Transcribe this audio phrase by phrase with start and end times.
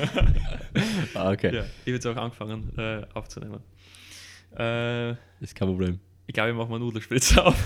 [1.14, 1.54] ah, okay.
[1.54, 3.60] Ja, ich habe jetzt auch angefangen äh, aufzunehmen.
[4.58, 6.00] Äh, Ist kein Problem.
[6.26, 7.56] ich glaube, ich mache mal Nudelspritze auf.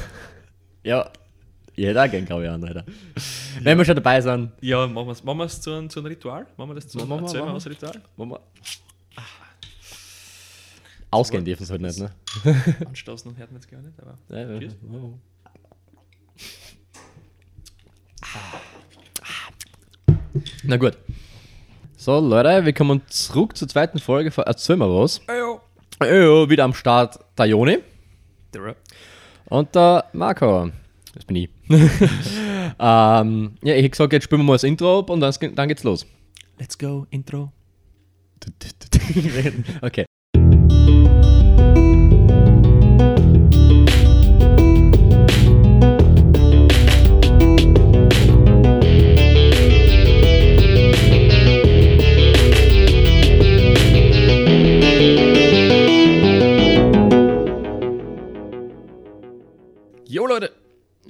[0.83, 1.11] Ja,
[1.77, 2.85] ich hätte auch gerne graue Haare, Alter.
[3.63, 6.07] Wenn wir schon dabei sind, Ja, machen wir es machen wir's zu, einem, zu einem
[6.07, 6.47] Ritual?
[6.57, 8.03] Machen wir das zu Machen einem wir machen Ritual?
[8.17, 8.41] wollen wir.
[11.11, 12.11] Ausgehen dürfen sie halt nicht, ne?
[12.87, 14.19] Anstoßen und hört man jetzt gar nicht, aber.
[14.29, 14.59] Ja, ja.
[14.59, 14.77] Cheers.
[14.93, 15.15] Oh.
[20.65, 20.97] Na gut.
[22.05, 25.23] So, Leute, wir kommen zurück zur zweiten Folge von Erzähl mal was.
[25.27, 25.63] Ayo.
[26.03, 27.79] Ja, wieder am Start der Joni
[29.47, 30.71] und der Marco.
[31.15, 31.49] Das bin ich.
[31.71, 35.67] ähm, ja, ich hätte gesagt, jetzt spielen wir mal das Intro ab und dann, dann
[35.67, 36.05] geht's los.
[36.59, 37.51] Let's go, Intro.
[39.81, 40.05] okay.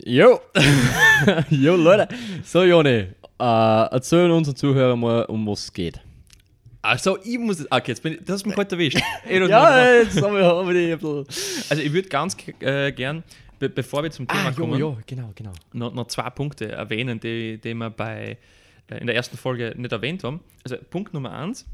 [0.04, 0.40] Jo!
[1.50, 2.08] jo, Leute.
[2.44, 6.00] So, Joni, äh, erzähl unseren Zuhörern mal, um was es geht.
[6.82, 7.60] Also, ich muss.
[7.60, 8.18] es- Okay, jetzt bin ich.
[8.24, 8.98] Das hast mich heute erwischt.
[9.30, 11.64] Ja, jetzt haben wir, haben wir die ein bisschen.
[11.70, 13.22] Also ich würde ganz äh, gern,
[13.58, 15.52] be bevor wir zum Thema Ah, jo, kommen, jo, genau, genau.
[15.72, 18.36] Noch, noch zwei Punkte erwähnen, die, die wir bei,
[18.90, 20.40] äh, in der ersten Folge nicht erwähnt haben.
[20.64, 21.64] Also Punkt Nummer eins,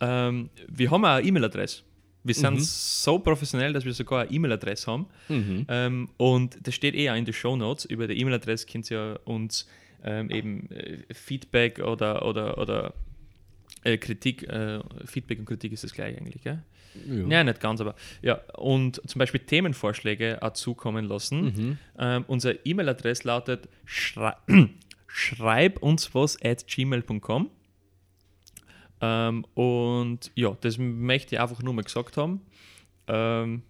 [0.00, 1.82] ähm, wir haben eine E-Mail-Adresse.
[2.24, 2.60] Wir sind Mhm.
[2.60, 5.06] so professionell, dass wir sogar eine E-Mail-Adresse haben.
[5.28, 5.66] Mhm.
[5.68, 7.84] Ähm, und das steht eher in den Show Notes.
[7.84, 9.66] Über die E-Mail-Adresse könnt ihr uns
[10.04, 12.94] ähm, eben äh, Feedback oder, oder, oder
[13.84, 16.62] äh, Kritik, äh, Feedback und Kritik ist das gleiche eigentlich, gell?
[17.06, 17.26] Ja.
[17.28, 18.34] Ja, nicht ganz, aber ja.
[18.56, 21.40] Und zum Beispiel Themenvorschläge auch zukommen lassen.
[21.44, 21.78] Mhm.
[21.98, 24.34] Ähm, unsere E-Mail-Adresse lautet schrei
[25.06, 27.50] schreib uns was at gmail.com.
[29.00, 32.40] Ähm, und ja, das möchte ich einfach nur mal gesagt haben.
[33.06, 33.62] Ähm,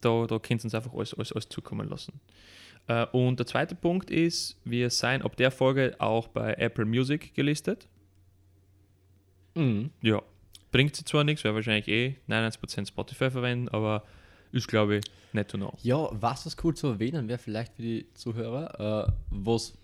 [0.00, 2.20] da, da könnt ihr uns einfach alles, alles, alles zukommen lassen.
[2.86, 7.34] Äh, und der zweite Punkt ist, wir seien ab der Folge auch bei Apple Music
[7.34, 7.88] gelistet.
[9.54, 9.90] Mhm.
[10.00, 10.22] Ja,
[10.70, 14.02] bringt sie zwar nichts, weil wahrscheinlich eh 99% Spotify verwenden, aber
[14.52, 15.78] ist, glaube ich, netto noch.
[15.82, 19.78] Ja, was das cool zu erwähnen wäre vielleicht für die Zuhörer, äh, was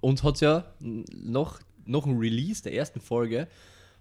[0.00, 3.48] uns hat ja noch, noch ein Release der ersten Folge,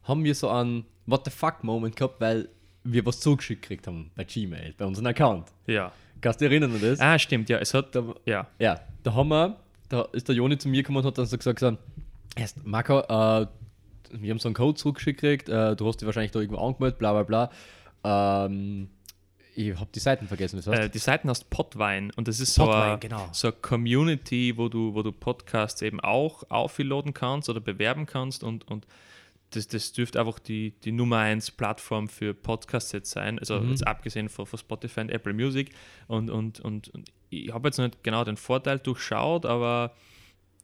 [0.07, 2.50] haben wir so einen What the fuck Moment gehabt, weil
[2.84, 5.47] wir was zugeschickt gekriegt haben bei Gmail, bei unserem Account.
[5.66, 5.91] Ja.
[6.22, 7.00] Kannst du dich erinnern an das?
[7.00, 9.57] Ah, stimmt, ja, es hat, Da, ja, ja, da haben wir,
[9.90, 11.78] da ist der Joni zu mir gekommen und hat dann so gesagt, so,
[12.35, 13.47] erst, Marco, äh,
[14.12, 16.97] wir haben so einen Code zurückgeschickt gekriegt, äh, du hast dich wahrscheinlich da irgendwo angemeldet,
[16.97, 17.50] bla bla
[18.03, 18.45] bla.
[18.45, 18.89] Ähm,
[19.56, 20.81] ich habe die Seiten vergessen, was heißt?
[20.84, 23.28] äh, die Seiten heißt Podwine und das ist so eine genau.
[23.31, 28.68] so Community, wo du, wo du Podcasts eben auch aufladen kannst oder bewerben kannst und,
[28.68, 28.85] und
[29.52, 33.69] das, das dürfte einfach die, die Nummer 1 Plattform für Podcasts jetzt sein, also Mhm.
[33.72, 35.72] jetzt abgesehen von, von Spotify und Apple Music
[36.08, 39.94] und, und, und, und ich habe jetzt noch nicht genau den Vorteil durchschaut, aber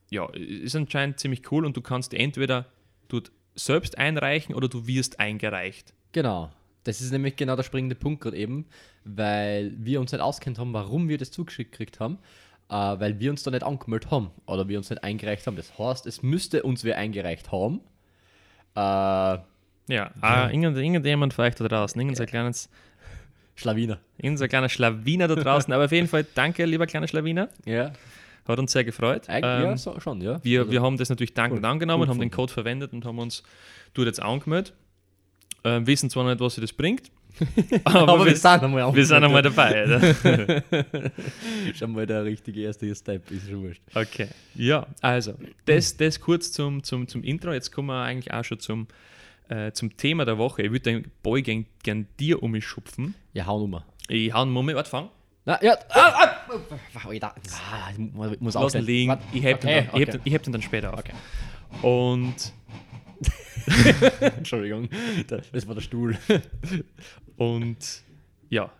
[0.10, 2.66] ja, ist anscheinend ziemlich cool und du kannst entweder
[3.08, 5.94] dort selbst einreichen oder du wirst eingereicht.
[6.12, 6.52] Genau.
[6.84, 8.66] Das ist nämlich genau der springende Punkt gerade eben,
[9.06, 12.20] weil wir uns nicht auskennt haben, warum wir das zugeschickt gekriegt haben,
[12.70, 15.56] äh, weil wir uns da nicht angemeldet haben oder wir uns nicht eingereicht haben.
[15.56, 17.80] Das heißt, es müsste uns wer eingereicht haben.
[18.76, 22.70] Äh, Ja, ah, irgend, irgendjemand vielleicht da draußen, irgendein kleines
[23.56, 24.00] Schlawiner.
[24.18, 25.74] Irgendein kleiner Schlawiner da draußen.
[25.74, 27.50] Aber auf jeden Fall danke, lieber kleiner Schlawiner.
[27.66, 27.92] Ja,
[28.48, 29.30] Hat uns sehr gefreut.
[29.30, 30.44] eigentlich Ähm, ja, so, schon, ja.
[30.44, 31.70] wir, Also, wir haben das natürlich dankend cool.
[31.70, 32.32] angenommen, Gut haben den.
[32.32, 33.44] Code verwendet und haben uns
[33.94, 34.74] dort jetzt angemeldet.
[35.64, 37.10] Ähm, wissen zwar nicht, was sie das bringt,
[37.84, 39.86] aber, aber, wir wir, sind einmal wir sind einmal dabei.
[39.86, 40.64] Oder?
[41.76, 43.82] Schon mal der richtige erste Step, ist schon wurscht.
[43.94, 44.28] Okay.
[44.56, 45.34] Ja, also,
[45.66, 47.52] das, das kurz zum, zum, zum Intro.
[47.54, 48.88] Jetzt kommen wir eigentlich auch schon zum,
[49.50, 50.62] äh, zum Thema der Woche.
[50.62, 53.16] Ich würde den Boy gern, gern dir um mich schupfen.
[53.34, 53.86] Ja, hau Nummer.
[54.08, 55.10] Ich hau einen Moment, warte, fang.
[55.46, 56.14] Na, ja, ah,
[56.50, 56.60] ah,
[56.94, 58.86] wow, ich da, ah, ich mu- muss aufstehen.
[58.86, 59.18] liegen.
[59.34, 60.12] Ich heb, Okay, den, dann, ich, heb okay.
[60.12, 61.00] den, ich heb den dann später auf.
[61.00, 61.14] Okay.
[61.82, 62.54] Und
[64.38, 64.90] Entschuldigung,
[65.28, 66.18] das war der Stuhl.
[67.38, 68.04] Und
[68.50, 68.72] ja,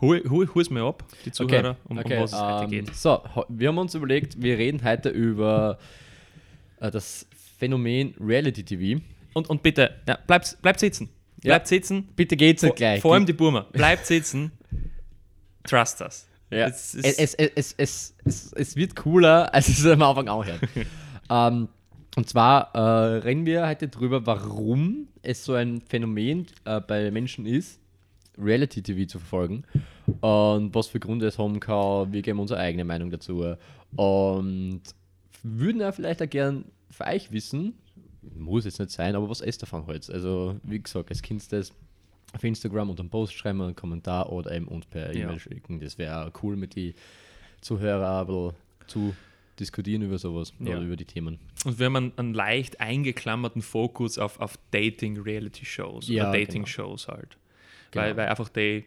[0.00, 0.22] hol,
[0.54, 2.94] hol's mir ab, die Zuhörer, um, okay, um was es heute ähm, geht.
[2.94, 5.78] So, wir haben uns überlegt, wir reden heute über
[6.80, 7.26] äh, das
[7.58, 9.02] Phänomen Reality TV.
[9.34, 11.08] Und, und bitte, ja, bleibt, bleibt sitzen.
[11.42, 11.52] Ja.
[11.52, 12.08] Bleibt sitzen.
[12.16, 13.02] Bitte geht's nicht Vor, gleich.
[13.02, 13.60] vor allem die Burma.
[13.72, 14.52] Bleibt sitzen.
[15.64, 16.26] Trust us.
[16.50, 16.66] ja.
[16.66, 20.44] Es es, es, es, es, es, es, es wird cooler, als es am Anfang auch
[20.44, 20.60] hört.
[21.30, 21.68] ähm,
[22.16, 27.46] und zwar äh, reden wir heute drüber, warum es so ein Phänomen äh, bei Menschen
[27.46, 27.78] ist,
[28.38, 29.64] Reality TV zu verfolgen
[30.20, 32.12] und was für Gründe es haben kann.
[32.12, 33.54] Wir geben unsere eigene Meinung dazu
[33.96, 34.82] und
[35.42, 37.74] würden ja vielleicht auch gern für euch wissen,
[38.34, 40.10] muss jetzt nicht sein, aber was ist davon halt?
[40.10, 41.72] Also, wie gesagt, als Kind das
[42.32, 45.38] auf Instagram unter einen Post schreiben, einen Kommentar oder eben uns per E-Mail Ja.
[45.38, 45.80] schicken.
[45.80, 48.52] Das wäre cool mit den ein bisschen
[48.86, 49.14] zu
[49.60, 50.76] diskutieren über sowas Ja.
[50.76, 51.38] oder über die Themen.
[51.64, 57.38] Und wir haben einen, einen leicht eingeklammerten Fokus auf, auf Dating-Reality-Shows Ja, oder Dating-Shows halt.
[57.90, 58.04] Genau.
[58.04, 58.84] Weil, weil einfach die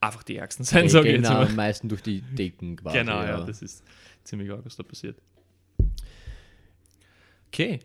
[0.00, 1.46] einfach die ärgsten sind, Die sage ich jetzt mal.
[1.46, 2.98] am meisten durch die Decken quasi.
[2.98, 3.82] Genau, ja, das ist
[4.24, 5.16] ziemlich arg, was da passiert.
[7.48, 7.80] Okay,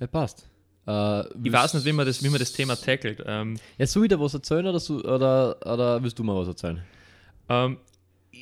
[0.00, 0.48] ja, passt.
[0.86, 3.22] Äh, ich weiß nicht, wie man das, wie man das Thema tackelt.
[3.24, 6.48] Ähm, Ja, soll ich dir was erzählen oder, so, oder, oder willst du mal was
[6.48, 6.82] erzählen?
[7.48, 7.78] ähm,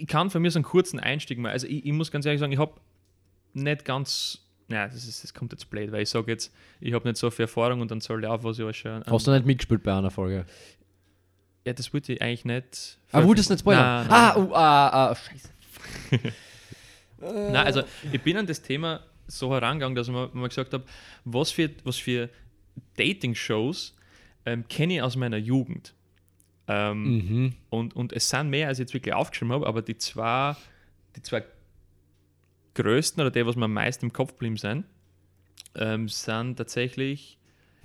[0.00, 2.40] ich kann von mir so einen kurzen Einstieg mal, also ich, ich muss ganz ehrlich
[2.40, 2.72] sagen, ich habe
[3.52, 7.06] nicht ganz, ja, das, ist, das kommt jetzt blöd, weil ich sage jetzt, ich habe
[7.08, 9.04] nicht so viel Erfahrung und dann soll der auch was ich auch schon.
[9.04, 10.46] Hast du nicht mitgespielt bei einer Folge?
[11.64, 12.98] Ja, das wollte ich eigentlich nicht.
[13.12, 14.06] Ah, wolltest du nicht spoilern?
[14.06, 14.32] Nein, nein.
[14.34, 15.48] ah, uh, ah, ah, scheiße.
[17.20, 20.84] Nein, also ich bin an das Thema so herangegangen, dass ich mir mal gesagt habe,
[21.24, 22.28] was für, was für
[22.96, 23.94] Dating-Shows
[24.44, 25.94] ähm, kenne ich aus meiner Jugend.
[26.68, 27.52] Ähm, Mhm.
[27.70, 30.54] und, und es sind mehr, als ich jetzt wirklich aufgeschrieben habe, aber die zwei,
[31.16, 31.42] die zwei
[32.74, 34.84] größten oder die, was mir am meisten im Kopf geblieben sind,
[35.74, 37.38] ähm, sind tatsächlich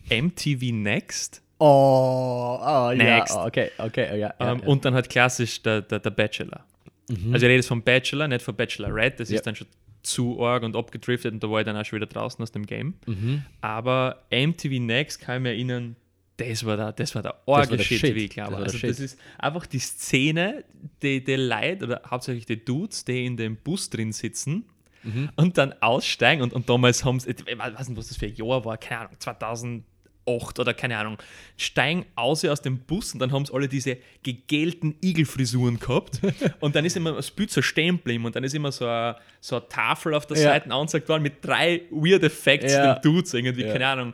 [0.10, 3.34] MTV Next Oh, oh Next.
[3.36, 4.32] ja, okay, okay, ja.
[4.40, 4.68] ja, ähm, ja.
[4.68, 6.64] und dann halt klassisch der, der, der Bachelor.
[7.10, 7.34] Mhm.
[7.34, 9.38] Also ich rede jetzt vom Bachelor, nicht vom Bachelorette, das Ja.
[9.38, 9.66] ist dann schon
[10.04, 12.66] zu arg und abgedriftet und da war ich dann auch schon wieder draußen aus dem
[12.68, 12.94] Game.
[13.08, 13.44] Mhm.
[13.60, 15.96] Aber MTV Next kann ich mir erinnern,
[16.38, 18.16] das war der, das war der war arge der Shit, Shit.
[18.16, 18.56] wie ich Das glaube.
[18.58, 20.64] der Also das ist einfach die Szene,
[21.02, 24.66] die, die Leute, oder hauptsächlich die Dudes, die in dem Bus drin sitzen
[25.04, 25.30] Mhm.
[25.36, 28.36] und dann aussteigen und, und damals haben sie, ich weiß nicht, was das für ein
[28.36, 31.18] Jahr war, keine Ahnung, 2008 oder keine Ahnung,
[31.56, 36.20] steigen aus aus dem Bus und dann haben sie alle diese gegelten Igelfrisuren gehabt
[36.60, 39.16] und dann ist immer das Bild so stehen geblieben und dann ist immer so eine,
[39.40, 40.44] so eine Tafel auf der Ja.
[40.44, 42.96] Seite angezeigt worden mit drei weird Effects Ja.
[42.96, 43.72] den Dudes irgendwie, Ja.
[43.74, 44.14] keine Ahnung.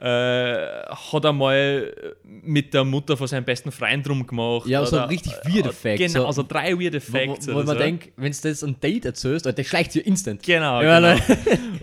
[0.00, 1.92] Äh, hat er mal
[2.24, 4.66] mit der Mutter von seinem besten Freund drum gemacht.
[4.66, 7.46] Ja, so oder- richtig weird Effects, Genau, so- also drei weird Wo, Effects.
[7.48, 7.82] wo, wo oder man so.
[7.82, 10.42] denkt, wenn du das ein Date erzählst, der schleicht dir instant.
[10.42, 11.22] Genau, Ja, genau.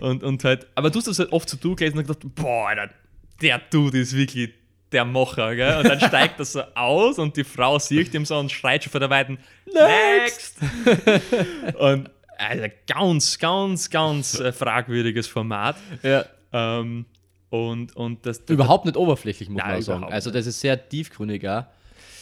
[0.00, 2.68] und, und halt, aber du hast das halt oft so du gelesen und gedacht, boah,
[2.70, 2.90] Alter,
[3.40, 4.50] der Dude ist wirklich
[4.90, 5.76] der Mocher, gell?
[5.78, 8.90] Und dann steigt das so aus und die Frau sieht ihm so und schreit schon
[8.90, 9.38] vor der Weiten,
[9.72, 10.56] Next!
[11.78, 15.76] und also ganz, ganz, ganz äh, fragwürdiges Format.
[16.02, 16.24] Ja.
[16.52, 17.04] Ähm,
[17.50, 20.04] und, und das, Überhaupt nicht oberflächlich, muss Nein, man sagen.
[20.04, 21.64] Also, das ist sehr tiefgründig auch.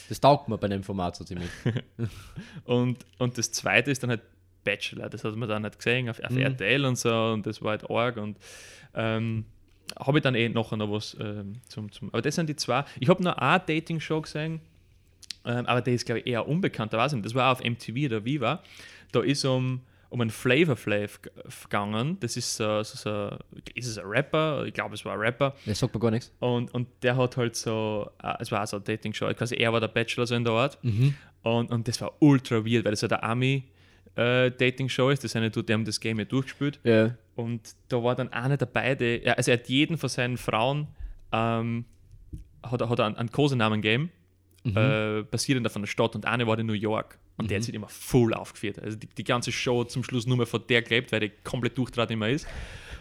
[0.09, 1.51] Das taugt mir bei dem Format so ziemlich.
[2.65, 4.23] Und, und das zweite ist dann halt
[4.63, 5.09] Bachelor.
[5.09, 6.39] Das hat man dann halt gesehen auf, auf Mhm.
[6.43, 8.37] RTL und so und das war halt arg und
[8.95, 9.45] ähm,
[9.99, 12.09] habe ich dann eh nachher noch was ähm, zum, zum.
[12.09, 12.85] Aber das sind die zwei.
[13.01, 14.61] Ich habe noch eine Dating-Show gesehen,
[15.45, 16.93] ähm, aber die ist, glaube ich, eher unbekannt.
[16.93, 17.27] Da weiß ich nicht.
[17.27, 18.63] Das war auch auf MTV oder Viva.
[19.13, 21.21] Da ist um, um einen Flavor Flav
[21.65, 22.17] gegangen.
[22.21, 23.37] Das ist so, so, so
[23.75, 24.65] ist es ein Rapper?
[24.67, 25.55] Ich glaube, es war ein Rapper.
[25.67, 26.33] Das sagt mir gar nichts.
[26.41, 29.73] Und, und der hat halt so, äh, es war auch so eine Dating-Show, quasi er
[29.73, 30.79] war der Bachelor so in der Art.
[30.83, 31.15] Mhm.
[31.43, 33.23] Und, und das war ultra weird, weil das so der
[34.17, 35.25] Army-Dating-Show ist.
[35.25, 36.81] Das sind ja, die haben das Game ja durchgespielt.
[36.85, 37.15] Ja.
[37.35, 38.95] Und da war dann eine dabei,
[39.25, 40.89] ja, also er hat jeden von seinen Frauen
[41.33, 41.85] ähm,
[42.63, 44.11] hat, er- hat einen, einen Kosenamen gegeben,
[44.75, 46.15] äh, basierend von der Stadt.
[46.15, 47.19] Und eine war in New York.
[47.37, 48.79] Und der hat sich immer voll aufgeführt.
[48.83, 51.77] Also die, die ganze Show zum Schluss nur mehr von der gelebt, weil die komplett
[51.77, 52.47] durchtrat immer ist.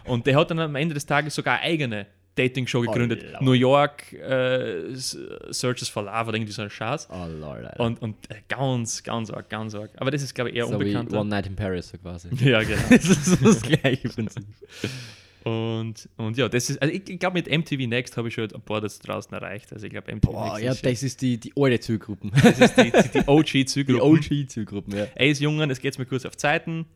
[0.04, 3.24] Und der hat dann am Ende des Tages sogar eine eigene Dating-Show gegründet.
[3.32, 3.42] Lord.
[3.42, 7.08] New York äh, Searches for Love oder irgendwie so ein Schatz.
[7.10, 7.78] Oh Lord.
[7.80, 9.90] Und, und äh, ganz, ganz arg, ganz arg.
[9.96, 11.12] Aber das ist, glaube ich, eher so unbekannt.
[11.14, 12.28] One Night in Paris so quasi.
[12.44, 12.82] Ja, genau.
[12.90, 14.44] das ist das gleiche Prinzip.
[15.46, 18.52] Und, und ja, das ist, also ich, ich glaube, mit MTV Next habe ich schon
[18.52, 19.72] ein paar das draußen erreicht.
[19.72, 22.32] Also ich glaube, MTV Boah, Next ja, ist, das ist die, die alte Zielgruppen.
[22.42, 24.02] das ist die, die, die Die OG-Zielgruppe.
[24.02, 25.06] OG-Zielgruppen, ja.
[25.14, 26.86] Ey, ist Jungen, es geht mir kurz auf Zeiten.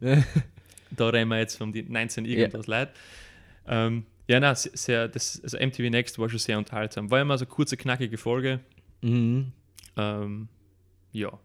[0.90, 2.90] da reden wir jetzt um die 19 irgendwas Leute.
[3.68, 7.08] Ähm, ja, na, sehr, das, also MTV Next war schon sehr unterhaltsam.
[7.08, 8.58] War immer so eine kurze, knackige Folge.
[9.00, 9.52] Mhm.
[9.96, 10.48] Ähm,
[11.12, 11.38] ja.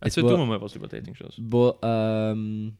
[0.00, 1.34] Erzähl war- du mal was über Dating-Shows.
[1.36, 2.78] Wo, ähm,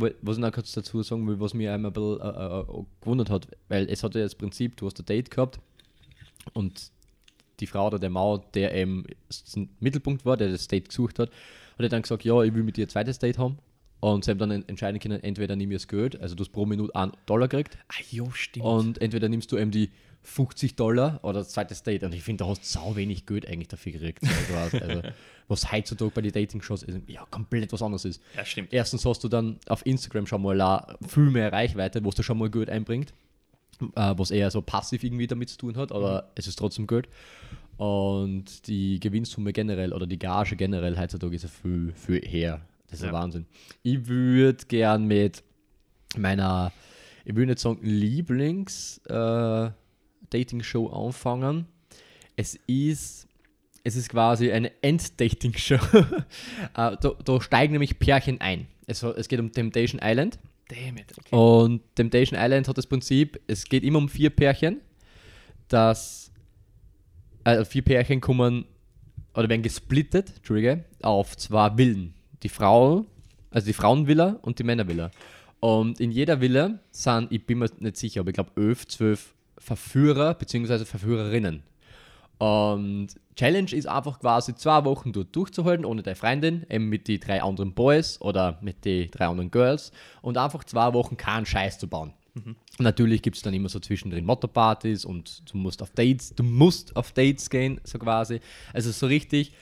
[0.00, 3.30] was ich noch kurz dazu sagen will, was mir einmal ein bisschen äh, äh, gewundert
[3.30, 5.60] hat, weil es hatte ja das Prinzip, du hast ein Date gehabt
[6.54, 6.90] und
[7.60, 9.04] die Frau oder der Mann, der eben
[9.54, 12.62] im Mittelpunkt war, der das Date gesucht hat, hat er dann gesagt, ja, ich will
[12.62, 13.58] mit dir ein zweites Date haben.
[14.00, 16.52] Und sie haben dann en- entscheiden können, entweder nimm ich das Geld, also du hast
[16.52, 18.64] pro Minute 1 Dollar gekriegt, Ah, jo, stimmt.
[18.64, 19.90] und entweder nimmst du eben die
[20.22, 22.04] 50 Dollar oder das zweite Date.
[22.04, 24.20] Und ich finde, da hast du sau wenig Geld eigentlich dafür gekriegt.
[24.56, 25.02] Also, also,
[25.48, 28.22] was heutzutage bei den Dating-Shows ist, ja, komplett was anderes ist.
[28.36, 28.72] ja, stimmt.
[28.72, 32.50] Erstens hast du dann auf Instagram schon mal viel mehr Reichweite, wo du schon mal
[32.50, 33.12] Geld einbringt,
[33.96, 37.08] äh, was eher so passiv irgendwie damit zu tun hat, aber es ist trotzdem Geld.
[37.78, 42.60] Und die Gewinnsumme generell oder die Gage generell heutzutage ist ja viel, viel her.
[42.88, 43.08] Das ist Ja.
[43.08, 43.46] ein Wahnsinn.
[43.82, 45.42] Ich würde gern mit
[46.16, 46.72] meiner
[47.24, 47.78] ich will nicht sagen
[50.30, 51.66] Lieblings-Dating-Show anfangen.
[52.36, 53.28] Es ist,
[53.84, 55.74] es ist quasi eine End-Dating-Show.
[55.94, 56.16] äh,
[56.74, 58.66] da, da steigen nämlich Pärchen ein.
[58.86, 60.38] Es, es geht um Temptation Island.
[60.68, 61.12] Damn it.
[61.18, 61.34] Okay.
[61.34, 64.80] Und Temptation Island hat das Prinzip, es geht immer um vier Pärchen,
[65.68, 66.32] dass
[67.44, 68.64] äh, vier Pärchen kommen
[69.34, 72.14] oder werden gesplittet, Entschuldige, auf zwei Villen.
[72.42, 73.06] Die Frau,
[73.50, 75.10] also die Frauenvilla und die Männervilla.
[75.60, 79.34] Und in jeder Villa sind, ich bin mir nicht sicher, aber ich glaube 11, 12
[79.60, 80.84] Verführer bzw.
[80.84, 81.62] Verführerinnen.
[82.38, 87.20] Und Challenge ist einfach quasi zwei Wochen dort durchzuhalten, ohne deine Freundin, eben mit den
[87.20, 91.78] drei anderen Boys oder mit den drei anderen Girls und einfach zwei Wochen keinen Scheiß
[91.78, 92.14] zu bauen.
[92.34, 96.42] Und natürlich gibt es dann immer so zwischendrin Motto-Partys und du musst auf Dates, du
[96.42, 98.40] musst auf Dates gehen, so quasi.
[98.72, 99.52] Also so richtig,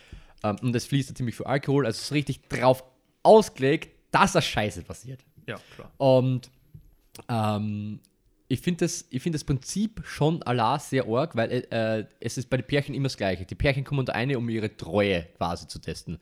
[0.44, 2.84] ähm, und es fließt da ziemlich viel Alkohol, also so richtig drauf
[3.22, 5.24] ausgelegt, dass das Scheiße passiert.
[5.46, 5.90] Ja, klar.
[5.96, 6.50] Und
[7.28, 8.00] ähm,
[8.48, 12.56] ich finde das, find das Prinzip schon Allah sehr arg, weil äh, es ist bei
[12.56, 13.44] den Pärchen immer das Gleiche.
[13.44, 16.18] Die Pärchen kommen unter eine, um ihre Treue quasi zu testen.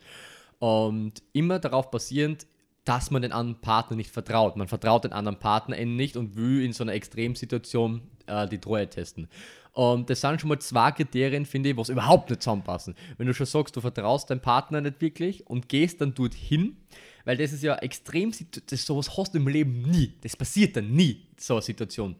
[0.59, 2.47] Und immer darauf basierend,
[2.85, 4.56] dass man den anderen Partner nicht vertraut.
[4.56, 8.88] Man vertraut den anderen Partner nicht und will in so einer Extremsituation äh, die Treue
[8.88, 9.28] testen.
[9.76, 12.95] Und das sind schon mal zwei Kriterien, finde ich, was überhaupt nicht zusammenpassen.
[13.18, 16.78] Wenn du schon sagst, du vertraust deinem Partner nicht wirklich und gehst dann dorthin,
[17.26, 18.33] weil das ist ja extrem,
[18.71, 20.14] das sowas hast du im Leben nie.
[20.23, 22.16] Das passiert dann nie, so eine Situation.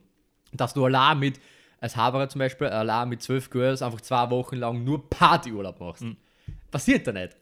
[0.53, 1.41] Dass du allein mit,
[1.81, 6.05] als Haberer zum Beispiel, allein mit zwölf Girls einfach zwei Wochen lang nur Partyurlaub machst.
[6.71, 7.39] Passiert da nicht.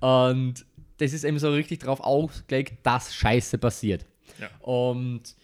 [0.00, 0.64] Und
[0.96, 4.06] das ist eben so richtig darauf ausgelegt, dass Scheiße passiert.
[4.40, 4.48] Ja.
[4.66, 5.36] Und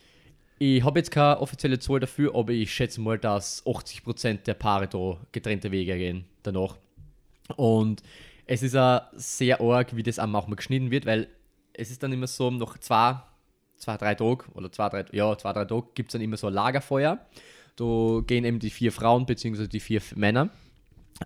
[0.65, 4.89] ich habe jetzt keine offizielle Zahl dafür, aber ich schätze mal, dass 80% der Paare
[4.89, 6.77] da getrennte Wege gehen danach.
[7.57, 8.03] Und
[8.47, 11.29] es ist auch sehr arg, wie das auch manchmal geschnitten wird, weil
[11.75, 13.21] es ist dann immer so, nach zwei,
[13.77, 16.47] zwei drei Tagen oder zwei, drei, ja, zwei, drei Tagen gibt es dann immer so
[16.47, 17.19] ein Lagerfeuer.
[17.77, 19.67] Da gehen eben die vier Frauen bzw.
[19.67, 20.49] die vier Männer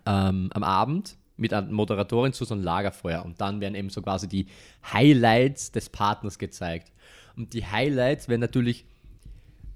[0.05, 4.01] ähm, am Abend mit einer Moderatorin zu so einem Lagerfeuer und dann werden eben so
[4.01, 4.47] quasi die
[4.91, 6.91] Highlights des Partners gezeigt.
[7.37, 8.85] Und die Highlights werden natürlich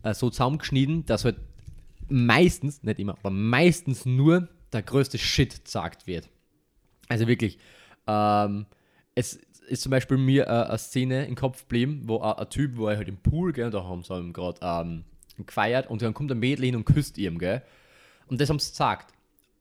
[0.04, 1.38] äh, so zusammengeschnitten, dass halt
[2.10, 6.30] meistens, nicht immer, aber meistens nur der größte Shit gesagt wird.
[7.10, 7.58] Also wirklich,
[8.08, 8.66] ähm,
[9.16, 12.78] es ist zum Beispiel mir äh, eine Szene im Kopf geblieben, wo äh, ein Typ,
[12.78, 15.04] wo er halt im Pool, gell, da haben sie ihm gerade ähm,
[15.46, 17.62] gefeiert und dann kommt ein Mädel hin und küsst ihm, gell.
[18.28, 19.14] Und das haben sie gesagt.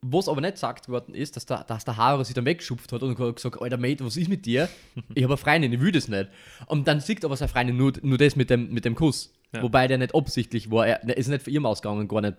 [0.04, 3.04] Was aber nicht gesagt worden ist, dass der, dass der Haare sich dann weggeschupft hat
[3.04, 4.68] und hat gesagt, Alter Mate, was ist mit dir?
[5.14, 6.28] Ich habe eine Freundin, ich will das nicht.
[6.66, 9.32] Und dann sieht aber seine Freundin nur, nur das mit dem, mit dem Kuss.
[9.52, 9.62] Ja.
[9.62, 10.86] Wobei der nicht absichtlich war.
[10.86, 12.36] Er, ist nicht für ihm ausgegangen, gar nicht.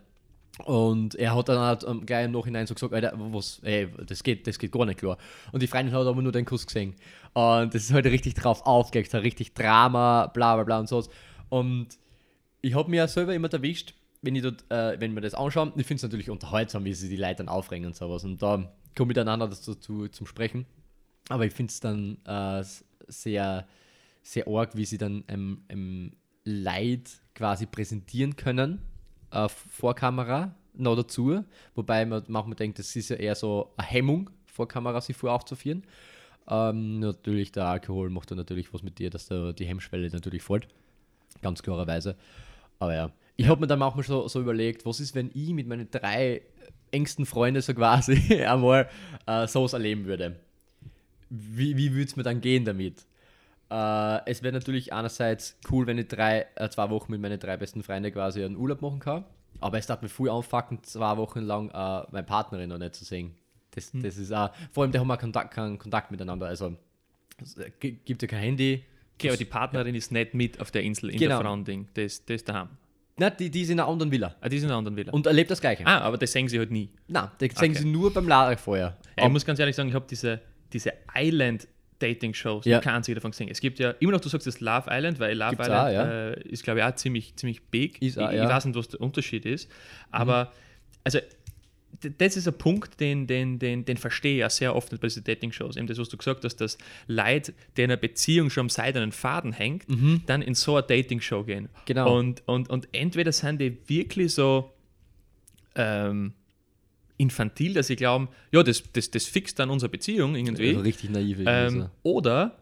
[0.65, 4.21] Und er hat dann halt, ähm, gleich im Nachhinein so gesagt, Alter, was, ey, das
[4.21, 5.17] geht, das geht gar nicht klar.
[5.51, 6.95] Und die Freundin hat aber nur den Kuss gesehen.
[7.33, 11.03] Und das ist halt richtig drauf aufgelegt, richtig Drama, bla bla bla und so.
[11.49, 11.87] Und
[12.61, 15.73] ich habe mir ja selber immer erwischt, wenn ich dort, äh, wenn wir das anschauen,
[15.75, 18.23] ich finde es natürlich unterhaltsam, wie sie die Leute dann aufregen und sowas.
[18.23, 20.65] Und da kommen miteinander dazu zu, zum Sprechen.
[21.29, 22.63] Aber ich finde es dann äh,
[23.07, 23.67] sehr,
[24.21, 26.13] sehr arg, wie sie dann ähm, ähm,
[26.45, 28.81] Leid quasi präsentieren können
[29.31, 31.43] äh, vor Kamera noch dazu.
[31.75, 35.33] Wobei man manchmal denkt, das ist ja eher so eine Hemmung, vor Kamera sich vor
[35.33, 35.83] aufzuführen.
[36.47, 40.43] Ähm, natürlich, der Alkohol macht dann natürlich was mit dir, dass da die Hemmschwelle natürlich
[40.43, 40.67] fällt.
[41.41, 42.15] Ganz klarerweise.
[42.79, 45.67] Aber ja, ich habe mir dann manchmal so, so überlegt, was ist, wenn ich mit
[45.67, 46.41] meinen drei
[46.91, 48.89] engsten Freunden so quasi einmal
[49.25, 50.35] äh, sowas erleben würde.
[51.29, 53.05] Wie, wie würde es mir dann gehen damit?
[53.69, 57.57] Äh, es wäre natürlich einerseits cool, wenn ich drei, äh, zwei Wochen mit meinen drei
[57.57, 59.25] besten Freunden quasi einen Urlaub machen kann.
[59.59, 63.05] Aber es darf mir früh anfucken, zwei Wochen lang äh, meine Partnerin noch nicht zu
[63.05, 63.35] sehen.
[63.71, 66.45] Das, das ist auch, vor allem, da haben wir Kontakt, keinen Kontakt miteinander.
[66.47, 66.75] Also,
[67.41, 68.83] es äh, gi- gibt ja kein Handy.
[69.15, 71.37] Okay, aber die Partnerin ist nicht mit auf der Insel in Genau.
[71.37, 71.87] der Frauending.
[71.93, 72.69] Das, das ist daheim.
[73.17, 75.11] Nein, die, die ist in einer anderen Villa Ah, die ist in einer anderen Villa.
[75.13, 75.85] und erlebt das Gleiche.
[75.85, 76.89] ah, aber das sehen sie halt nie.
[77.07, 77.81] Nein, das sehen Okay.
[77.83, 78.97] sie nur beim Lagerfeuer.
[79.17, 80.41] Ja, ich muss ganz ehrlich sagen, ich habe diese,
[80.73, 80.93] diese
[82.03, 82.71] Island-Dating-Shows, Ja.
[82.73, 82.79] ja.
[82.79, 83.47] keine einzige davon gesehen.
[83.49, 85.93] Es gibt ja immer noch, du sagst das Love Island, weil Love Gibt's Island auch,
[85.93, 86.29] ja.
[86.31, 88.01] äh, ist, glaube ich, auch ziemlich, ziemlich big.
[88.01, 88.43] Ist auch, ich, ja.
[88.43, 88.49] Mhm.
[88.49, 89.69] ich weiß nicht, was der Unterschied ist.
[90.11, 90.51] Aber,
[91.03, 91.19] also,
[92.03, 95.07] d- das ist ein Punkt, den, den, den, den verstehe ich ja sehr oft bei
[95.07, 95.77] diesen Dating-Shows.
[95.77, 99.11] Eben das, was du gesagt hast, dass Leute, der in einer Beziehung schon am seidenen
[99.11, 99.85] Faden hängt,
[100.25, 101.63] dann in so eine Dating-Show gehen.
[101.63, 101.67] Mhm.
[101.85, 102.17] Genau.
[102.17, 104.73] Und, und, und entweder sind die wirklich so
[105.75, 106.33] ähm,
[107.23, 110.69] infantil, dass sie glauben, ja, das, das, das fixt dann unsere Beziehung irgendwie.
[110.69, 111.37] Also richtig naiv.
[111.45, 112.59] ähm, oder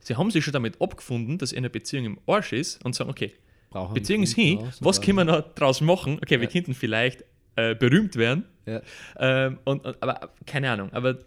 [0.00, 3.32] sie haben sich schon damit abgefunden, dass eine Beziehung im Arsch ist und sagen, okay,
[3.70, 6.18] brauchen Beziehung ist hin, was können wir noch draus machen?
[6.22, 6.52] Okay, wir Ja.
[6.52, 7.24] könnten vielleicht
[7.56, 8.82] äh, berühmt werden, Ja.
[9.18, 11.18] ähm, und, und, aber keine Ahnung, aber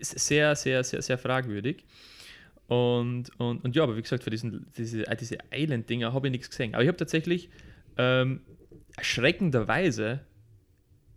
[0.00, 1.84] sehr, sehr, sehr, sehr fragwürdig.
[2.66, 6.32] Und, und, und ja, aber wie gesagt, für diesen, diese, äh, diese Island-Dinger habe ich
[6.32, 6.74] nichts gesehen.
[6.74, 7.48] Aber ich habe tatsächlich
[7.98, 8.40] ähm,
[8.96, 10.20] erschreckenderweise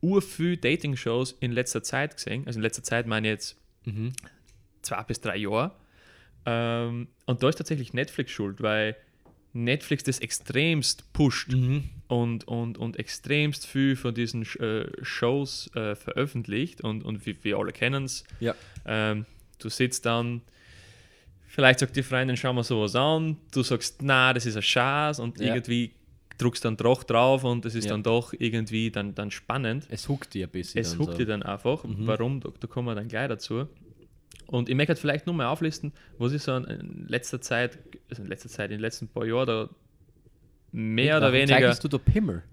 [0.01, 2.43] urviel Dating-Shows in letzter Zeit gesehen.
[2.47, 4.13] Also in letzter Zeit meine ich jetzt Mhm.
[4.81, 5.71] zwei bis drei Jahre.
[6.45, 8.95] Ähm, und da ist tatsächlich Netflix schuld, weil
[9.53, 11.89] Netflix das extremst pusht Mhm.
[12.07, 17.57] und, und, und extremst viel von diesen äh, Shows äh, veröffentlicht und, und wir, wir
[17.57, 18.23] alle kennen es.
[18.39, 18.53] Ja.
[18.85, 19.25] Ähm,
[19.59, 20.41] du sitzt dann,
[21.47, 25.19] vielleicht sagt die Freundin, schau mal sowas an, du sagst, na, das ist ein Schatz
[25.19, 25.55] und Ja.
[25.55, 25.91] irgendwie
[26.38, 27.91] druckst dann doch drauf und es ist Ja.
[27.91, 29.88] dann doch irgendwie dann, dann spannend.
[29.89, 30.79] Es huckt dir ein bisschen.
[30.82, 31.17] Es huckt so.
[31.17, 31.84] dir dann einfach.
[31.84, 32.06] Mhm.
[32.08, 32.39] Warum?
[32.41, 33.67] Da, da kommen wir dann gleich dazu.
[34.46, 37.77] Und ich möchte halt vielleicht nur mal auflisten, was ist so in- letzter Zeit,
[38.10, 39.70] also in letzter Zeit, in den letzten paar Jahren da
[40.72, 41.56] mehr oder Warum weniger.
[41.58, 42.44] Zeichnest du da Pimmel?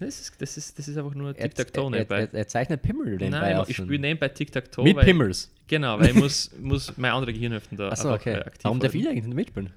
[0.00, 2.20] Das ist, das ist, das ist einfach nur Er, Tic-Tac-Toe er, nebenbei.
[2.20, 4.84] er, er zeichnet Pimmel nebenbei Nein, auf ich spiele nebenbei Tic-Tac-Toe.
[4.84, 5.50] Mit Pimmels.
[5.66, 8.34] Genau, weil ich muss, muss meine andere Gehirnhälften da Achso, okay.
[8.34, 9.70] äh, aktiv Warum darf ich eigentlich nicht mitspielen?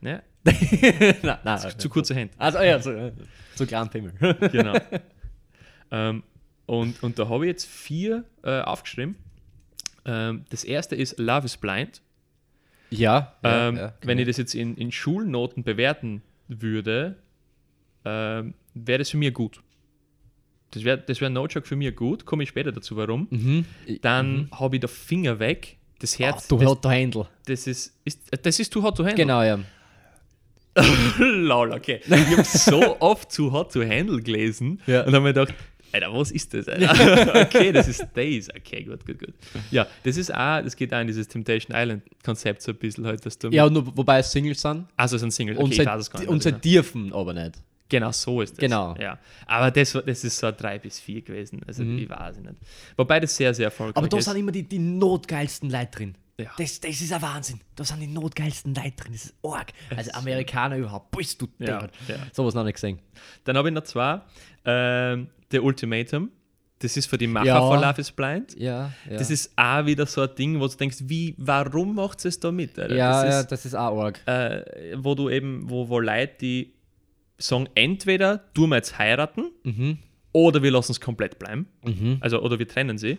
[0.02, 0.22] Ja,
[1.22, 1.58] nein, nein.
[1.58, 2.34] zu, zu kurze Hände.
[2.38, 3.12] Also, ja, so, äh,
[3.54, 4.12] so klein Pimmel.
[4.52, 4.74] Genau.
[5.90, 6.22] ähm,
[6.66, 9.16] und, und da habe ich jetzt vier äh, aufgeschrieben.
[10.04, 12.00] Ähm, das erste ist Love is Blind.
[12.90, 13.34] ja.
[13.42, 17.16] ja, ähm, ja, wenn ich das jetzt in, in Schulnoten bewerten würde,
[18.04, 19.60] ähm, wäre das für mich gut.
[20.70, 23.28] Das wäre das wär no joke für mich gut, komme ich später dazu, warum.
[23.30, 23.64] Mhm.
[24.02, 27.26] Dann habe ich den Finger weg, das Herz, Ach, du das, hört der Händel.
[27.46, 29.16] das ist, ist, das ist Too Hot to Handle.
[29.16, 29.58] Genau, ja.
[31.18, 32.00] Lol, okay.
[32.06, 35.00] Ich habe so oft Too Hot to Handle gelesen Ja.
[35.02, 35.54] und habe mir gedacht,
[35.92, 36.68] Alter, was ist das?
[36.68, 37.42] Alter?
[37.46, 38.48] okay, das ist Days.
[38.54, 39.34] Okay, gut, gut, gut.
[39.70, 43.24] Ja, das ist auch, das geht auch in dieses Temptation Island-Konzept so ein bisschen halt,
[43.24, 43.48] dass du.
[43.48, 44.84] Ja, nur, wobei es Singles sind.
[44.96, 45.54] Also es ist ein Single.
[45.56, 46.28] Okay, und ich sie, weiß es gar nicht.
[46.28, 47.54] und sie dürfen aber nicht.
[47.88, 48.58] Genau so ist das.
[48.58, 48.94] Genau.
[48.98, 49.18] Ja.
[49.46, 51.60] Aber das, das ist so ein 3 bis 4 gewesen.
[51.66, 52.56] Also ich weiß es nicht.
[52.96, 53.98] Wobei das sehr, sehr erfolgreich Mhm.
[53.98, 54.24] Aber da ist.
[54.24, 56.14] sind immer die, die notgeilsten Leute drin.
[56.38, 56.50] Ja.
[56.58, 57.60] Das, das ist ein Wahnsinn.
[57.74, 59.12] Da sind die notgeilsten Leute drin.
[59.12, 59.72] Das ist arg.
[59.96, 61.10] Also Amerikaner überhaupt.
[61.16, 61.92] Bist du Ja, deppert.
[62.08, 62.16] ja.
[62.32, 62.98] Sowas noch nicht gesehen.
[63.44, 64.20] Dann habe ich noch zwei.
[64.64, 66.30] Ähm, The Ultimatum.
[66.78, 67.60] Das ist für die Macher Ja.
[67.60, 68.54] von Love is Blind.
[68.58, 69.16] Ja, ja.
[69.16, 72.52] Das ist auch wieder so ein Ding, wo du denkst, wie, warum macht es da
[72.52, 72.78] mit?
[72.78, 72.94] Alter?
[72.94, 74.20] ja, das ja, ist, das ist auch arg.
[74.26, 76.74] äh, wo du eben, wo, wo Leute, die
[77.38, 79.98] sagen, entweder tun wir jetzt heiraten Mhm.
[80.32, 81.66] oder wir lassen es komplett bleiben.
[81.84, 82.18] Mhm.
[82.20, 83.18] Also, oder wir trennen sie.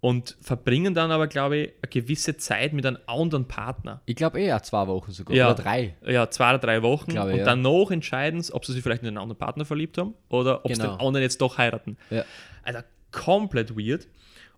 [0.00, 4.02] Und verbringen dann aber, glaube ich, eine gewisse Zeit mit einem anderen Partner.
[4.04, 5.34] Ich glaube eh, auch zwei Wochen sogar.
[5.34, 5.46] Ja.
[5.50, 5.94] Oder drei.
[6.06, 7.10] Ja, zwei oder drei Wochen.
[7.12, 7.44] Glaube, und ja.
[7.44, 10.64] dann noch entscheiden sie, ob sie sich vielleicht in einen anderen Partner verliebt haben oder
[10.64, 10.96] ob sie Genau.
[10.96, 11.96] den anderen jetzt doch heiraten.
[12.10, 12.24] Ja.
[12.62, 12.80] Also
[13.10, 14.06] komplett weird.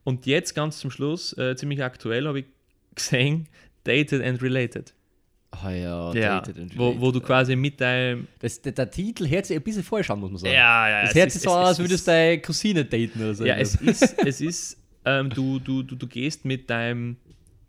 [0.04, 2.46] Und jetzt ganz zum Schluss, äh, ziemlich aktuell, habe ich
[2.94, 3.46] gesehen,
[3.84, 4.92] Dated and Related.
[5.50, 6.42] Ah ja, Ja,
[6.76, 8.28] wo, wo du quasi mit deinem.
[8.38, 10.54] Das, der, der Titel hört sich ein bisschen falsch an, muss man sagen.
[10.54, 13.20] Ja, ja, Es es hört sich so an, es als würdest du deine Cousine daten
[13.20, 13.44] oder so.
[13.44, 17.16] Ja, es ist, es ist ähm, du, du, du, du gehst mit deinem,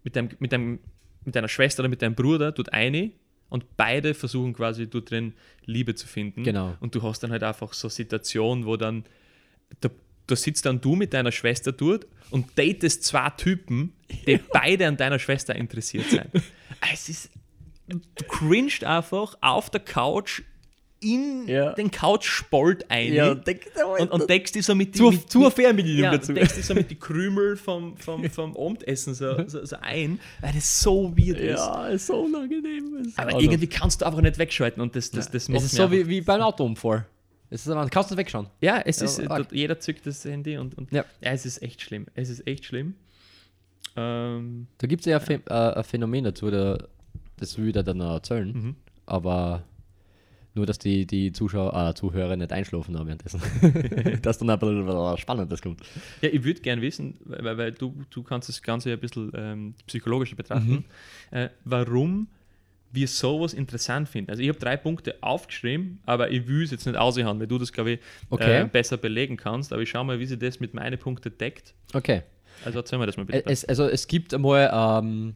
[0.03, 0.79] mit deinem, mit deinem,
[1.23, 3.11] mit deiner Schwester oder mit deinem Bruder dort eine
[3.49, 5.33] und beide versuchen quasi dort drin
[5.65, 6.43] Liebe zu finden.
[6.43, 6.75] Genau.
[6.81, 9.05] Und du hast dann halt einfach so Situationen, wo dann
[9.79, 9.89] da,
[10.27, 13.93] da sitzt dann du mit deiner Schwester dort und datest zwei Typen,
[14.27, 16.27] die beide an deiner Schwester interessiert sind.
[16.93, 17.29] Es ist,
[18.27, 20.41] cringed einfach auf der Couch
[21.01, 21.71] in Ja.
[21.73, 23.67] den Couchspalt ein ja, denk,
[23.99, 26.33] und, und deckst dich so mit zur, mit, zur Fernbedienung ja, dazu.
[26.33, 30.51] deckst dich so mit die Krümel vom, vom, vom Abendessen so, so, so ein, weil
[30.53, 31.57] das so weird ist.
[31.59, 32.97] Ja, ist so unangenehm.
[32.97, 35.63] Ist Aber also, irgendwie kannst du einfach nicht wegschalten und das, das, das Es macht
[35.63, 37.05] ist mir so wie, wie beim Autounfall.
[37.49, 38.47] Es ist einfach, kannst du wegschauen.
[38.59, 39.29] Ja, es Ja, ist, arg.
[39.43, 41.05] dort- jeder zückt das Handy und, und Ja.
[41.21, 41.31] ja.
[41.31, 42.07] es ist echt schlimm.
[42.13, 42.95] Es ist echt schlimm.
[43.95, 46.77] Ähm, Da gibt es ja, ein Phän- äh, ein Phänomen dazu, da,
[47.39, 48.51] das will ich dir dann noch erzählen.
[48.51, 48.75] Mhm.
[49.05, 49.63] Aber
[50.55, 53.41] nur, dass die, die Zuschauer, äh, Zuhörer nicht einschlafen haben währenddessen.
[54.21, 55.81] dass dann ein bisschen was Spannendes kommt.
[56.21, 59.73] ja, ich würde gern wissen, weil, weil- du, du kannst das Ganze ein bisschen ähm,
[59.87, 60.85] psychologischer betrachten,
[61.31, 62.27] äh, warum
[62.91, 64.31] wir sowas interessant finden.
[64.31, 67.59] Also ich habe drei Punkte aufgeschrieben, aber ich will es jetzt nicht aushauen, weil du
[67.59, 67.99] das, glaube ich,
[68.31, 68.61] Okay.
[68.63, 69.71] äh, besser belegen kannst.
[69.71, 71.75] Aber ich schaue mal, wie sich das mit meinen Punkten deckt.
[71.93, 72.23] Okay.
[72.65, 73.43] Also erzähl mir das mal bitte.
[73.49, 75.35] Es, also es gibt einmal ähm,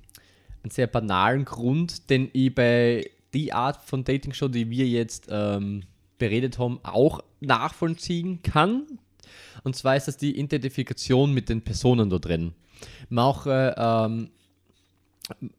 [0.63, 5.84] einen sehr banalen Grund, den ich bei die Art von Dating-Show, die wir jetzt ähm,
[6.17, 8.84] beredet haben, auch nachvollziehen kann.
[9.63, 12.54] Und zwar ist das die Identifikation mit den Personen da drin.
[13.10, 14.30] Man auch, äh, ähm,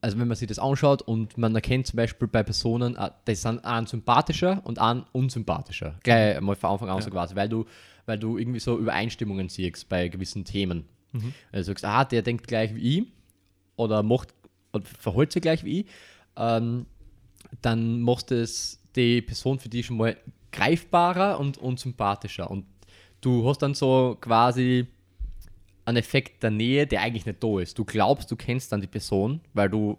[0.00, 3.34] also wenn man sich das anschaut und man erkennt zum Beispiel bei Personen, äh, die
[3.34, 5.98] sind ein sympathischer und ein unsympathischer.
[6.02, 7.64] Gleich mal von Anfang an so quasi, weil du,
[8.06, 10.84] weil du irgendwie so Übereinstimmungen siehst bei gewissen Themen.
[11.52, 13.04] Also du sagst, ah, der denkt gleich wie ich
[13.76, 14.34] oder macht
[14.74, 15.86] oder verhält sich gleich wie ich,
[16.36, 16.86] ähm,
[17.62, 20.16] dann macht es die Person für dich schon mal
[20.52, 22.50] greifbarer und, und sympathischer.
[22.50, 22.66] Und
[23.20, 24.86] du hast dann so quasi
[25.84, 27.78] einen Effekt der Nähe, der eigentlich nicht da ist.
[27.78, 29.98] Du glaubst, du kennst dann die Person, weil du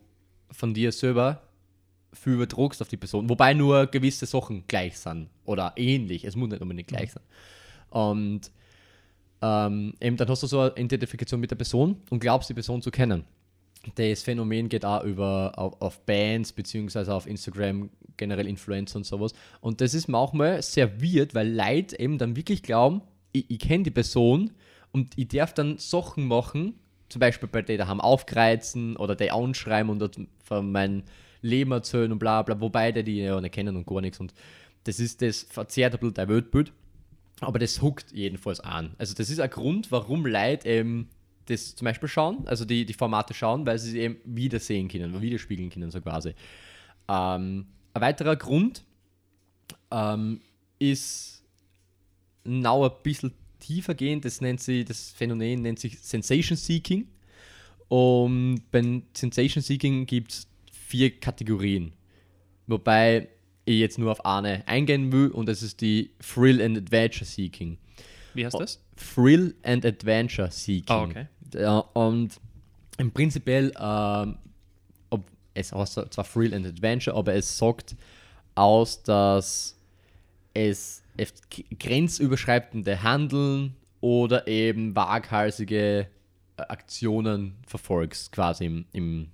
[0.51, 1.41] von dir selber
[2.13, 6.23] viel übertragst auf die Person, wobei nur gewisse Sachen gleich sind oder ähnlich.
[6.23, 7.23] Es muss nicht unbedingt gleich sein.
[7.89, 8.51] Und
[9.41, 12.81] ähm, eben dann hast du so eine Identifikation mit der Person und glaubst die Person
[12.81, 13.25] zu kennen.
[13.95, 19.33] Das Phänomen geht auch über auf, auf Bands beziehungsweise auf Instagram generell Influencer und sowas.
[19.61, 23.83] Und das ist manchmal sehr weird, weil Leute eben dann wirklich glauben, ich, ich kenne
[23.83, 24.51] die Person
[24.91, 26.75] und ich darf dann Sachen machen,
[27.09, 31.03] zum Beispiel bei der daheim aufkreizen oder die anschreiben und von meinem
[31.41, 34.19] Leben erzählen und bla bla, wobei die die ja nicht kennen und gar nichts.
[34.19, 34.33] Und
[34.85, 36.71] das ist das verzerrt ein bisschen dein Weltbild.
[37.41, 38.95] Aber das huckt jedenfalls an.
[38.97, 41.09] Also das ist ein Grund, warum Leute eben
[41.45, 45.21] das zum Beispiel schauen, also die, die Formate schauen, weil sie sie eben wiedersehen können,
[45.21, 46.33] widerspiegeln können, so quasi.
[47.07, 48.83] Ähm, ein weiterer Grund
[49.91, 50.41] ähm,
[50.79, 51.43] ist
[52.43, 57.07] now ein bisschen tiefer gehen, das nennt sie, das Phänomen nennt sich Sensation Seeking.
[57.87, 61.93] Und beim Sensation Seeking gibt es vier Kategorien.
[62.67, 63.29] Wobei
[63.65, 67.77] ich jetzt nur auf eine eingehen will und das ist die Thrill and Adventure Seeking.
[68.35, 68.81] Wie heißt das?
[68.95, 70.95] Thrill and Adventure Seeking.
[70.95, 71.27] Ah, okay.
[71.53, 72.39] Ja, und
[72.97, 74.37] im Prinzipiell, ähm,
[75.09, 77.95] ob, es heißt zwar Thrill and Adventure, aber es sagt
[78.55, 79.77] aus, dass
[80.53, 81.01] es
[81.79, 86.07] grenzüberschreitende Handeln oder eben waghalsige
[86.57, 89.27] äh, Aktionen verfolgst, quasi im, im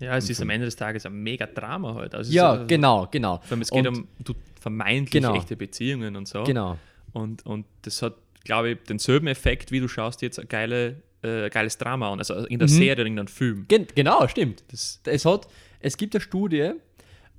[0.00, 2.14] Ja, es ist am Ende des Tages ein mega Drama halt.
[2.14, 3.40] Also Ja, ist, also, genau, genau.
[3.50, 5.34] Allem, es geht Und- um du, vermeintlich Genau.
[5.36, 6.44] echte Beziehungen und so.
[6.44, 6.78] Genau.
[7.12, 11.48] Und, und das hat, glaube ich, denselben Effekt, wie du schaust jetzt ein geile, äh,
[11.50, 12.18] geiles Drama an.
[12.18, 12.72] Also in der Mhm.
[12.72, 13.66] Serie oder in einem Film.
[13.68, 14.64] Gen genau, stimmt.
[14.68, 15.46] Das, Es, hat,
[15.80, 16.72] es gibt eine Studie,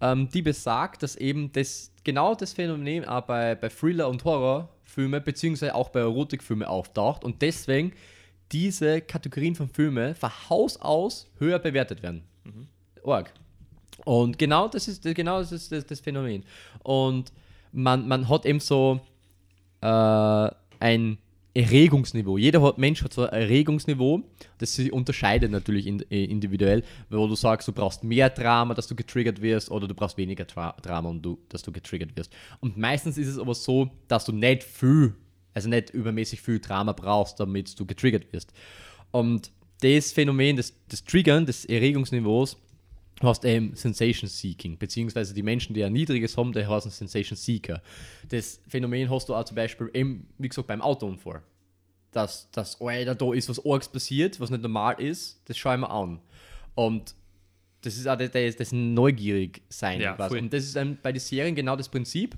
[0.02, 5.24] ähm, die besagt, dass eben das, genau das Phänomen auch bei, bei Thriller- und Horrorfilmen,
[5.24, 7.94] beziehungsweise auch bei Erotikfilmen auftaucht und deswegen
[8.52, 12.24] diese Kategorien von Filmen von Haus aus höher bewertet werden.
[13.02, 13.34] Org.
[14.06, 16.44] Und genau das ist, genau das, ist das, das Phänomen.
[16.84, 17.32] Und
[17.72, 19.00] man, man hat eben so
[19.82, 20.50] äh,
[20.84, 21.18] ein
[21.56, 22.38] Erregungsniveau.
[22.38, 24.24] Jeder Mensch hat so ein Erregungsniveau,
[24.58, 28.96] das sich unterscheidet natürlich äh, individuell, wo du sagst, du brauchst mehr Drama, dass du
[28.96, 32.34] getriggert wirst, oder du brauchst weniger Tra Drama, um du, dass du getriggert wirst.
[32.60, 35.14] Und meistens ist es aber so, dass du nicht viel,
[35.54, 38.52] also nicht übermäßig viel Drama brauchst, damit du getriggert wirst.
[39.12, 42.58] Und das Phänomen des, des Triggern, des Erregungsniveaus,
[43.24, 47.82] hast eben Sensation Seeking, beziehungsweise die Menschen, die ein niedriges haben, die heißen Sensation Seeker.
[48.30, 51.42] Das Phänomen hast du auch zum Beispiel eben, wie gesagt, beim Autounfall.
[52.12, 55.90] Dass, dass Alter, da ist was Orgs passiert, was nicht normal ist, das schauen wir
[55.90, 56.20] an.
[56.76, 57.16] Und
[57.82, 60.00] das ist auch das, das, das neugierig sein.
[60.00, 60.16] Ja.
[60.28, 62.38] Und das ist bei den Serien genau das Prinzip,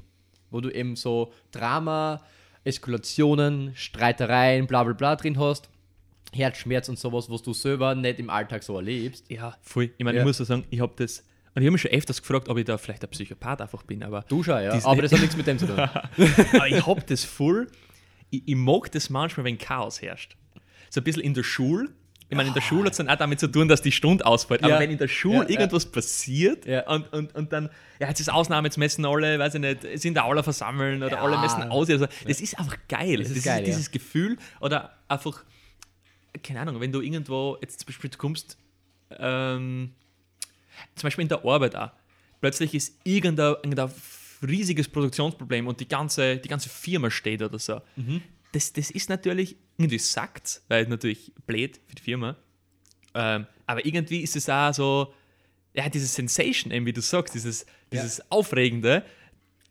[0.50, 2.22] wo du eben so Drama,
[2.64, 5.70] Eskalationen, Streitereien, bla bla bla drin hast.
[6.36, 9.26] Herzschmerz und sowas, was du selber nicht im Alltag so erlebst.
[9.30, 9.92] ja, voll.
[9.98, 10.24] Ich meine, Ja.
[10.24, 11.20] ich muss so sagen, ich habe das.
[11.56, 14.04] Und ich habe mich schon öfters gefragt, ob ich da vielleicht ein Psychopath einfach bin,
[14.04, 14.74] aber, Du schon, ja.
[14.76, 15.80] Dies- Aber das hat nichts mit dem zu tun.
[16.54, 17.68] aber ich habe das voll.
[18.30, 20.36] Ich, ich mag das manchmal, wenn Chaos herrscht.
[20.90, 21.90] So ein bisschen in der Schule.
[22.28, 24.26] Ich meine, in der Schule hat es dann auch damit zu tun, dass die Stunde
[24.26, 24.64] ausfällt.
[24.64, 24.80] Aber Ja.
[24.80, 25.50] wenn in der Schule Ja, ja.
[25.52, 26.86] irgendwas passiert Ja.
[26.90, 27.70] und, und, und dann,
[28.00, 31.18] ja, jetzt ist Ausnahme, jetzt messen alle, weiß ich nicht, sind da alle versammeln oder
[31.18, 31.22] Ja.
[31.24, 31.90] alle messen aus.
[31.90, 33.18] Also, das ist einfach geil.
[33.20, 33.66] Das Das ist ist, geil, ja.
[33.66, 35.44] dieses Gefühl oder einfach,
[36.44, 38.58] keine Ahnung, wenn du irgendwo, jetzt zum Beispiel, du kommst,
[39.12, 39.92] ähm,
[40.96, 41.92] zum Beispiel in der Arbeit auch,
[42.42, 43.92] plötzlich ist irgendein, irgendein
[44.46, 47.82] riesiges Produktionsproblem und die ganze, die ganze Firma steht oder so.
[48.52, 52.36] Das, das ist natürlich, irgendwie sagt weil natürlich blöd für die Firma,
[53.14, 55.14] ähm, aber irgendwie ist es auch so,
[55.74, 59.04] ja, diese Sensation, eben wie du sagst, dieses, dieses Aufregende,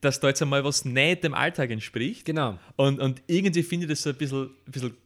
[0.01, 2.25] dass da jetzt einmal was nicht dem Alltag entspricht.
[2.27, 2.59] Genau.
[2.77, 4.97] Und, und irgendwie finde ich das so ein bisschen, ein bisschen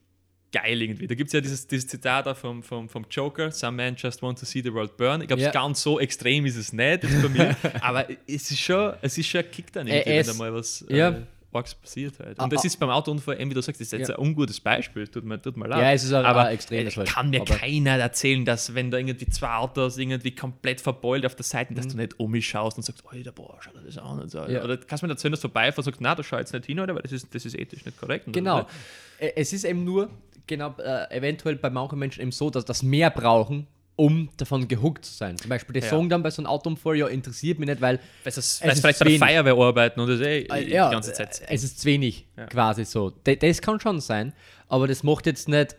[0.52, 1.06] geil irgendwie.
[1.06, 4.22] Da gibt es ja dieses, dieses Zitat auch vom, vom, vom Joker, Some men just
[4.22, 5.20] want to see the world burn.
[5.20, 5.50] Ich glaube, Ja.
[5.50, 9.26] ganz so extrem ist es nicht jetzt bei mir, aber es ist schon, es ist
[9.28, 11.10] schon ein Kick dann irgendwie, Äh, wenn da mal was ja.
[11.10, 12.38] äh, Orks passiert halt.
[12.38, 12.66] Ah, Und das ah.
[12.66, 14.16] ist beim Autounfall, wie du sagst, das ist jetzt Ja.
[14.18, 15.80] ein ungutes Beispiel, tut mir, tut mir leid.
[15.80, 17.08] Ja, es ist auch- aber auch extrem, es halt.
[17.08, 21.34] kann mir Aber- keiner erzählen, dass wenn da irgendwie zwei Autos irgendwie komplett verbeult auf
[21.36, 23.96] der Seite, dass du nicht um mich schaust und sagst, Alter, boah, schau dir das
[23.96, 24.42] an und so.
[24.42, 24.50] Mhm.
[24.50, 24.62] Ja.
[24.64, 26.66] Oder kannst du mir erzählen, dass du vorbeifährst und sagst, na, da schau jetzt nicht
[26.66, 26.94] hin, oder?
[26.94, 28.26] Weil das ist, das ist ethisch nicht korrekt.
[28.30, 28.60] Genau.
[28.60, 29.24] so.
[29.24, 30.10] Ä- Es ist eben nur,
[30.48, 35.04] genau, äh, eventuell bei manchen Menschen eben so, dass das mehr brauchen, um davon gehuckt
[35.04, 35.36] zu sein.
[35.38, 35.90] Zum Beispiel, die Ja.
[35.90, 38.74] sagen dann bei so einem Autounfall, ja, interessiert mich nicht, weil Weil es, weil es
[38.76, 39.18] ist vielleicht bei der.
[39.18, 41.40] Feuerwehr arbeiten und das eh äh, die ja, ganze Zeit.
[41.42, 42.46] äh, es ist zu wenig, Ja.
[42.46, 43.10] quasi so.
[43.10, 44.32] D das kann schon sein,
[44.68, 45.76] aber das macht jetzt nicht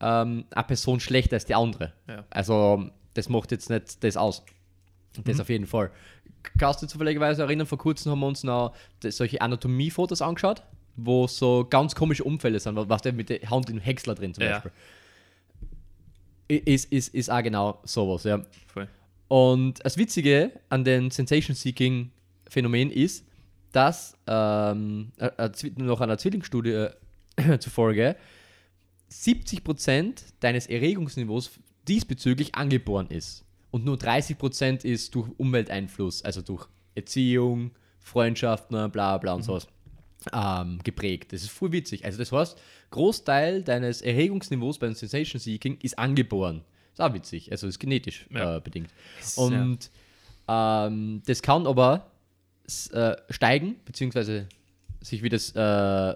[0.00, 1.92] ähm, eine Person schlechter als die andere.
[2.08, 2.24] Ja.
[2.30, 4.42] Also, das macht jetzt nicht das aus.
[5.24, 5.40] Das Mhm.
[5.42, 5.90] auf jeden Fall.
[6.58, 10.62] Kannst du zufälligerweise erinnern, vor kurzem haben wir uns noch solche Anatomiefotos angeschaut,
[11.04, 14.44] wo so ganz komische Umfälle sind, was der mit der Hand im Häcksler drin zum
[14.44, 14.60] Ja.
[14.60, 14.72] Beispiel.
[16.48, 18.44] Ist, ist, ist auch genau sowas, ja.
[18.66, 18.88] Voll.
[19.28, 23.24] Und das Witzige an den Sensation-Seeking-Phänomen ist,
[23.70, 26.88] dass ähm, äh, äh, noch einer Zwillingsstudie
[27.36, 28.16] äh, zufolge
[29.12, 31.52] 70% deines Erregungsniveaus
[31.86, 33.44] diesbezüglich angeboren ist.
[33.70, 39.68] Und nur 30% ist durch Umwelteinfluss, also durch Erziehung, Freundschaften, bla bla und sowas
[40.32, 41.32] ähm, geprägt.
[41.32, 42.04] Das ist voll witzig.
[42.04, 42.58] Also das heißt,
[42.90, 46.62] Großteil deines Erregungsniveaus beim Sensation Seeking ist angeboren.
[46.92, 47.50] Ist auch witzig.
[47.50, 48.56] Also ist genetisch Ja.
[48.56, 48.90] äh, bedingt.
[49.36, 49.90] Und
[50.48, 52.10] ähm, das kann aber
[52.92, 54.46] äh, steigen, beziehungsweise
[55.00, 55.36] sich wieder,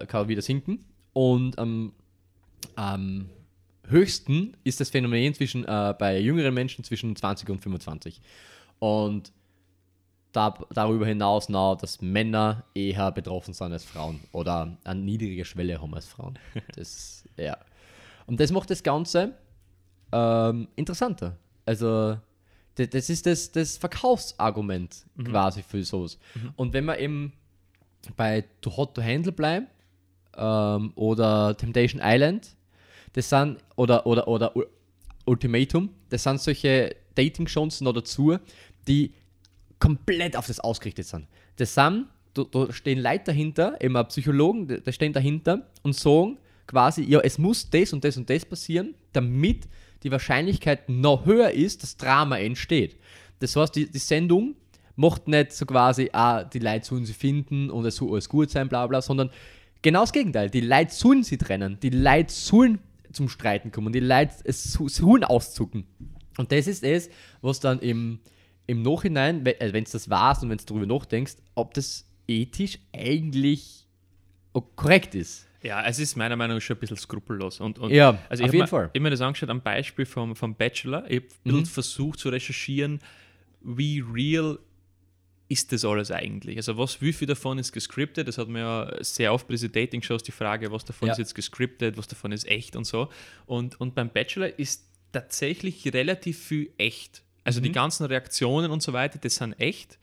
[0.01, 0.85] äh, kann wieder sinken.
[1.13, 1.93] Und am
[2.75, 3.29] am
[3.87, 8.21] höchsten ist das Phänomen zwischen, äh, bei jüngeren Menschen zwischen 20 und 25.
[8.79, 9.31] Und
[10.35, 15.81] da, darüber hinaus noch, dass Männer eher betroffen sind als Frauen oder eine niedrige Schwelle
[15.81, 16.37] haben als Frauen.
[16.75, 17.57] Das, ja.
[18.27, 19.33] Und das macht das Ganze
[20.11, 21.37] ähm, interessanter.
[21.65, 22.17] Also,
[22.77, 26.17] d- das ist das, das Verkaufsargument quasi für sowas.
[26.55, 27.33] Und wenn man eben
[28.15, 29.67] bei Too Hot to Handle bleibt
[30.37, 32.55] ähm, oder Temptation Island,
[33.13, 34.51] das sind, oder, oder, oder
[35.25, 38.37] Ultimatum, das sind solche Dating-Shows noch dazu,
[38.87, 39.13] die
[39.85, 41.27] komplett auf das ausgerichtet sind.
[41.57, 47.03] Das sind, da, da stehen Leute dahinter, auch Psychologen, die stehen dahinter und sagen quasi,
[47.03, 49.67] ja, es muss das und das und das passieren, damit
[50.03, 52.97] die Wahrscheinlichkeit noch höher ist, dass Drama entsteht.
[53.39, 54.55] Das heißt, die, die Sendung
[54.95, 58.49] macht nicht so quasi, ah, die Leute sollen sie finden und es soll alles gut
[58.49, 59.29] sein, bla bla, sondern
[59.81, 60.49] genau das Gegenteil.
[60.49, 62.79] Die Leute sollen sie trennen, die Leute sollen
[63.11, 65.85] zum Streiten kommen, die Leute es so- sollen auszucken.
[66.37, 67.09] Und das ist es,
[67.41, 68.19] was dann im,
[68.67, 73.85] im Nachhinein, wenn es das warst und wenn du darüber nachdenkst, ob das ethisch eigentlich
[74.75, 75.47] korrekt ist.
[75.61, 77.59] Ja, es ist meiner Meinung nach schon ein bisschen skrupellos.
[77.59, 78.85] Und, und Ja, also auf ich jeden mir, Fall.
[78.93, 81.09] Ich habe mir das angeschaut am Beispiel vom, vom Bachelor.
[81.09, 82.99] Ich habe ein bisschen versucht zu recherchieren,
[83.61, 84.59] wie real
[85.47, 86.57] ist das alles eigentlich?
[86.57, 88.27] Also was, wie viel davon ist gescriptet?
[88.27, 91.13] Das hat man ja sehr oft bei diesen Dating-Shows die Frage, was davon Ja.
[91.13, 93.09] ist jetzt gescriptet, was davon ist echt und so.
[93.45, 97.23] Und, und beim Bachelor ist tatsächlich relativ viel echt.
[97.45, 99.97] Also die ganzen Reaktionen und so weiter, das sind echt.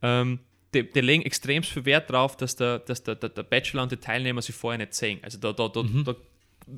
[0.00, 0.38] Ähm,
[0.72, 3.92] die, die legen extrem viel Wert darauf, dass der, dass der, der, der Bachelor und
[3.92, 5.18] die Teilnehmer sich vorher nicht sehen.
[5.22, 6.14] Also da, da, da, da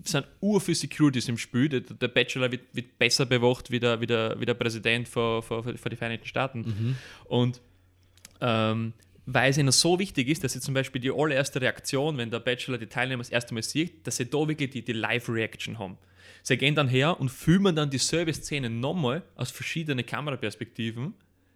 [0.04, 1.68] sind urviel Securities im Spiel.
[1.68, 5.42] Der, der Bachelor wird, wird besser bewacht wie der, wie der, wie der Präsident von,
[5.42, 6.96] von, von die Vereinigten Staaten.
[7.24, 7.60] Und
[8.40, 8.92] ähm,
[9.26, 12.38] weil es ihnen so wichtig ist, dass sie zum Beispiel die allererste Reaktion, wenn der
[12.40, 15.98] Bachelor die Teilnehmer das erste Mal sieht, dass sie da wirklich die, die Live-Reaction haben.
[16.48, 21.12] Sie gehen dann her und filmen dann dieselbe Szene nochmal aus verschiedenen Kameraperspektiven,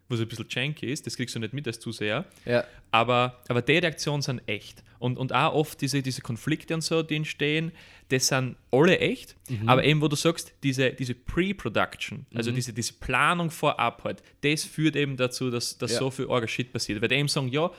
[0.08, 2.24] was ein bisschen janky ist, das kriegst du nicht mit als Zuseher.
[2.44, 2.64] Ja.
[2.90, 4.82] Aber, aber die Reaktionen sind echt.
[4.98, 7.70] Und, und auch oft diese, diese Konflikte und so, die entstehen,
[8.08, 9.36] das sind alle echt.
[9.64, 14.64] Aber eben, wo du sagst, diese, diese Pre-Production, also diese, diese Planung vorab halt, das
[14.64, 15.98] führt eben dazu, dass, dass Ja.
[16.00, 17.00] so viel arger Shit passiert.
[17.00, 17.70] Weil die eben sagen, ja,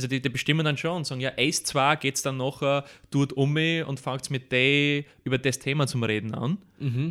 [0.00, 2.84] also die, die bestimmen dann schon und sagen, ja, Ace 2 geht es dann nachher,
[3.10, 6.58] tut um mich und fängt mit der über das Thema zum Reden an.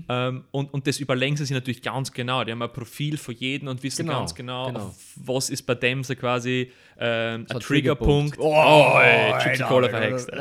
[0.09, 2.43] Ähm, und, und das überlegen sie sich natürlich ganz genau.
[2.43, 4.95] Die haben ein Profil für jeden und wissen Genau, ganz genau, genau.
[5.17, 8.35] was ist bei dem so quasi ähm, So ein Triggerpunkt.
[8.35, 8.39] Triggerpunkt.
[8.39, 10.31] Oh, ey, Chips und Cola verhext.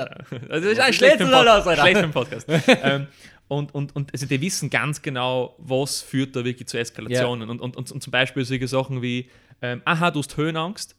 [0.48, 1.76] Das ist ein schlecht für den los, Pod- Alter.
[1.82, 2.46] schlecht für den Podcast.
[2.82, 3.06] ähm,
[3.48, 7.48] und, und, und also die wissen ganz genau, was führt da wirklich zu Eskalationen.
[7.50, 9.28] Und, und, und, und zum Beispiel solche Sachen wie,
[9.62, 10.96] ähm, aha, du hast Höhenangst,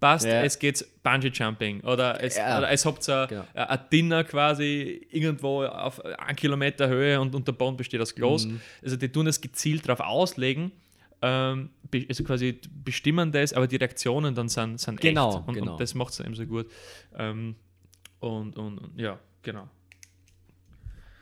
[0.00, 0.42] passt, Ja.
[0.42, 2.58] es geht Bungee Jumping oder es, Ja.
[2.58, 3.44] oder es habt ein, Genau.
[3.54, 8.46] ein Dinner quasi irgendwo auf einen Kilometer Höhe und, und der Boden besteht aus Glas.
[8.46, 8.60] Mhm.
[8.82, 10.72] Also die tun das gezielt darauf auslegen,
[11.22, 11.70] ähm,
[12.08, 15.48] also quasi bestimmen das, aber die Reaktionen dann sind, sind Genau, echt.
[15.48, 15.72] Und, genau.
[15.72, 16.70] und das macht es eben so gut.
[17.16, 17.56] Ähm,
[18.20, 19.68] und, und, und ja, genau.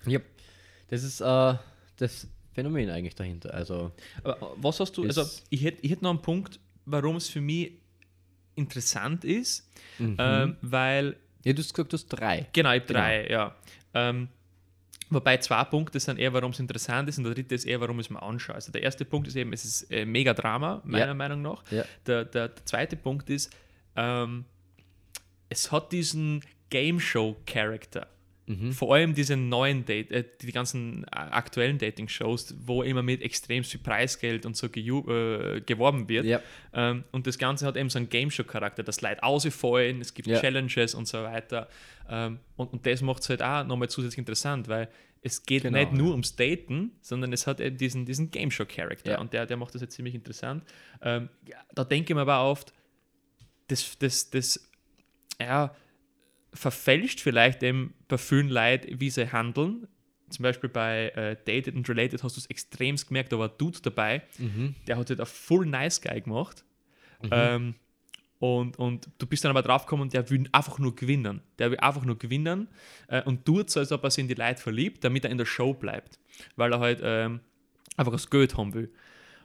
[0.06, 0.24] Yep.
[0.88, 1.54] Das ist äh,
[1.96, 3.52] das Phänomen eigentlich dahinter.
[3.52, 7.28] Also, Aber was hast du, also ich hätte ich hätt noch einen Punkt, warum es
[7.28, 7.72] für mich
[8.56, 10.16] interessant ist, Mhm.
[10.18, 12.48] ähm, weil ja, du hast gesagt, du hast drei.
[12.52, 13.54] Genau, ich habe drei, ja.
[13.94, 14.28] Ähm,
[15.10, 17.98] wobei zwei Punkte sind eher, warum es interessant ist und der dritte ist eher, warum
[18.00, 18.56] es mir anschaue.
[18.56, 21.14] Also der erste Punkt ist eben, es ist äh, mega Drama, meiner Ja.
[21.14, 21.62] Meinung nach.
[21.70, 21.84] Ja.
[22.06, 23.54] Der, der, der zweite Punkt ist,
[23.94, 24.44] ähm,
[25.48, 28.08] es hat diesen Game Show-Charakter.
[28.46, 28.72] Mhm.
[28.72, 33.64] Vor allem diese neuen Date, äh, die ganzen äh, aktuellen Dating-Shows, wo immer mit extrem
[33.64, 36.24] viel Preisgeld und so äh, geworben wird.
[36.26, 36.40] Ja.
[36.72, 40.28] Ähm, und das Ganze hat eben so einen Game Show-Charakter, dass Leute ausfallen, es gibt
[40.28, 40.40] Ja.
[40.40, 41.68] Challenges und so weiter.
[42.08, 44.88] Ähm, und, und das macht es halt auch nochmal zusätzlich interessant, weil
[45.22, 49.12] es geht Genau, nicht nur ums Daten, sondern es hat eben diesen, diesen Game Show-Charakter
[49.12, 49.18] Ja.
[49.20, 50.62] und der, der macht das jetzt ziemlich interessant.
[51.02, 51.30] Ähm,
[51.74, 52.72] da denke ich mir aber oft,
[53.66, 54.70] das, das, das
[55.40, 55.74] ja,
[56.56, 59.86] verfälscht vielleicht eben bei vielen Leuten, wie sie handeln,
[60.28, 63.54] zum Beispiel bei äh, Dated and Related hast du es extremst gemerkt, da war ein
[63.58, 64.74] Dude dabei, Mhm.
[64.86, 66.64] der hat halt ein full nice guy gemacht.
[67.30, 67.74] Ähm,
[68.38, 71.40] und, und du bist dann aber draufgekommen, der will einfach nur gewinnen.
[71.58, 72.68] Der will einfach nur gewinnen
[73.08, 75.38] äh, und tut so, als ob er sich in die Leute verliebt, damit er in
[75.38, 76.18] der Show bleibt.
[76.56, 77.40] Weil er halt ähm,
[77.96, 78.92] einfach das Geld haben will.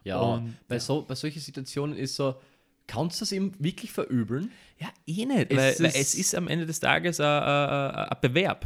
[0.03, 2.35] Ja, Und, bei, so, bei solchen Situationen ist so,
[2.91, 4.51] kannst du es ihm wirklich verübeln?
[4.79, 8.65] Ja, eh nicht, Es weil, weil ist- es ist am Ende des Tages ein, Bewerb.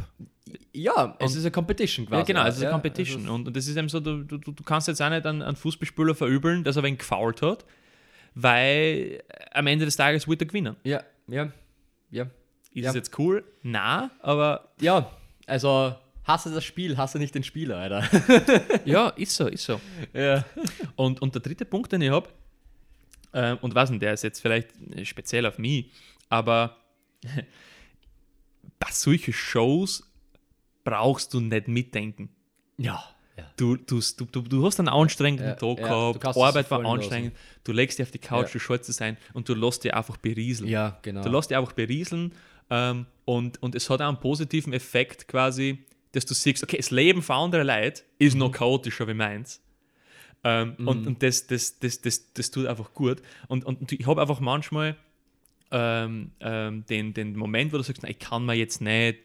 [0.72, 2.18] Ja, es ist eine Competition quasi.
[2.20, 3.22] Ja, genau, es ist ja, eine Competition.
[3.22, 5.42] also- und, und das ist eben so, du, du, du kannst jetzt auch nicht einen,
[5.42, 7.64] einen Fußballspieler verübeln, dass er wen gefault hat,
[8.34, 10.76] weil am Ende des Tages wird er gewinnen.
[10.84, 11.50] ja, ja,
[12.10, 12.24] ja.
[12.72, 12.90] Ist Ja.
[12.90, 13.42] es jetzt cool?
[13.62, 15.10] Na, aber Ja,
[15.46, 18.04] also hasse das Spiel, hasse nicht den Spieler, Alter.
[18.84, 19.80] ja, ist so, ist so.
[20.12, 20.44] ja.
[20.96, 22.28] Und, und der dritte Punkt, den ich habe,
[23.36, 24.70] ähm, und was denn, der ist jetzt vielleicht
[25.04, 25.90] speziell auf mich,
[26.28, 26.76] aber
[28.78, 30.10] bei solchen Shows
[30.84, 32.30] brauchst du nicht mitdenken.
[32.78, 33.02] Ja.
[33.36, 33.44] ja.
[33.56, 37.36] Du, du, du, du, hast einen anstrengenden Ja, Tag ja, du gehabt, Arbeit war anstrengend,
[37.64, 40.16] du legst dich auf die Couch, du schaltest es ein und du lässt dich einfach
[40.16, 40.68] berieseln.
[40.68, 41.22] Ja, genau.
[41.22, 42.32] Du lässt dich einfach berieseln
[42.70, 46.90] ähm, und, und es hat auch einen positiven Effekt quasi, dass du siehst, okay, das
[46.90, 48.40] Leben von anderen Leuten ist Mhm.
[48.40, 49.60] noch chaotischer wie meins.
[50.44, 53.22] Ähm, Und, und das, das, das, das, das tut einfach gut.
[53.48, 54.96] Und, und ich habe einfach manchmal
[55.70, 59.18] ähm, ähm, den, den Moment, wo du sagst, na, ich kann mir jetzt nicht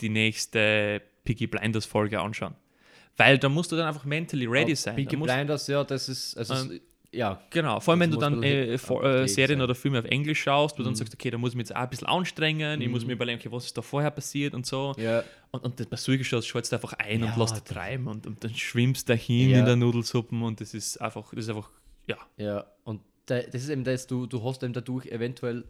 [0.00, 2.54] die nächste Piggy Blinders Folge anschauen.
[3.16, 4.94] Weil da musst du dann einfach mentally ready sein.
[5.16, 6.80] Musst, Blinders, ja, das ist, also, Ähm,
[7.12, 9.62] ja, Genau, vor allem wenn Das du dann äh, äh, Serien sein.
[9.62, 11.76] oder Filme auf Englisch schaust, wo du dann sagst, okay, da muss ich mich jetzt
[11.76, 14.66] auch ein bisschen anstrengen, ich muss mir überlegen, okay, was ist da vorher passiert und
[14.66, 14.94] so.
[14.98, 18.06] ja, Und, und das, bei solchen Shows schaltest du einfach ein Ja, und lässt treiben
[18.08, 19.60] und, und dann schwimmst du dahin Ja.
[19.60, 21.70] in der Nudelsuppe und das ist einfach, das ist einfach,
[22.06, 22.16] ja.
[22.36, 22.66] ja.
[22.84, 25.64] Und da, das ist eben das, du, du hast eben dadurch eventuell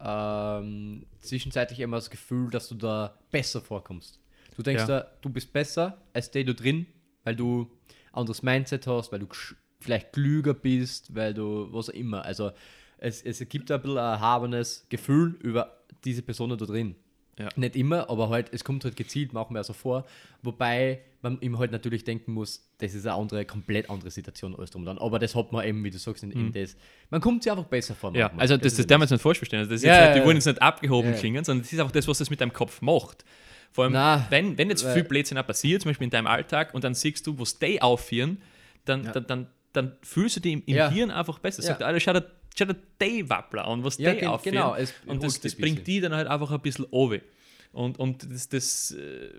[0.00, 4.20] ähm, zwischenzeitlich immer das Gefühl, dass du da besser vorkommst.
[4.56, 5.00] Du denkst Ja.
[5.00, 6.86] da, du bist besser als der du drin,
[7.24, 7.70] weil du
[8.12, 9.26] anderes Mindset hast, weil du
[9.80, 12.24] vielleicht klüger bist, weil du was auch immer.
[12.24, 12.52] Also
[12.98, 16.94] es, es ergibt ein bisschen ein erhabenes Gefühl über diese Person da drin.
[17.38, 17.48] Ja.
[17.54, 20.04] Nicht immer, aber halt, es kommt halt gezielt manchmal so vor,
[20.42, 24.70] wobei man ihm halt natürlich denken muss, das ist eine andere, komplett andere Situation als
[24.70, 24.98] drum dann.
[24.98, 26.76] Aber das hat man eben, wie du sagst, in, in das.
[27.10, 28.10] Man kommt sich einfach besser vor.
[28.10, 28.16] Mhm.
[28.16, 29.60] Ja, also das, das ist darf man nicht falsch verstehen.
[29.60, 31.92] Also das ist Ja, nicht, die wollen jetzt nicht abgehoben klingen, sondern das ist einfach
[31.92, 33.24] das, was das mit deinem Kopf macht.
[33.72, 36.84] Vor allem, Na, wenn, wenn jetzt viel Blödsinn passiert, zum Beispiel in deinem Alltag, und
[36.84, 38.38] dann siehst du, wo Stay aufführen,
[38.84, 40.90] dann, dann, dann, dann fühlst du dich im, im Ja.
[40.90, 41.62] Hirn einfach besser.
[41.62, 41.68] Ja.
[41.68, 45.22] Sagt, Alter, schau dir, schau dir Day-Wappler an, was Ja, Day gen- genau, es und
[45.22, 47.18] das, das ein bringt die dann halt einfach ein bisschen over.
[47.72, 49.30] Und, und das, das, äh,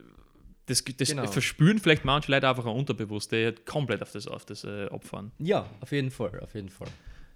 [0.68, 1.26] das, das Genau.
[1.28, 4.86] verspüren vielleicht manche Leute einfach auch unterbewusst, die halt komplett auf das, auf das äh,
[4.92, 5.32] opfern.
[5.40, 6.90] ja, auf jeden Fall, auf jeden Fall.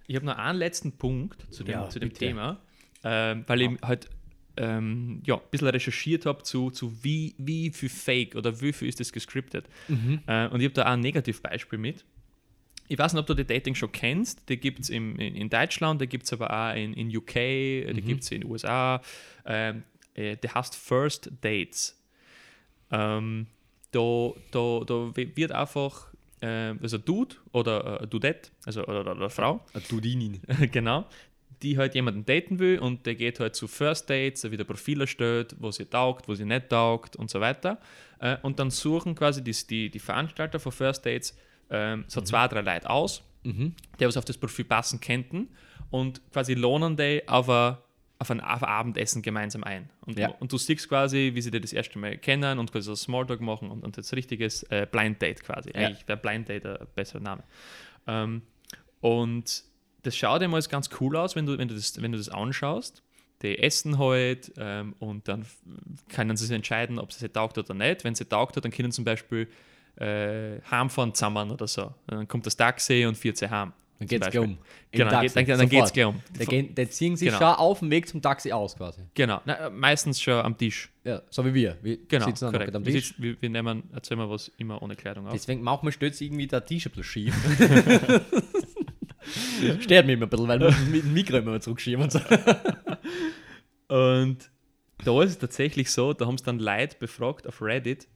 [0.06, 2.20] Ich habe noch einen letzten Punkt zu dem, Ja, zu dem bitte.
[2.26, 2.60] Thema,
[3.02, 4.08] ähm, weil ich halt
[4.56, 8.86] ähm, ja, ein bisschen recherchiert habe zu, zu wie, wie viel Fake oder wie viel
[8.88, 9.66] ist das gescriptet.
[9.88, 10.20] Mhm.
[10.28, 12.04] Äh, und ich habe da auch ein Negativbeispiel mit.
[12.88, 14.48] Ich weiß nicht, ob du die Dating schon kennst.
[14.48, 17.84] Die gibt es in, in Deutschland, die gibt es aber auch in, in UK, die
[18.02, 18.06] Mhm.
[18.06, 19.00] gibt es in den USA.
[19.46, 22.00] Ähm, äh, die heißt First Dates.
[22.90, 23.46] Ähm,
[23.90, 26.08] da, da, da wird einfach,
[26.40, 30.40] äh, also Dude oder äh, Dudette, also oder, oder, oder Frau, Dudinin.
[30.72, 31.06] genau,
[31.62, 35.00] die halt jemanden daten will und der geht halt zu First Dates, der wieder Profil
[35.00, 37.80] erstellt, wo sie taugt, wo sie nicht taugt und so weiter.
[38.18, 41.36] Äh, und dann suchen quasi die, die, die Veranstalter von First Dates
[41.70, 43.74] ähm, so zwei, drei Leute aus, Mhm.
[44.00, 45.48] die was auf das Profil passen könnten
[45.90, 47.76] und quasi lohnen die auf ein,
[48.18, 49.90] auf ein, auf ein Abendessen gemeinsam ein.
[50.06, 50.28] Und, Ja.
[50.28, 53.40] und du siehst quasi, wie sie dir das erste Mal kennen und quasi so Smalltalk
[53.42, 55.70] machen und, und das richtiges äh, Blind Date quasi.
[55.74, 55.88] Ja.
[55.88, 57.42] Eigentlich wäre Blind Date ein besserer Name.
[58.06, 58.42] Ähm,
[59.00, 59.64] und
[60.02, 63.02] das schaut immer ganz cool aus, wenn du, wenn du, das, wenn du das anschaust.
[63.42, 65.44] Die essen halt ähm, und dann
[66.08, 68.04] können sie sich entscheiden, ob sie taugt oder nicht.
[68.04, 69.48] Wenn sie taugt hat, dann können zum Beispiel
[69.96, 71.92] äh, heimfahren zusammen oder so.
[72.06, 73.72] Dann kommt das Taxi und fährt sie heim.
[73.98, 74.40] Dann geht's Beispiel.
[74.40, 74.58] gleich um.
[74.90, 76.20] Genau, Taxi, geht, dann, dann geht es gleich um.
[76.48, 77.38] Gehen, der ziehen sich Genau.
[77.38, 79.02] schon auf dem Weg zum Taxi aus quasi.
[79.14, 80.90] Genau, Na, meistens schon am Tisch.
[81.04, 81.78] Ja, so wie wir.
[81.82, 82.74] Wir Genau, sitzen dann korrekt.
[82.74, 83.14] am Wir, Tisch.
[83.18, 85.32] wir, wir nehmen, erzählen wir was immer ohne Kleidung auf.
[85.32, 87.34] Deswegen manchmal sich irgendwie der T-Shirt so schief.
[89.80, 92.20] Stört mich immer ein bisschen, weil wir mit dem Mikro immer zurückschieben und so.
[93.88, 94.50] Und
[95.04, 98.08] da ist es tatsächlich so, da haben es dann Leute befragt auf Reddit,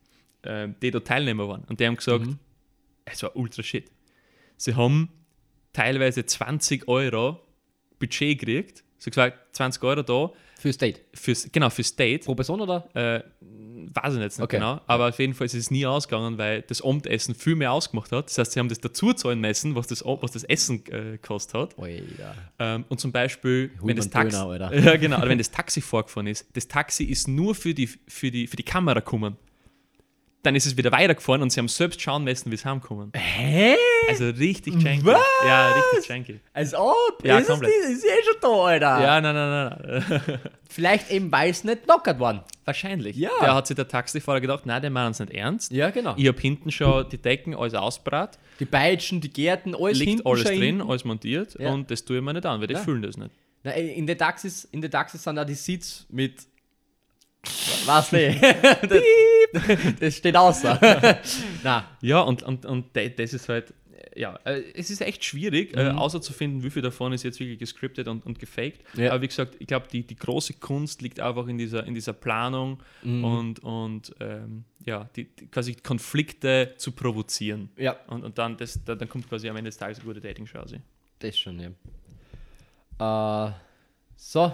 [0.44, 1.64] ähm, die da Teilnehmer waren.
[1.64, 2.38] Und die haben gesagt, Mhm.
[3.04, 3.90] es war ultra shit.
[4.56, 5.08] Sie haben
[5.72, 7.40] teilweise 20 Euro
[7.98, 8.84] Budget gekriegt.
[8.98, 11.00] Sie haben gesagt, 20 Euro da, Fürs Date.
[11.14, 12.24] fürs, genau, fürs Date.
[12.24, 12.88] Pro Person oder?
[12.94, 14.56] Äh, weiß ich jetzt nicht Okay.
[14.56, 18.10] genau, aber auf jeden Fall ist es nie ausgegangen, weil das Abendessen viel mehr ausgemacht
[18.10, 18.26] hat.
[18.28, 21.54] Das heißt, sie haben das dazu zahlen müssen, was das, was das Essen äh, gekostet
[21.54, 21.78] hat.
[21.78, 22.34] Oi, ja.
[22.58, 26.44] Ähm, und zum Beispiel, wenn das, Taxi, Döner, ja, genau, wenn das Taxi vorgefahren ist,
[26.54, 29.36] das Taxi ist nur für die, für die, für die Kamera gekommen.
[30.42, 33.12] Dann ist es wieder weitergefahren und sie haben selbst schauen müssen, wie sie heimkommen.
[33.14, 33.74] Hä?
[34.08, 35.04] Also richtig janky.
[35.04, 35.20] Was?
[35.44, 36.40] Ja, richtig janky.
[36.52, 37.20] Als ob?
[37.24, 37.72] Ja, ist, es komplett.
[37.88, 39.00] nicht, ist eh schon da, Alter.
[39.02, 39.68] Ja, nein, nein,
[39.98, 40.04] nein.
[40.26, 40.38] nein.
[40.70, 42.40] Vielleicht eben, weil es nicht knockert worden.
[42.64, 43.16] Wahrscheinlich.
[43.16, 43.30] Ja.
[43.40, 45.72] Der hat sich der Taxifahrer gedacht, nein, der meinen es nicht ernst.
[45.72, 46.14] Ja, genau.
[46.16, 50.26] Ich habe hinten schon die Decken, alles ausbrat, Die Peitschen, die Gärten, alles liegt hinten
[50.28, 50.88] alles drin, hinten.
[50.88, 51.72] alles montiert Ja.
[51.72, 52.80] und das tue ich mir nicht an, weil die Ja.
[52.80, 53.30] fühlen das nicht.
[53.64, 56.46] Na, in den Taxis, in den Taxis sind auch die Sitz mit.
[57.86, 58.38] Was nee.
[58.40, 59.02] das,
[60.00, 61.20] das steht außer.
[61.62, 63.72] Na, Ja, und, und, und das ist halt,
[64.14, 65.98] äh, ja, äh, es ist echt schwierig, äh, Mhm.
[65.98, 68.80] außer zu finden, wie viel davon ist jetzt wirklich gescriptet und, und gefaked.
[68.96, 69.12] Ja.
[69.12, 72.12] Aber wie gesagt, ich glaube, die, die große Kunst liegt einfach in dieser, in dieser
[72.12, 73.24] Planung Mhm.
[73.24, 77.70] und, und ähm, ja, die, die, quasi Konflikte zu provozieren.
[77.76, 80.20] ja, Und, und dann, das, dann, dann kommt quasi am Ende des Tages eine gute
[80.20, 80.72] Dating-Show raus.
[81.20, 81.70] das schon, ja.
[83.48, 83.52] Äh,
[84.16, 84.52] so,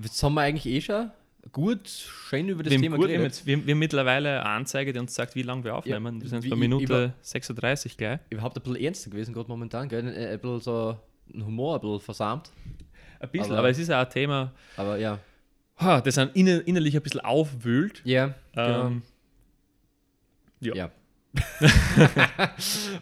[0.00, 1.10] jetzt haben wir eigentlich eh schon
[1.50, 3.36] gut, schön über das Wir Thema gut, wir, haben geredet.
[3.38, 6.20] jetzt, wir, wir mittlerweile eine Anzeige, die uns sagt, wie lange wir aufnehmen.
[6.22, 8.20] wir sind bei Minute 36 gleich.
[8.30, 10.00] Überhaupt ein bisschen ernster gewesen, gerade momentan, gell?
[10.00, 10.96] Ein, ein bisschen so
[11.34, 12.50] ein Humor, ein bisschen versamt.
[13.18, 15.18] Ein bisschen, Aber- aber, es ist auch ein Thema, Aber ja.
[15.78, 18.02] das einen inner, innerlich ein bisschen aufwühlt.
[18.04, 18.86] Ja, genau.
[18.86, 19.02] Ähm,
[20.60, 20.74] ja.
[20.74, 20.90] Ja.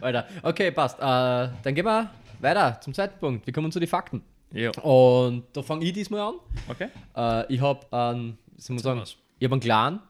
[0.00, 0.98] Alter, okay, passt.
[0.98, 2.10] Äh, dann gehen wir
[2.40, 3.46] weiter zum zweiten Punkt.
[3.46, 4.22] Wir kommen zu den Fakten.
[4.52, 4.70] Ja.
[4.82, 6.34] Und da fange ich diesmal an.
[6.68, 6.88] Okay.
[7.16, 9.02] Äh, ich habe einen, soll man sagen,
[9.38, 10.00] ich habe einen Clan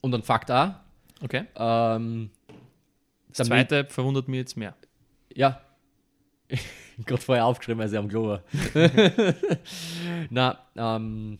[0.00, 0.70] und einen Fakt auch.
[1.22, 1.44] Okay.
[1.56, 2.30] Ähm,
[3.32, 4.74] Das zweite verwundert mich jetzt mehr.
[5.34, 5.60] Ja.
[7.06, 8.42] Gerade vorher aufgeschrieben, als ich am Klo war.
[10.30, 11.38] Na, ähm,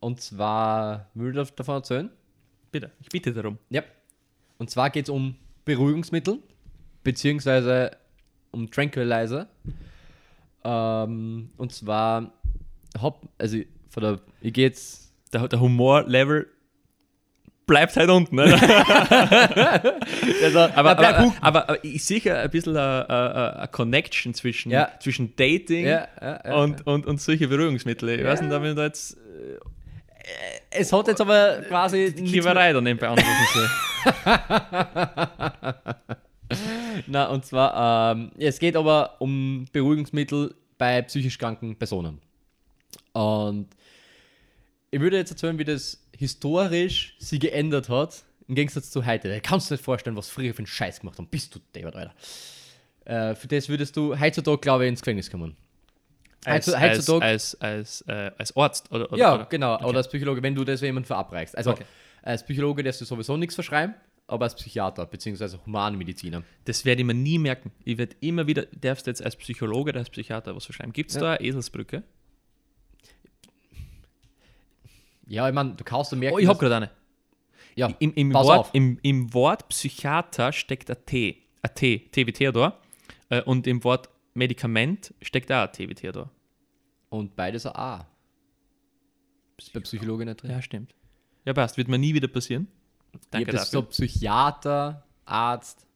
[0.00, 2.10] und zwar, will ich davon erzählen?
[2.70, 3.58] Bitte, ich bitte darum.
[3.70, 3.82] Ja.
[4.58, 6.38] Und zwar geht es um Beruhigungsmittel,
[7.04, 7.96] beziehungsweise
[8.50, 9.48] um Tranquilizer.
[10.64, 12.32] Ähm, und zwar,
[13.00, 13.58] hab, also
[13.90, 16.46] von der, ich gehe jetzt, Der, der Humorlevel
[17.66, 18.36] bleibt halt unten.
[18.36, 18.44] Ne?
[20.42, 24.90] also, aber, aber, aber, aber ich sehe ein bisschen eine, Connection zwischen, Ja.
[25.00, 28.08] zwischen Dating ja, ja, und, und, und solche Beruhigungsmittel.
[28.20, 29.16] Ich weiß nicht, ob ich da jetzt
[30.70, 33.68] es hat jetzt aber quasi die Kiewerei daneben beantworten soll.
[37.06, 42.18] Na, und zwar, ähm, es geht aber um Beruhigungsmittel bei psychisch kranken Personen.
[43.12, 43.68] Und
[44.90, 49.28] ich würde jetzt erzählen, wie das historisch sie geändert hat, im Gegensatz zu heute.
[49.28, 51.28] Da kannst du dir nicht vorstellen, was früher für einen Scheiß gemacht haben.
[51.28, 52.14] Bist du David, Alter.
[53.04, 55.56] Äh, für das würdest du heutzutage, glaube ich, ins Gefängnis kommen.
[56.44, 59.44] Als, Heutzu- als, heutzutage- als, als, äh, als Arzt oder, oder, ja, oder?
[59.46, 59.78] genau.
[59.84, 61.56] Oder als Psychologe, wenn du das jemand verabreichst.
[61.56, 61.84] Also Okay.
[62.22, 63.94] als Psychologe darfst du sowieso nichts verschreiben,
[64.26, 65.58] aber als Psychiater bzw.
[65.66, 66.42] Humanmediziner.
[66.64, 67.70] Das werde ich mir nie merken.
[67.84, 70.92] Ich werde immer wieder, darfst du jetzt als Psychologe oder als Psychiater was verschreiben?
[70.92, 71.22] Gibt es Ja.
[71.22, 72.02] da eine Eselsbrücke?
[75.26, 76.36] Ja, ich meine, du kannst du merken.
[76.36, 76.90] Oh, ich habe gerade eine.
[77.74, 81.36] ja, Im, im, Wort, im, Im Wort Psychiater steckt ein T.
[81.62, 82.78] Ein T, T wie Theodor.
[83.28, 86.30] Äh, Und im Wort Medikament steckt auch ein T wie Theodor.
[87.08, 88.06] Und beides ein A.
[89.58, 90.50] Ist bei Psychologe nicht drin.
[90.50, 90.94] Ja, stimmt.
[91.44, 91.76] Ja, passt.
[91.76, 92.66] Wird mir nie wieder passieren.
[93.30, 93.90] Danke ich hab das so dafür.
[93.90, 95.86] Psychiater, Arzt,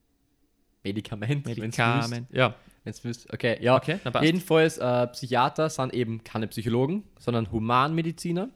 [0.85, 2.29] Medikament, Medikament.
[2.33, 2.55] Ja,
[2.87, 3.33] Wenn's wüsst.
[3.33, 3.77] Okay, ja.
[3.77, 4.25] okay, na passt.
[4.25, 8.49] Jedenfalls, äh, Psychiater sind eben keine Psychologen, sondern Humanmediziner.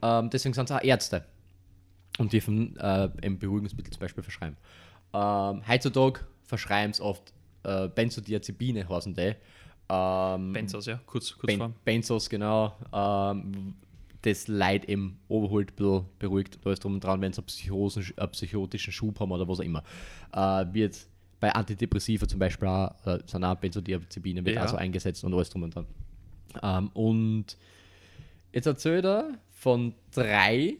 [0.00, 1.24] Ähm, deswegen sind es auch Ärzte.
[2.16, 4.56] Und dürfen äh, Beruhigungsmittel zum Beispiel verschreiben.
[5.12, 7.34] Ähm, heutzutage verschreiben es oft
[7.64, 9.34] äh, Benzodiazepine, heißen die.
[9.90, 11.74] Ähm, Benzos, ja, kurz, kurz ben.
[11.84, 12.76] Benzos, genau.
[12.92, 13.74] Ähm,
[14.22, 18.12] das Leid im Oberholt ein bisschen beruhigt und alles drum und dran, wenn sie einen,
[18.16, 19.82] einen psychotischen Schub haben oder was auch immer.
[20.32, 21.06] Äh, wird
[21.40, 24.62] bei Antidepressiva zum Beispiel auch, äh, sind auch Benzodiazepine wird Ja.
[24.62, 25.86] also eingesetzt und alles drum und dran.
[26.62, 27.44] Ähm, und
[28.52, 30.76] jetzt erzählt er von drei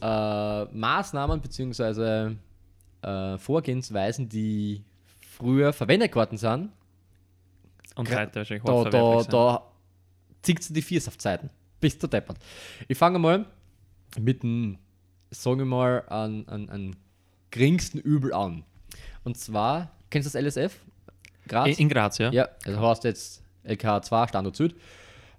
[0.00, 2.34] äh, Maßnahmen bzw.
[3.02, 4.82] Äh, Vorgehensweisen, die
[5.20, 6.70] früher verwendet worden sind,
[7.96, 9.62] Und heute wahrscheinlich da, da, da
[10.42, 11.50] zieht sie die Viers auf Zeiten.
[11.80, 12.38] Bist du deppert.
[12.88, 13.46] Ich fange mal
[14.18, 14.78] mit dem,
[15.30, 16.96] sagen wir mal, an, an, an
[17.50, 18.64] geringsten Übel an.
[19.24, 20.80] Und zwar, kennst du das LSF?
[21.46, 21.68] Graz?
[21.68, 22.30] In, in Graz, ja?
[22.30, 24.74] ja, also hast jetzt LK2 Standort Süd,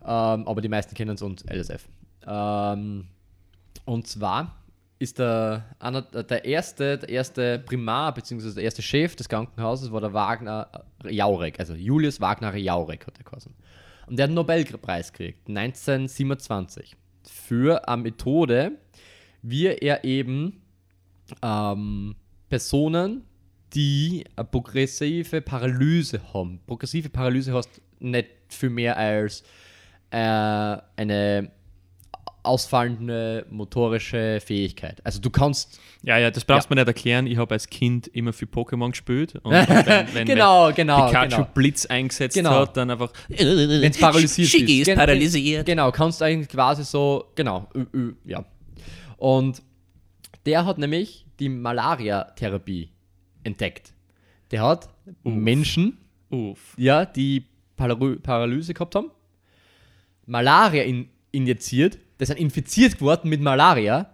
[0.01, 1.87] ähm, aber die meisten kennen es und LSF.
[2.25, 3.07] Ähm,
[3.85, 4.55] und zwar
[4.99, 10.01] ist der, einer, der, erste, der erste Primar, beziehungsweise der erste Chef des Krankenhauses war
[10.01, 10.67] der Wagner
[11.05, 13.53] Jaurek, also Julius Wagner Jaurek hat er geheißen.
[14.09, 18.71] Und der hat einen Nobelpreis gekriegt, 1927, für eine Methode,
[19.43, 20.63] wie er eben
[21.43, 22.15] ähm,
[22.49, 23.23] Personen,
[23.73, 26.59] die eine progressive Paralyse haben.
[26.65, 29.43] Progressive Paralyse heißt nicht viel mehr als
[30.09, 31.51] äh, eine
[32.43, 35.05] ausfallende motorische Fähigkeit.
[35.05, 35.79] Also du kannst.
[36.03, 37.27] Ja, ja, das brauchst du mir nicht erklären.
[37.27, 39.35] Ich habe als Kind immer viel Pokémon gespielt.
[39.43, 41.07] Und wenn, wenn, genau, genau.
[41.07, 41.47] Pikachu genau.
[41.53, 42.61] Blitz eingesetzt Genau.
[42.61, 43.11] hat, dann einfach.
[43.27, 44.87] Wenn es paralysiert Shiggy ist.
[44.87, 45.65] ist paralysiert.
[45.65, 47.69] Genau, kannst du eigentlich quasi so, genau,
[48.25, 48.45] ja.
[49.17, 49.61] Und
[50.45, 52.89] der hat nämlich die Malaria-Therapie
[53.43, 53.93] entdeckt.
[54.51, 54.89] Der hat
[55.23, 55.97] Menschen,
[56.29, 56.73] Uff.
[56.77, 59.11] ja, die Paraly Paralyse gehabt haben,
[60.25, 64.07] Malaria in, injiziert, das sind infiziert geworden mit Malaria,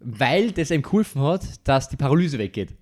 [0.00, 2.74] weil das ihm geholfen hat, dass die Paralyse weggeht.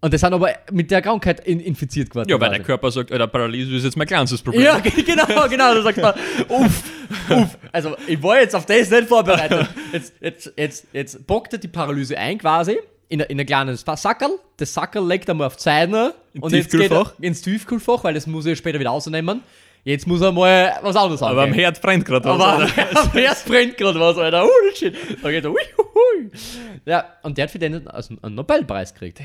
[0.00, 2.28] Und das sind aber mit der Krankheit in, infiziert geworden.
[2.28, 2.58] Ja, weil quasi.
[2.58, 4.62] der Körper sagt, Alter, Paralyse ist jetzt mein kleinstes Problem.
[4.62, 5.74] Ja, ge- genau, genau.
[5.74, 6.14] Da sagt man,
[6.48, 6.82] uff,
[7.30, 7.58] uff.
[7.72, 9.66] Also, ich war jetzt auf das nicht vorbereitet.
[9.92, 12.76] Jetzt, jetzt, jetzt, jetzt bockt er die Paralyse ein quasi
[13.08, 14.38] in in ein kleines Sackerl.
[14.58, 18.12] Das Sackerl legt er mal auf die Seite Ins und jetzt geht ins Tiefkühlfach, weil
[18.14, 19.40] das muss er später wieder rausnehmen.
[19.84, 21.52] Jetzt muss er mal was anderes Aber am.
[21.52, 22.34] Herd brennt gerade was.
[22.40, 23.00] Aber Alter.
[23.02, 24.44] am Herz brennt gerade was, Alter.
[24.46, 24.96] Oh, shit.
[25.22, 26.30] Da geht er, ui, hui.
[26.86, 29.20] Ja, und der hat für den also einen Nobelpreis gekriegt.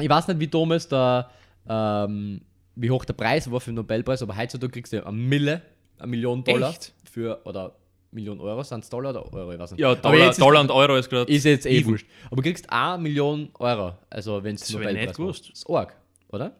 [0.00, 1.30] Ich weiß nicht, wie damals der,
[1.68, 2.40] ähm,
[2.74, 5.62] wie hoch der Preis war für den Nobelpreis, aber heutzutage kriegst du eine Mille,
[5.98, 6.92] eine Million Dollar Echt?
[7.08, 7.76] für, oder
[8.10, 9.80] Million Euro, sind es Dollar oder Euro, ich weiß nicht.
[9.80, 11.30] Ja, Dollar, ist, Dollar und Euro ist gerade.
[11.30, 11.92] ist jetzt eh even.
[11.92, 12.06] wurscht.
[12.26, 15.50] Aber du kriegst eine Million Euro, also wenn es nicht gewusst.
[15.50, 15.94] Das ist arg,
[16.28, 16.56] oder?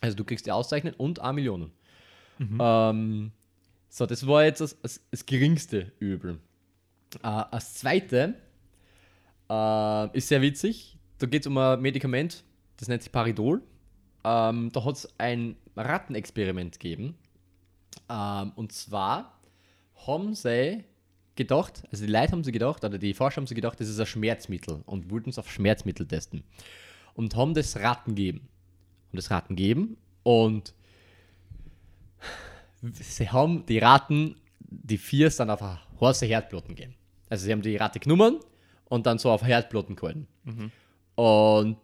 [0.00, 1.72] Also du kriegst die Auszeichnung und eine Million.
[2.40, 2.58] Mhm.
[2.58, 3.32] Ähm,
[3.90, 6.38] so, das war jetzt das, das, das geringste Übel.
[7.22, 8.34] Äh, das zweite
[9.50, 10.96] äh, ist sehr witzig.
[11.18, 12.44] Da geht es um ein Medikament,
[12.78, 13.62] das nennt sich Paridol.
[14.24, 17.14] Ähm, da hat es ein Rattenexperiment gegeben.
[18.08, 19.38] Ähm, und zwar
[20.06, 20.84] haben sie
[21.36, 24.00] gedacht, also die Leute haben sie gedacht, oder die Forscher haben sie gedacht, das ist
[24.00, 26.42] ein Schmerzmittel und wollten es auf Schmerzmittel testen.
[27.14, 28.48] Und haben das Ratten gegeben.
[29.08, 30.72] Haben das Ratten gegeben und
[32.92, 36.94] sie haben die Ratten, die vier sind auf eine heiße Herdplatten gegeben.
[37.28, 38.40] Also sie haben die Ratte genommen
[38.86, 40.26] und dann so auf Herdplatten gehalten.
[41.14, 41.78] Und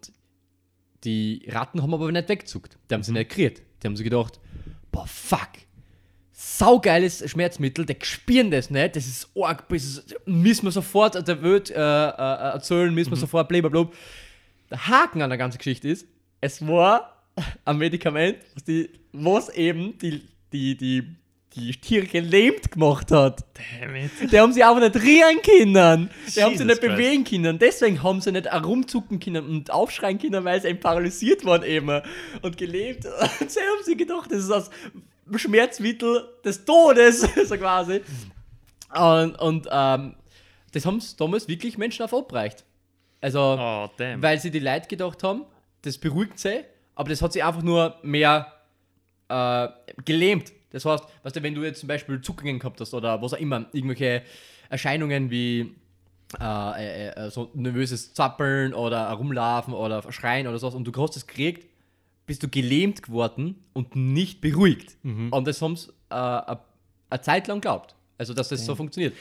[1.05, 2.79] die Ratten haben aber nicht weggezuckt.
[2.91, 3.63] Die haben sie nicht gekriegt.
[3.83, 4.41] Die haben sich gedacht,
[4.91, 5.51] boah, fuck.
[6.33, 11.71] Saugeiles Schmerzmittel, die spüren das nicht, das ist arg, das müssen wir sofort der Welt
[11.71, 13.89] äh, äh, erzählen, müssen wir sofort blablabla.
[14.71, 16.07] Der Haken an der ganzen Geschichte ist,
[16.43, 17.25] es war
[17.65, 21.03] ein Medikament, was, die, was eben die, die, die,
[21.55, 23.45] die Tiere gelähmt gemacht hat.
[23.81, 24.11] Damn it.
[24.31, 26.11] Die haben sie einfach nicht rühren können.
[26.35, 26.97] Die haben sie nicht Christ.
[26.97, 27.59] bewegen können.
[27.59, 32.03] Deswegen haben sie nicht herumzucken können und aufschreien können, weil sie eben paralysiert waren eben
[32.43, 33.07] und gelebt.
[33.41, 34.71] Und sie haben sie gedacht, das ist das
[35.37, 38.01] Schmerzmittel des Todes, so quasi.
[38.95, 40.15] Und, und ähm,
[40.73, 42.65] das haben sie damals wirklich Menschen auf abreicht.
[43.21, 44.23] Also, Oh, damn.
[44.23, 45.45] weil sie die Leute gedacht haben,
[45.83, 48.53] das beruhigt sie, aber das hat sie einfach nur mehr
[49.29, 49.69] äh,
[50.05, 50.53] gelähmt.
[50.71, 53.39] Das heißt, weißt du, wenn du jetzt zum Beispiel Zuckungen gehabt hast oder was auch
[53.39, 54.23] immer, irgendwelche
[54.69, 55.75] Erscheinungen wie
[56.41, 61.15] äh, äh, äh, so nervöses Zappeln oder Rumlaufen oder Schreien oder sowas und du hast
[61.15, 61.69] das gekriegt,
[62.27, 64.97] bist du gelähmt geworden und nicht beruhigt.
[65.31, 67.95] Und das haben sie äh, eine Zeit lang geglaubt.
[68.19, 69.15] Also, dass das so funktioniert.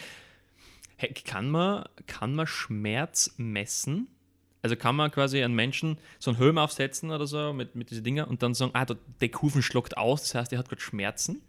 [0.97, 4.07] Hey, kann, man, kann man Schmerz messen?
[4.65, 8.03] Also kann man quasi einen Menschen so einen Helm aufsetzen oder so mit, mit diesen
[8.03, 8.83] Dingen und dann sagen, ah,
[9.21, 11.43] der, Kufen schluckt aus, das heißt, er hat gerade Schmerzen.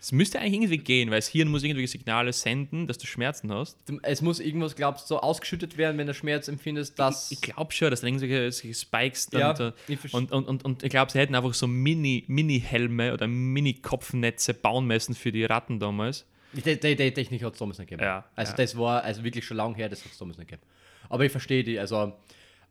[0.00, 3.52] Es müsste eigentlich irgendwie gehen, weil das Hirn muss irgendwelche Signale senden, dass du Schmerzen
[3.52, 3.78] hast.
[4.02, 7.30] Es muss irgendwas, glaubst du, so ausgeschüttet werden, wenn du Schmerz empfindest, dass.
[7.30, 10.82] Ich glaube schon, dass da irgendwelche Spikes dann Ja, da, ich und, und, und, und
[10.82, 15.78] ich glaube, sie hätten einfach so Mini- Mini-Helme oder Mini-Kopfnetze bauen müssen für die Ratten
[15.78, 16.26] damals.
[16.52, 18.02] Die, die, die Technik hat es damals nicht gegeben.
[18.02, 18.56] Ja, also ja.
[18.56, 20.66] das war also wirklich schon lange her, das hat es damals nicht gegeben.
[21.08, 22.12] Aber ich verstehe die, also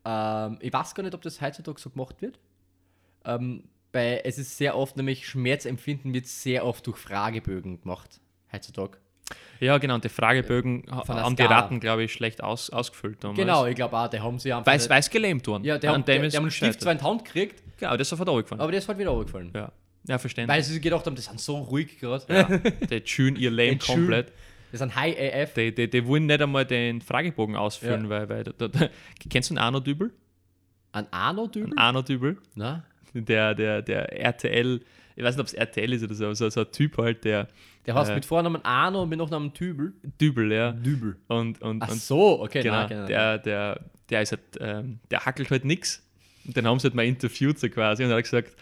[0.06, 2.40] ähm, ich weiß gar nicht, ob das heutzutage so gemacht wird.
[3.26, 8.20] Ähm, bei, es ist sehr oft, nämlich Schmerzempfinden wird sehr oft durch Fragebögen gemacht,
[8.52, 8.98] heutzutage.
[9.60, 11.44] Ja, genau, und die Fragebögen ha- Von haben die.
[11.44, 13.40] Ratten, glaube ich, schlecht aus, ausgefüllt damals.
[13.40, 14.72] Genau, ich glaube auch, die haben sie einfach.
[14.72, 15.64] Nicht- es gelähmt worden.
[15.64, 17.92] ja, die haben, dem die, die haben einen Stift zwar in die Hand gekriegt, Genau,
[17.94, 18.62] das ist sofort runtergefallen.
[18.62, 19.52] aber der ist halt wieder runtergefallen.
[19.56, 19.72] ja.
[20.08, 20.56] ja, verständlich.
[20.56, 22.26] Weil sie gedacht haben, die sind so ruhig gerade.
[22.32, 22.44] ja,
[22.90, 23.50] die tun ihr
[23.80, 24.32] tun- komplett.
[24.76, 25.54] Die sind High AF.
[25.54, 28.10] Die, die, die wollen nicht einmal den Fragebogen ausfüllen, Ja.
[28.10, 28.90] weil, weil da, da,
[29.30, 30.12] kennst du einen Arno-Dübel?
[30.92, 31.72] Ein Arno-Dübel?
[31.78, 32.38] Arno-Dübel?
[32.56, 32.84] Na?
[33.14, 34.82] Der, der, der RTL,
[35.16, 37.48] ich weiß nicht, ob es RTL ist oder so, so, so ein Typ halt, der
[37.86, 38.16] Der heißt Äh.
[38.16, 39.94] mit Vornamen Arno und mit Nachnamen Dübel.
[40.20, 40.74] Dübel, ja.
[40.74, 41.16] Dübel.
[41.30, 42.62] Und, und, Ach so, okay.
[42.62, 43.06] genau, nein, genau.
[43.08, 46.06] der, der, der ist halt, ähm, der hackelt halt nichts.
[46.46, 48.54] Und dann haben sie halt mal interviewt so quasi und er hat gesagt,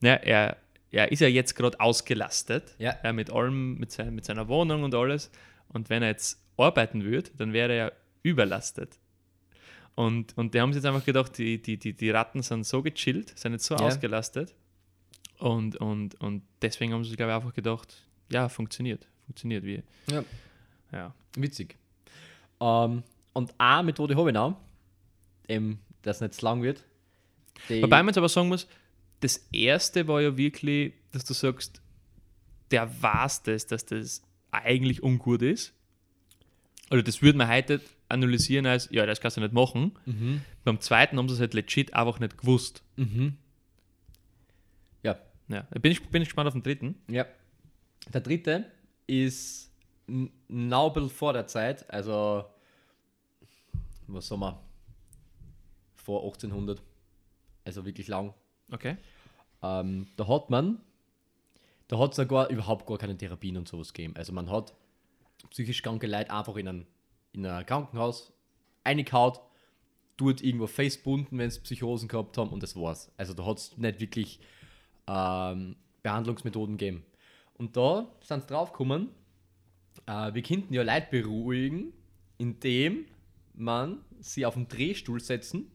[0.00, 0.56] naja, er,
[0.90, 2.92] er ist ja jetzt gerade ausgelastet Ja.
[3.02, 5.30] äh, mit allem, mit, sein, mit seiner Wohnung und alles.
[5.68, 8.98] Und wenn er jetzt arbeiten würde, dann wäre er überlastet.
[9.94, 12.82] Und, und die haben sich jetzt einfach gedacht, die, die, die, die Ratten sind so
[12.82, 13.80] gechillt, sind jetzt so Ja.
[13.82, 14.54] ausgelastet.
[15.38, 19.06] Und, und, und deswegen haben sie, glaube ich, einfach gedacht, ja, funktioniert.
[19.26, 19.82] Funktioniert wie.
[20.10, 20.24] Ja.
[20.92, 21.14] Ja.
[21.36, 21.76] Witzig.
[22.60, 23.02] Ähm,
[23.34, 24.56] und eine Methode habe ich noch,
[25.48, 26.82] eben, dass nicht zu lang wird.
[27.68, 28.66] Wobei man jetzt aber sagen muss,
[29.20, 31.80] das erste war ja wirklich, dass du sagst,
[32.70, 35.72] der weiß das, dass das eigentlich ungut ist.
[36.90, 39.92] Oder das würde man heute analysieren als, ja, das kannst du nicht machen.
[40.06, 40.42] Mhm.
[40.64, 42.82] Beim zweiten haben sie es halt legit einfach nicht gewusst.
[42.96, 43.36] Mhm.
[45.02, 46.94] Ja, Ja, da bin ich, bin ich gespannt auf den dritten.
[47.08, 47.26] Ja.
[48.12, 48.70] Der dritte
[49.06, 49.70] ist
[50.48, 52.44] Naubel vor der Zeit, also
[54.06, 54.58] was sagen wir,
[55.94, 56.82] vor 1800,
[57.64, 58.32] also wirklich lang.
[58.70, 58.96] Okay.
[59.62, 60.80] Ähm, da hat man,
[61.88, 64.14] da hat es sogar überhaupt gar keine Therapien und sowas gegeben.
[64.16, 64.74] Also man hat
[65.50, 66.86] psychisch kranke Leute einfach in ein,
[67.32, 68.32] in ein Krankenhaus
[68.84, 69.40] eingehaut,
[70.16, 73.10] dort irgendwo facebunden, wenn sie Psychosen gehabt haben und das war's.
[73.16, 74.40] Also da hat es nicht wirklich
[75.06, 77.04] ähm, Behandlungsmethoden gegeben.
[77.54, 79.10] Und da sind sie draufgekommen,
[80.06, 81.92] äh, wir könnten ja Leute beruhigen,
[82.36, 83.06] indem
[83.54, 85.70] man sie auf den Drehstuhl setzen,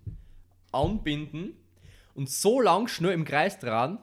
[0.71, 1.53] anbinden
[2.15, 3.99] und so lang schnell im Kreis dran,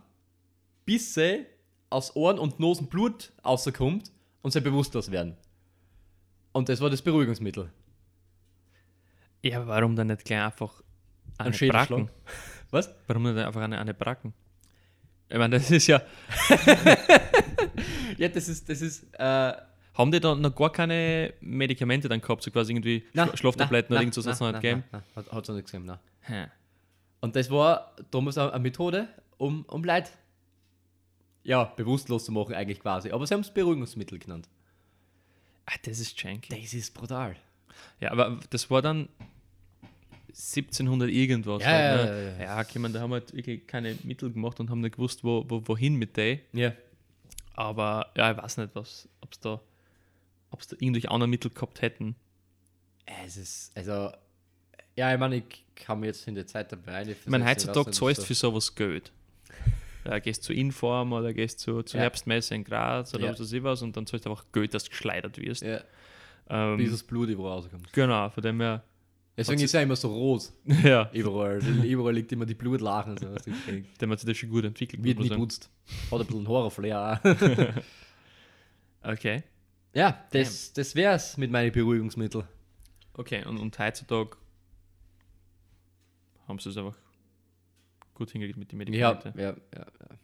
[0.84, 1.46] bis sie
[1.90, 4.10] aus Ohren und Nosen Blut rauskommt
[4.42, 5.36] und sie bewusstlos werden.
[6.52, 7.70] Und das war das Beruhigungsmittel.
[9.42, 10.82] Ja, aber warum dann nicht gleich einfach
[11.38, 11.68] eine Ein.
[11.68, 12.10] Bracken?
[12.70, 12.90] Was?
[13.06, 14.32] Warum nicht einfach eine, eine Bracken?
[15.28, 16.02] Ich meine, das ist ja.
[18.18, 19.52] Ja, das ist, das ist, äh,
[19.94, 24.02] Haben die da noch gar keine Medikamente dann gehabt, so quasi irgendwie Schla- Schlaftabletten oder
[24.02, 24.84] irgend so was noch nicht gegeben?
[24.92, 25.02] Nein,
[25.32, 25.86] hat es nicht gegeben,
[26.28, 26.50] nein.
[27.20, 29.08] Und das war damals auch eine Methode,
[29.38, 30.10] um, um Leute
[31.42, 33.10] ja, bewusstlos zu machen, eigentlich quasi.
[33.10, 34.48] Aber sie haben es Beruhigungsmittel genannt.
[35.66, 36.60] Ah, das ist janky.
[36.60, 37.36] Das ist brutal.
[38.00, 39.08] Ja, aber das war dann
[40.28, 41.62] 1700 irgendwas.
[41.62, 42.10] Ja, halt, ja, ne?
[42.10, 42.44] ja, ja.
[42.44, 45.24] ja, okay, man, da haben wir halt wirklich keine Mittel gemacht und haben nicht gewusst,
[45.24, 46.40] wo, wo, wohin mit denen.
[46.52, 46.72] Ja.
[47.54, 49.60] Aber ja, ich weiß nicht, was, ob es da,
[50.50, 52.16] ob's da irgendwelche anderen Mittel gehabt hätten.
[53.24, 54.12] Es ist, also,
[55.00, 57.90] ja, ich meine, ich kann mir jetzt in der Zeit dabei nicht Ich meine, heutzutage
[57.90, 59.10] zahlst du für sowas Geld.
[60.04, 62.04] Ja, gehst zu Inform oder gehst zu, zur Ja.
[62.04, 63.32] Herbstmesse in Graz oder Ja.
[63.32, 65.62] was weiß ich was und dann zahlst du einfach Geld, dass du geschleudert wirst.
[65.62, 65.80] Ja,
[66.48, 67.92] Ähm, bis das Blut überall rauskommt.
[67.92, 68.82] genau, von dem her,
[69.36, 70.50] Deswegen ist es ja immer so rot.
[70.84, 71.60] ja, Überall.
[71.84, 73.16] Überall liegt immer die Blutlachen.
[73.16, 73.26] So,
[74.00, 75.02] dem hat sich das schon gut entwickelt.
[75.02, 75.70] Wird nie man putzt.
[76.10, 77.82] Hat ein bisschen Horrorflair auch.
[79.02, 79.42] Okay,
[79.94, 82.44] Ja, das, das wär's mit meinen Beruhigungsmitteln.
[83.14, 84.36] okay, und, und heutzutage
[86.50, 86.96] haben sie es einfach
[88.14, 89.38] gut hingekriegt mit den Ja, Medikamenten.
[89.38, 90.16] ja, ja, ja.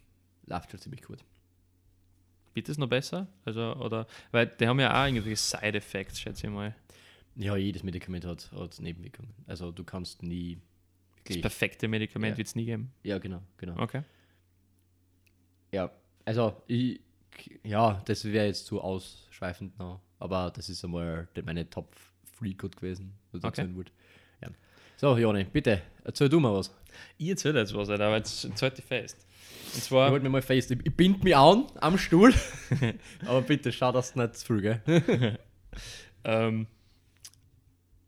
[0.46, 1.24] Läuft schon ziemlich gut.
[2.54, 3.26] Wird das noch besser?
[3.44, 6.74] Also, oder, weil die haben ja auch irgendwelche Side-Effects, schätze ich mal.
[7.34, 9.34] Ja, jedes Medikament hat, hat Nebenwirkungen.
[9.46, 10.58] Also du kannst nie
[11.24, 12.38] Das perfekte Medikament Ja.
[12.38, 12.92] wird es nie geben.
[13.02, 13.78] Ja, genau, genau.
[13.78, 14.02] Okay.
[15.72, 15.90] Ja,
[16.24, 17.00] also ich,
[17.62, 20.00] ja, das wäre jetzt zu ausschweifend noch.
[20.18, 21.94] Aber das ist einmal meine Top
[22.40, 23.60] 3 gut gewesen, was ich Okay.
[23.60, 23.92] erzählen wollte.
[24.97, 26.74] So, Joni, bitte, erzähl du mal was.
[27.18, 29.18] Ich erzähle jetzt was, Alter, aber jetzt, halt die fest.
[29.72, 32.32] Und Ich zwar, wollte mir mal fest, ich, ich bind mich an am Stuhl.
[33.26, 34.80] aber bitte schau, dass du nicht zu früh, gell?
[36.24, 36.66] ähm,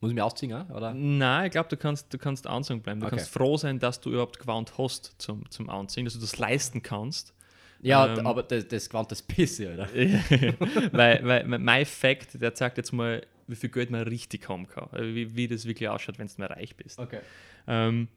[0.00, 0.94] Muss ich mich ausziehen, oder?
[0.94, 3.00] nein, ich glaube, du kannst, du kannst anzogen bleiben.
[3.00, 3.16] Du Okay.
[3.16, 6.82] kannst froh sein, dass du überhaupt gewarnt hast zum, zum Anziehen, dass du das leisten
[6.82, 7.34] kannst.
[7.82, 8.26] Ja, Ähm.
[8.26, 9.88] aber das, das Gewand, das Pisse, oder?
[10.92, 14.88] weil, weil mein Fact, der zeigt jetzt mal, wie viel Geld man richtig haben kann.
[14.92, 16.98] Also Wie, wie das wirklich ausschaut, wenn du mal reich bist.
[16.98, 17.20] Okay.
[17.66, 18.08] Ähm,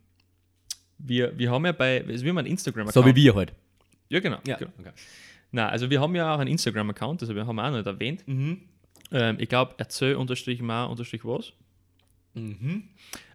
[0.99, 2.93] wir, wir haben ja bei, also wir haben einen Instagram-Account.
[2.93, 3.53] So wie wir heute.
[4.09, 4.38] Ja, genau.
[4.45, 4.57] Ja.
[4.57, 4.71] genau.
[4.79, 4.91] Okay.
[5.51, 8.27] Na, also wir haben ja auch einen Instagram-Account, also wir haben auch noch nicht erwähnt.
[8.27, 8.61] Mhm.
[9.11, 11.53] Ähm, ich glaube, erzähl unterstrich mal unterstrich was
[12.34, 12.84] Mhm.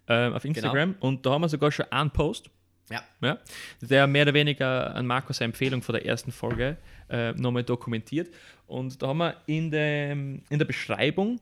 [0.08, 0.94] ähm, auf Instagram.
[1.00, 2.48] Und da haben wir sogar schon einen Post,
[2.90, 3.02] Ja.
[3.20, 3.38] ja,
[3.82, 6.78] der mehr oder weniger an Markus Empfehlung von der ersten Folge
[7.10, 8.32] äh, nochmal dokumentiert.
[8.66, 11.38] Und da haben wir in, dem, in der Beschreibung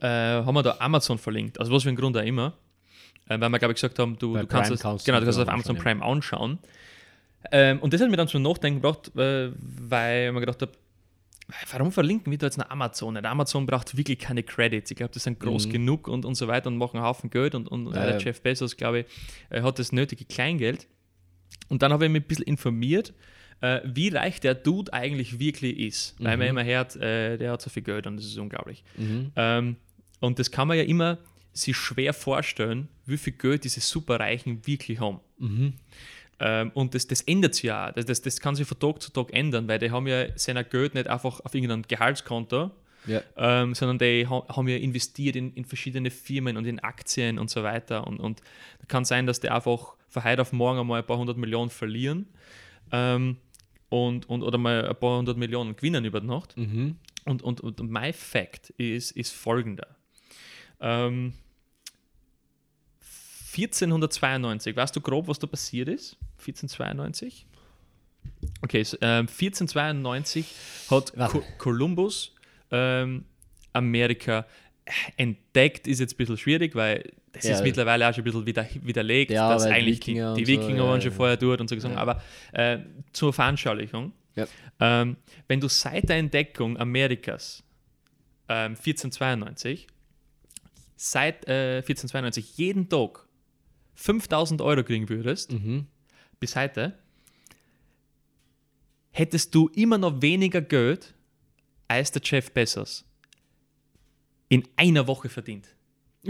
[0.00, 1.58] äh, haben wir da Amazon verlinkt.
[1.60, 2.54] Also was für ein Grund auch immer.
[3.28, 5.48] Äh, weil wir, glaube ich, gesagt haben, du, kannst genau, du kannst es das auf
[5.48, 6.58] Amazon Prime anschauen.
[7.52, 10.72] Ähm, und das hat mir dann zum Nachdenken gebracht, äh, weil mir gedacht habe,
[11.70, 13.14] warum verlinken wir da jetzt eine Amazon?
[13.14, 13.24] Nicht?
[13.24, 14.90] Amazon braucht wirklich keine Credits.
[14.90, 15.72] Ich glaube, die sind groß Mhm.
[15.72, 17.54] genug und, und so weiter und machen einen Haufen Geld.
[17.54, 18.18] Und, und Ja, der ja.
[18.18, 19.06] Jeff Bezos, glaube ich,
[19.50, 20.86] äh, hat das nötige Kleingeld.
[21.68, 23.12] Und dann habe ich mich ein bisschen informiert,
[23.60, 26.14] äh, wie reich der Dude eigentlich wirklich ist.
[26.18, 26.50] Weil man Mhm.
[26.58, 28.82] immer hört, äh, der hat so viel Geld und das ist unglaublich.
[28.96, 29.32] Mhm.
[29.36, 29.76] Ähm,
[30.20, 31.18] und das kann man ja immer
[31.52, 35.20] sich schwer vorstellen, wie viel Geld diese Superreichen wirklich haben.
[35.38, 35.72] Mhm.
[36.38, 37.92] Ähm, und das, das ändert sich ja.
[37.92, 40.62] Das, das, das kann sich von Tag zu Tag ändern, weil die haben ja sein
[40.70, 42.70] Geld nicht einfach auf irgendein Gehaltskonto,
[43.06, 43.22] Ja.
[43.38, 47.48] ähm, sondern die ha haben ja investiert in, in verschiedene Firmen und in Aktien und
[47.48, 48.06] so weiter.
[48.06, 48.42] Und, und
[48.88, 52.26] kann sein, dass die einfach von heute auf morgen einmal ein paar hundert Millionen verlieren
[52.92, 53.38] ähm,
[53.88, 56.56] und, und, oder mal ein paar hundert Millionen gewinnen über die Nacht.
[56.56, 56.96] Mhm.
[57.24, 59.96] Und, und, und mein Fact ist, ist folgender.
[60.80, 61.34] Ähm,
[63.56, 66.16] 1492, weißt du grob, was da passiert ist?
[66.38, 67.46] 1492?
[68.62, 70.46] Okay, so, ähm, 1492
[70.90, 71.12] hat
[71.58, 72.34] Columbus
[72.70, 73.24] ähm,
[73.72, 74.46] Amerika
[75.16, 77.56] entdeckt, ist jetzt ein bisschen schwierig, weil das Ja.
[77.56, 80.54] ist mittlerweile auch schon ein bisschen wieder, widerlegt, Ja, dass eigentlich Wikinger die, und die
[80.54, 82.22] so, Wikinger ja, waren schon vorher dort und so gesagt, aber
[82.52, 82.78] äh,
[83.12, 84.12] zur Veranschaulichung,
[84.80, 85.16] ähm,
[85.48, 87.62] wenn du seit der Entdeckung Amerikas
[88.48, 89.86] ähm, 1492
[90.98, 93.26] seit äh, 1492 jeden Tag
[93.96, 95.86] 5000 Euro kriegen würdest, Mhm.
[96.38, 96.96] bis heute,
[99.10, 101.14] hättest du immer noch weniger Geld
[101.88, 103.05] als der Jeff Bezos
[104.48, 105.66] in einer Woche verdient.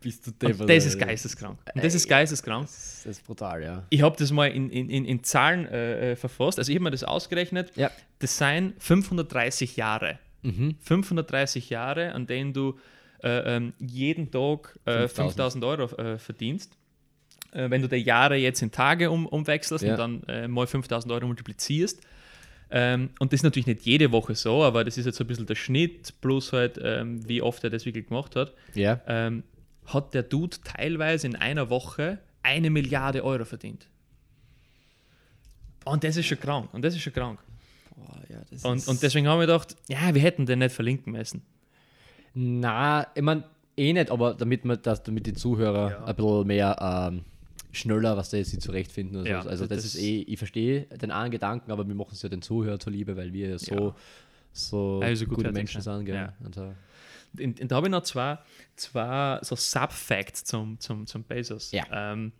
[0.00, 1.58] Bist du Und deppert, das ist geisteskrank.
[1.74, 2.66] Und das ist geisteskrank.
[2.66, 3.84] Das ist brutal, ja.
[3.90, 6.58] Ich habe das mal in, in, in, in Zahlen äh, äh, verfasst.
[6.58, 7.72] Also ich habe mir das ausgerechnet.
[7.76, 7.90] Ja.
[8.18, 10.18] Das seien 530 Jahre.
[10.42, 10.76] Mhm.
[10.80, 12.78] 530 Jahre, an denen du
[13.22, 15.16] äh, ähm, jeden Tag äh, 5000.
[15.16, 16.76] 5000 Euro äh, verdienst.
[17.52, 19.92] Äh, wenn du die Jahre jetzt in Tage um, umwechselst Ja.
[19.92, 22.00] und dann äh, mal 5000 Euro multiplizierst.
[22.70, 25.26] Ähm, und das ist natürlich nicht jede Woche so, aber das ist jetzt so ein
[25.28, 28.52] bisschen der Schnitt, plus halt, ähm, wie oft er das wirklich gemacht hat.
[28.74, 29.00] Ja.
[29.06, 29.44] Ähm,
[29.86, 33.86] hat der Dude teilweise in einer Woche eine Milliarde Euro verdient.
[35.84, 36.68] Und das ist schon krank.
[36.72, 37.38] Und das ist schon krank.
[37.94, 40.74] Boah, ja das Und, ist- und deswegen haben wir gedacht, ja, wir hätten den nicht
[40.74, 41.42] verlinken müssen.
[42.34, 43.44] Na, ich meine,
[43.76, 46.04] eh nicht, aber damit, man das, damit die Zuhörer Ja.
[46.04, 47.24] ein bisschen mehr ähm,
[47.78, 49.20] schneller, was sie sich zurechtfinden.
[49.20, 49.48] Oder Ja, so.
[49.48, 52.28] Also das, das- ist eh, ich verstehe den einen Gedanken, aber wir machen es ja
[52.28, 53.94] den Zuhörer zuliebe, weil wir ja so, Ja.
[54.52, 56.08] so Also gute gutherzig Menschen sind.
[56.08, 56.26] Ja.
[56.26, 58.38] Äh, Und, und da habe ich noch zwei,
[58.76, 61.70] zwei so Sub-Facts zum, zum, zum Bezos.
[61.72, 61.84] Ja.
[61.92, 62.32] Ähm,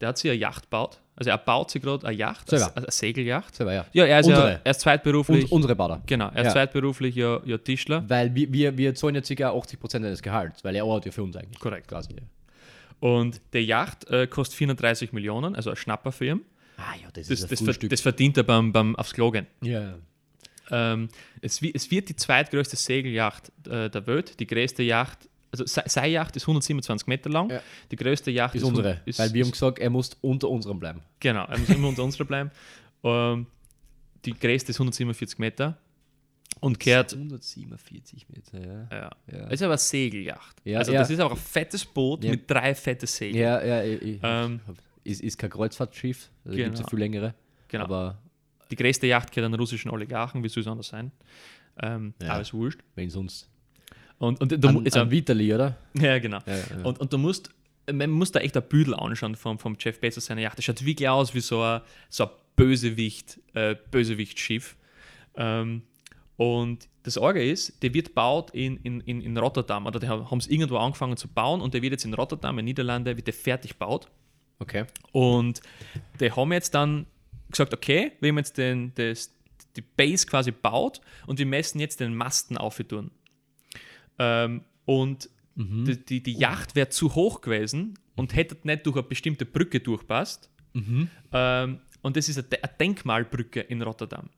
[0.00, 1.00] der hat sich eine Yacht gebaut.
[1.16, 2.66] Also er baut sich gerade eine Yacht, Selber.
[2.74, 3.54] eine, eine Segelyacht.
[3.54, 3.86] selber, ja.
[3.92, 5.44] Ja, er ist, ja, er ist zweitberuflich.
[5.44, 6.02] Und unsere Bader.
[6.06, 6.52] genau, er ist Ja.
[6.52, 8.04] zweitberuflich ja, ja Tischler.
[8.08, 9.50] Weil wir, wir, wir zahlen jetzt ca.
[9.52, 11.60] 80% des Gehalts, weil er arbeitet ja für uns eigentlich.
[11.60, 11.86] Korrekt.
[11.88, 12.08] Quasi.
[13.04, 16.40] Und der Yacht äh, kostet 430 Millionen, also ein Schnapper für ihn.
[16.78, 19.30] Ah ja, das, Das, ist ein das, ver das verdient er beim, beim aufs Klo
[19.30, 19.46] gehen.
[19.60, 19.96] ja.
[20.70, 21.08] Ähm,
[21.42, 24.40] es, es wird die zweitgrößte Segelyacht äh, der Welt.
[24.40, 27.50] Die größte Yacht, also se- seine Yacht ist 127 Meter lang.
[27.50, 27.60] Ja.
[27.90, 29.02] Die größte Yacht Ist ist, unsere.
[29.04, 31.02] Ist, weil wir haben gesagt, er muss unter unserem bleiben.
[31.20, 32.50] Genau, er muss immer unter unserer bleiben.
[33.02, 33.46] Ähm,
[34.24, 35.76] die größte ist 147 Meter
[36.60, 37.12] und kehrt.
[37.12, 38.88] 147 Meter, ja.
[38.90, 39.10] Ja.
[39.32, 39.46] Ja.
[39.46, 40.56] Es ist aber eine Segelyacht.
[40.64, 41.00] Ja, also ja.
[41.00, 42.30] das ist auch ein fettes Boot Ja.
[42.30, 43.42] mit drei fetten Segeln.
[43.42, 44.60] Ja, ja, ich, ich, Ähm,
[45.04, 46.88] ist, ist kein Kreuzfahrtschiff, also gibt es ja Genau.
[46.90, 47.34] viel längere.
[47.68, 47.84] Genau.
[47.84, 48.18] Aber
[48.70, 51.12] Die größte Yacht gehört an russischen Oligarchen, wie soll es anders sein?
[51.82, 52.38] Ähm, Ja.
[52.40, 52.80] Ist wurscht.
[52.94, 53.48] wenn sonst.
[54.18, 55.76] Und, und du, mu- An, also, an Vitali, oder?
[55.94, 56.38] ja, genau.
[56.46, 56.84] Ja, ja.
[56.84, 57.50] Und, und du musst,
[57.92, 60.56] man muss da echt ein Büdel anschauen vom, vom Jeff Bezos seine Yacht.
[60.56, 64.76] Das schaut wirklich aus wie so ein, so ein Bösewicht, äh, Bösewicht-Schiff.
[65.36, 65.82] Ähm,
[66.36, 70.38] und das Orge ist, der wird gebaut in, in, in, in Rotterdam, oder die haben
[70.38, 73.34] es irgendwo angefangen zu bauen und der wird jetzt in Rotterdam, in Niederlande, wird der
[73.34, 74.08] fertig gebaut.
[74.58, 74.86] Okay.
[75.12, 75.60] Und
[76.20, 77.06] die haben jetzt dann
[77.50, 79.34] gesagt, okay, wir haben jetzt den, das,
[79.76, 83.10] die Base quasi baut und wir messen jetzt den Masten aufgetun.
[84.18, 85.84] Ähm, und Mhm.
[85.84, 89.80] die, die, die Yacht wäre zu hoch gewesen und hätte nicht durch eine bestimmte Brücke
[89.80, 90.50] durchpasst.
[90.72, 91.08] Mhm.
[91.32, 94.28] Ähm, und das ist eine Denkmalbrücke in Rotterdam.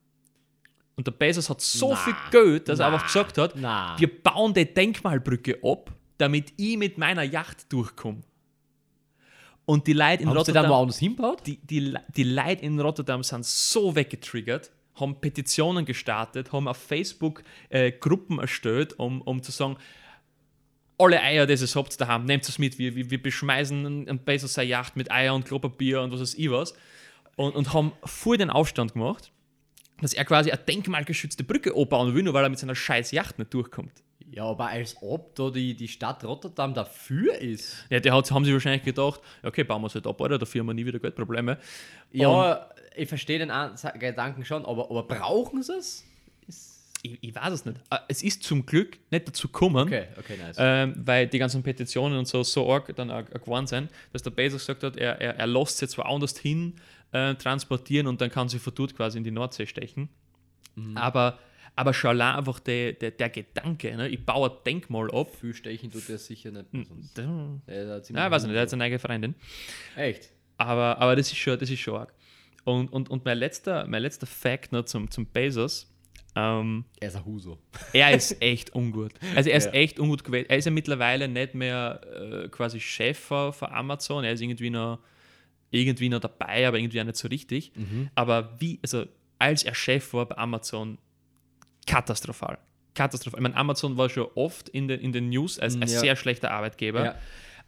[0.96, 3.94] Und der Bezos hat so Na, viel Geld, dass er na, einfach gesagt hat, na.
[3.98, 8.22] wir bauen die Denkmalbrücke ab, damit ich mit meiner Yacht durchkomme.
[9.66, 11.42] Und die Leute in Haben sie Rotterdam dann woanders hingebaut?
[11.44, 17.42] die, die, die Leute in Rotterdam sind so weggetriggert, haben Petitionen gestartet, haben auf Facebook
[17.68, 19.76] äh, Gruppen erstellt, um, um zu sagen,
[20.98, 24.54] alle Eier, die ihr habt daheim, nehmt es mit, wir, wir, wir beschmeißen ein Bezos
[24.54, 26.74] seine Yacht mit Eier und Klopapier und was weiß ich was.
[27.34, 29.30] Und, und haben voll den Aufstand gemacht,
[30.00, 33.38] dass er quasi eine denkmalgeschützte Brücke abbauen will, nur weil er mit seiner scheiß Yacht
[33.38, 33.92] nicht durchkommt.
[34.30, 37.86] Ja, aber als ob da die, die Stadt Rotterdam dafür ist.
[37.88, 40.60] Ja, die hat, haben sie wahrscheinlich gedacht, okay, bauen wir es halt ab, Alter, dafür
[40.60, 41.58] haben wir nie wieder Geldprobleme.
[42.12, 46.05] Ja, ich verstehe den An- Gedanken schon, aber, aber brauchen sie es?
[47.02, 47.78] Ich, ich weiß es nicht.
[47.90, 50.56] Äh, Es ist zum Glück nicht dazu gekommen, Okay, okay, nice.
[50.58, 54.22] ähm, weil die ganzen Petitionen und so so arg dann auch, auch geworden sind, dass
[54.22, 56.74] der Bezos gesagt hat, er, er, er lässt es jetzt woanders hin
[57.12, 60.08] äh, transportieren und dann kann sie von dort quasi in die Nordsee stechen.
[60.94, 61.38] Aber,
[61.74, 64.08] aber schon einfach der, der, der Gedanke, ne?
[64.08, 65.28] ich baue ein Denkmal ab.
[65.40, 66.66] Viel stechen tut er sicher nicht.
[66.70, 67.16] Sonst.
[68.26, 69.34] Ich weiß nicht, er hat seine eigene Freundin.
[69.96, 70.30] Echt?
[70.58, 72.12] Aber, aber das ist schon, das ist schon arg.
[72.64, 75.90] Und, und, und mein, letzter, mein letzter Fact noch zum, zum Bezos.
[76.38, 77.58] Ähm, Er ist ein Huso.
[77.94, 79.12] er ist echt ungut.
[79.34, 79.72] Also er ist Ja.
[79.72, 80.46] echt ungut gewählt.
[80.50, 82.00] Er ist ja mittlerweile nicht mehr
[82.44, 84.22] äh, quasi Chef von Amazon.
[84.22, 84.98] Er ist irgendwie noch,
[85.70, 87.72] irgendwie noch dabei, aber irgendwie auch nicht so richtig.
[87.74, 88.10] Mhm.
[88.14, 89.06] Aber wie, also
[89.38, 90.98] als er Chef war bei Amazon,
[91.86, 92.58] katastrophal.
[92.94, 93.38] katastrophal.
[93.40, 95.86] Ich meine, Amazon war schon oft in den, in den News als ein Ja.
[95.88, 97.14] sehr schlechter Arbeitgeber, Ja.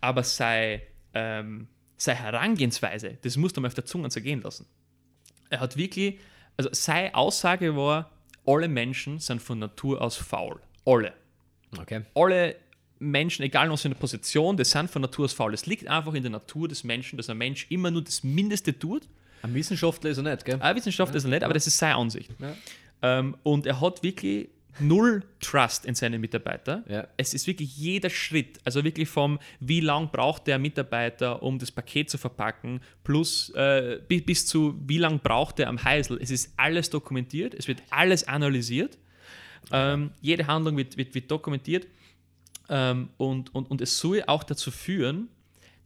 [0.01, 0.83] aber sei,
[1.15, 4.67] ähm, seine Herangehensweise, das musst du mal auf der Zunge zergehen lassen.
[5.51, 6.19] Er hat wirklich,
[6.57, 8.11] also seine Aussage war,
[8.49, 10.61] alle Menschen sind von Natur aus faul.
[10.87, 11.13] Alle.
[11.79, 12.03] Okay.
[12.15, 12.57] Alle
[12.99, 15.53] Menschen, egal was für eine Position, die sind von Natur aus faul.
[15.53, 18.77] Es liegt einfach in der Natur des Menschen, dass ein Mensch immer nur das Mindeste
[18.77, 19.07] tut.
[19.43, 20.59] Ein Wissenschaftler ist er nicht, gell?
[20.61, 22.31] Ein Wissenschaftler ist er nicht, aber das ist seine Ansicht.
[22.41, 22.57] Ja.
[23.03, 24.49] Ähm, und er hat wirklich
[24.81, 26.85] null Trust in seine Mitarbeiter.
[26.89, 27.07] Ja.
[27.17, 31.71] Es ist wirklich jeder Schritt, also wirklich vom, wie lang braucht der Mitarbeiter, um das
[31.71, 36.19] Paket zu verpacken, plus äh, bis, zu, wie lang braucht er am Heisel.
[36.21, 38.99] Es ist alles dokumentiert, es wird alles analysiert.
[39.71, 41.87] Ähm, jede Handlung wird, wird, wird dokumentiert.
[42.69, 45.29] Ähm, und, und, und es soll auch dazu führen,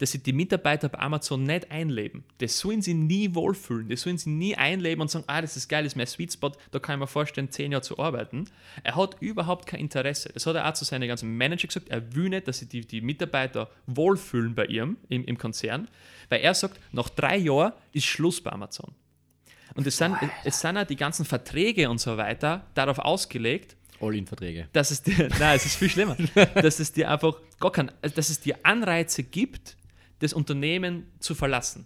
[0.03, 2.25] dass sich die Mitarbeiter bei Amazon nicht einleben.
[2.39, 3.89] Das sollen sie nie wohlfühlen.
[3.89, 6.33] Das sollen sie nie einleben und sagen, ah, das ist geil, das ist mein Sweet
[6.33, 8.47] Spot, da kann ich mir vorstellen, zehn Jahre zu arbeiten.
[8.83, 10.31] Er hat überhaupt kein Interesse.
[10.35, 11.89] Das hat er auch zu seinen ganzen Manager gesagt.
[11.89, 15.87] Er will nicht, dass sich die, die Mitarbeiter wohlfühlen bei ihm im, im Konzern,
[16.31, 18.91] weil er sagt, nach drei Jahren ist Schluss bei Amazon.
[19.77, 24.67] Und es sind, es sind auch die ganzen Verträge und so weiter darauf ausgelegt, All-in-Verträge.
[24.73, 26.17] dass es dir, nein, es ist viel schlimmer,
[26.57, 29.77] dass es dir einfach gar kein, dass es dir Anreize gibt,
[30.23, 31.85] das Unternehmen zu verlassen.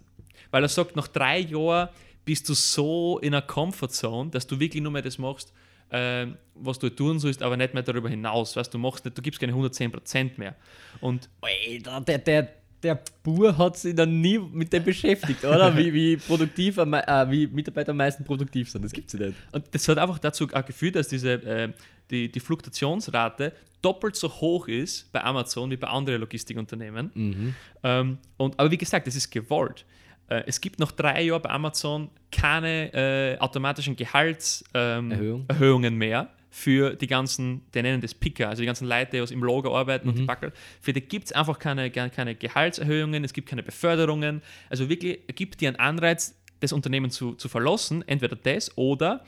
[0.51, 1.89] Weil er sagt, nach drei Jahren
[2.23, 5.53] bist du so in einer Comfortzone, dass du wirklich nur mehr das machst,
[5.89, 8.55] äh, was du tun sollst, aber nicht mehr darüber hinaus.
[8.55, 10.55] Weißt, du machst nicht, du gibst keine 110% mehr.
[11.01, 12.53] Und Alter, der, der,
[12.83, 15.75] der Bur hat sich dann nie mit dem beschäftigt, oder?
[15.77, 18.85] Wie, wie produktiv, am äh, wie Mitarbeiter am meisten produktiv sind.
[18.85, 19.35] Das gibt's ja nicht.
[19.51, 21.69] Und das hat einfach dazu auch geführt, dass diese, äh,
[22.09, 27.55] die, die Fluktuationsrate doppelt so hoch ist bei Amazon wie bei anderen Logistikunternehmen.
[27.83, 29.85] Ähm, und, aber wie gesagt, das ist gewollt.
[30.29, 35.83] Äh, es gibt nach drei Jahren bei Amazon keine äh, automatischen Gehaltserhöhungen Erhöhung.
[35.83, 39.31] ähm, mehr für die ganzen, die nennen das Picker, also die ganzen Leute, die was
[39.31, 40.53] im Lager arbeiten und die Backel.
[40.81, 44.41] Für die gibt es einfach keine, keine Gehaltserhöhungen, es gibt keine Beförderungen.
[44.69, 49.23] Also wirklich gibt dir einen Anreiz, das Unternehmen zu, zu verlassen, entweder das oder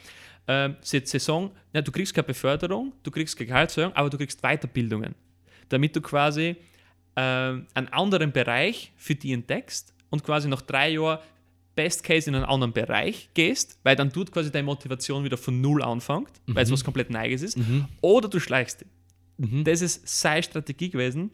[0.82, 5.14] sie sagen, ja, du kriegst keine Beförderung, du kriegst keine Gehaltserhöhung, aber du kriegst Weiterbildungen,
[5.70, 6.56] damit du quasi
[7.16, 11.20] ähm, einen anderen Bereich für die entdeckst und quasi nach drei Jahren
[11.80, 15.62] Best Case in einen anderen Bereich gehst, weil dann tut quasi deine Motivation wieder von
[15.62, 17.58] Null anfängt, weil es was komplett Neues ist,
[18.02, 18.88] oder du schleichst dich.
[19.64, 21.32] Das ist seine Strategie gewesen,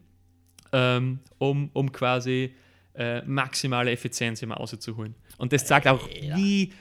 [0.71, 2.53] ähm, um, um quasi
[2.93, 5.15] äh, maximale Effizienz immer rauszuholen.
[5.37, 6.71] Und das zeigt auch, wie,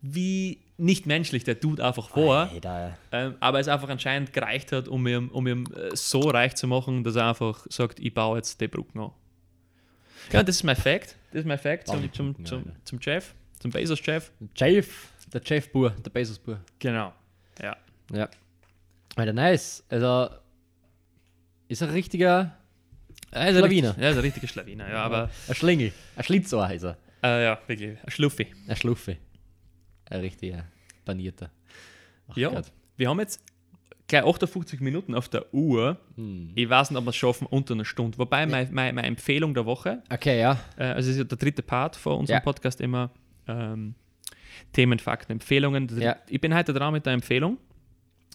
[0.00, 2.50] wie nicht menschlich der Dude einfach war.
[2.50, 2.98] Alter.
[3.10, 6.66] Ähm, aber es einfach anscheinend gereicht hat, um ihm, um ihm äh, so reich zu
[6.66, 9.10] machen, dass er einfach sagt, ich baue jetzt die Brücken an.
[10.30, 11.16] Ja, das ist mein Fact.
[11.32, 14.30] Das ist mein Fact zum, zum, zum, zum Chef, zum Bezos-Chef.
[14.56, 16.60] Jeff, der Jeff Bur, der Bezos Bur.
[16.78, 17.12] Genau.
[17.60, 17.76] Ja.
[18.12, 18.28] Ja.
[19.16, 19.82] Alter, nice.
[19.88, 20.28] Also,
[21.68, 22.56] ist ein richtiger
[23.30, 23.88] Er ist Schlawiner.
[23.90, 25.92] Ein, richtig- er ist ein richtiger Schlawiner, ja, aber ein Schlingel.
[26.16, 26.96] Ein Schlitzohr heißt er.
[27.22, 28.46] äh, ja, wirklich, ein Schluffi.
[28.68, 29.16] Ein Schluffe.
[30.10, 30.64] Ein richtiger
[31.04, 31.50] Panierter.
[32.28, 32.70] Ach Ja, Gott.
[32.96, 33.40] wir haben jetzt
[34.12, 35.96] gleich 58 Minuten auf der Uhr.
[36.16, 36.50] Hm.
[36.54, 38.18] Ich weiß nicht, ob wir es schaffen unter einer Stunde.
[38.18, 40.58] Wobei, meine, meine, meine Empfehlung der Woche, Okay, ja.
[40.76, 42.40] äh, also es ist ja der dritte Part von unserem Ja.
[42.40, 43.10] Podcast immer,
[43.48, 43.94] ähm,
[44.72, 45.88] Themen, Fakten, Empfehlungen.
[45.98, 46.16] Ja.
[46.28, 47.58] Ich bin heute dran mit der Empfehlung.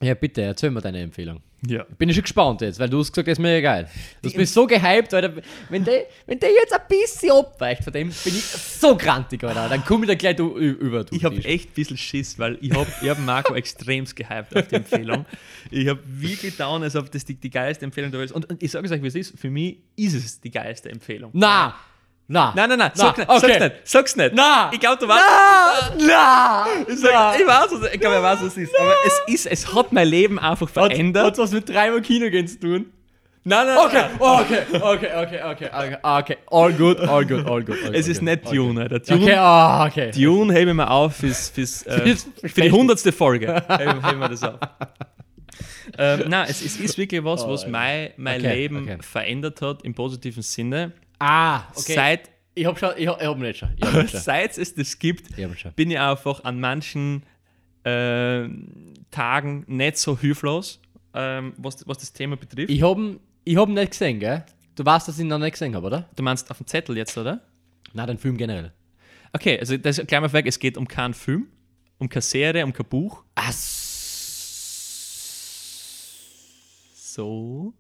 [0.01, 1.41] Ja, bitte, erzähl mir deine Empfehlung.
[1.65, 1.85] Ja.
[1.97, 3.89] Bin ich schon gespannt jetzt, weil du hast gesagt, das ist mir egal.
[4.21, 5.41] Du hast mich so gehypt, Alter.
[5.69, 9.67] Wenn der, wenn der jetzt ein bisschen abweicht von dem, bin ich so grantig, Alter.
[9.67, 11.03] Dann komme ich da gleich du, über.
[11.03, 14.55] Du Ich habe echt ein bisschen Schiss, weil ich habe ich hab Marco extremst gehypt
[14.55, 15.25] auf die Empfehlung.
[15.71, 18.33] Ich habe wirklich getan, als ob das die, die geilste Empfehlung Welt ist.
[18.33, 19.39] Und, und ich sage es euch, wie es ist.
[19.39, 21.31] Für mich ist es die geilste Empfehlung.
[21.33, 21.75] Na!
[22.29, 22.51] Na!
[22.55, 23.39] Nein, nein, nein, Na, sag's nicht, okay.
[23.39, 24.33] sag's nicht, sag's nicht.
[24.35, 24.69] Na!
[24.73, 25.23] Ich glaube, du weißt.
[26.05, 26.65] Na!
[26.87, 28.79] Ich, sag, ich weiß, was, ich glaube, ich weiß, was es ist.
[28.79, 31.25] Aber es ist, es hat mein Leben einfach verändert.
[31.25, 32.85] Hat was mit dreimal Kino gehen zu tun?
[33.45, 36.37] nein, nein, Okay, okay, okay, okay, okay, okay, okay.
[36.47, 37.77] All good, all good, all good.
[37.85, 38.51] all Es ist nicht.
[38.51, 38.99] Dune, Alter.
[38.99, 40.11] Dune, Okay, ah, okay.
[40.11, 42.13] Dune hebe ich mir auf fürs, fürs, äh,
[42.43, 43.47] für die hundertste Folge.
[43.69, 44.55] heben, heben wir das auf.
[45.97, 48.97] ähm, nein, es, es ist wirklich was, Oh, was mein, mein Okay, Leben okay.
[48.99, 50.91] verändert hat im positiven Sinne.
[51.19, 51.93] Ah, okay.
[51.95, 53.69] Seit, ich hab schon, ich hab, ich hab nicht schon.
[53.81, 54.19] Hab nicht schon.
[54.19, 57.23] seit es das gibt, Ich bin ich einfach an manchen
[57.83, 58.47] äh,
[59.11, 60.79] Tagen nicht so hilflos,
[61.13, 62.69] ähm, was, was das Thema betrifft.
[62.69, 64.43] Ich hab, ihn- ich hab nicht gesehen, gell?
[64.75, 66.09] Du weißt, dass ich ihn noch nicht gesehen habe, oder?
[66.15, 67.41] du meinst auf dem Zettel jetzt, oder?
[67.93, 68.71] Na, den Film generell.
[69.33, 71.47] Okay, also das ist gleich mal weg, es geht um keinen Film,
[71.97, 73.23] um keine Serie, um kein Buch.
[73.35, 73.51] Ah,
[76.93, 77.73] So.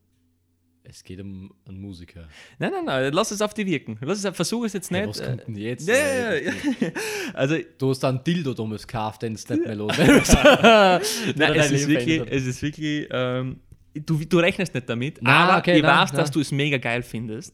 [0.89, 2.29] Es geht um einen Musiker.
[2.59, 3.97] Nein, nein, nein, lass es auf die wirken.
[4.01, 5.01] Lass es, versuch es jetzt nicht.
[5.01, 5.87] Ja, was kommt denn jetzt?
[5.87, 6.51] Ja, ja, ja.
[7.33, 9.97] Also, Du hast einen Dildo dummes gekauft, den ist nicht mehr los.
[9.97, 11.01] nein,
[11.55, 13.59] es, ist wirklich, es ist wirklich, ähm,
[13.93, 16.19] du, du rechnest nicht damit, Na, aber okay, ich na, weiß, na.
[16.19, 17.53] dass du es mega geil findest.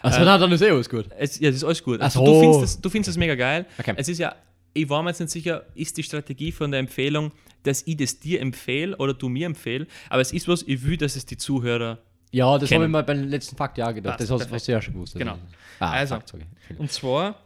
[0.00, 1.06] Also, na, dann ist eh alles gut.
[1.16, 2.00] Es, ja, das ist alles gut.
[2.00, 2.26] Also, so.
[2.26, 3.66] du, findest es, du findest es mega geil.
[3.78, 3.94] Okay.
[3.96, 4.34] Es ist ja,
[4.74, 7.30] ich war mir jetzt nicht sicher, ist die Strategie von der Empfehlung,
[7.62, 10.96] dass ich das dir empfehle oder du mir empfehle, aber es ist was, ich will,
[10.96, 12.00] dass es die Zuhörer.
[12.34, 14.18] Ja, das habe ich mal beim letzten Fakt ja gedacht.
[14.18, 15.14] Passt, das hast hast du ja schon gewusst.
[15.16, 15.38] Genau.
[15.78, 16.16] Ah, Also.
[16.16, 16.32] Fakt.
[16.78, 17.36] Und zwar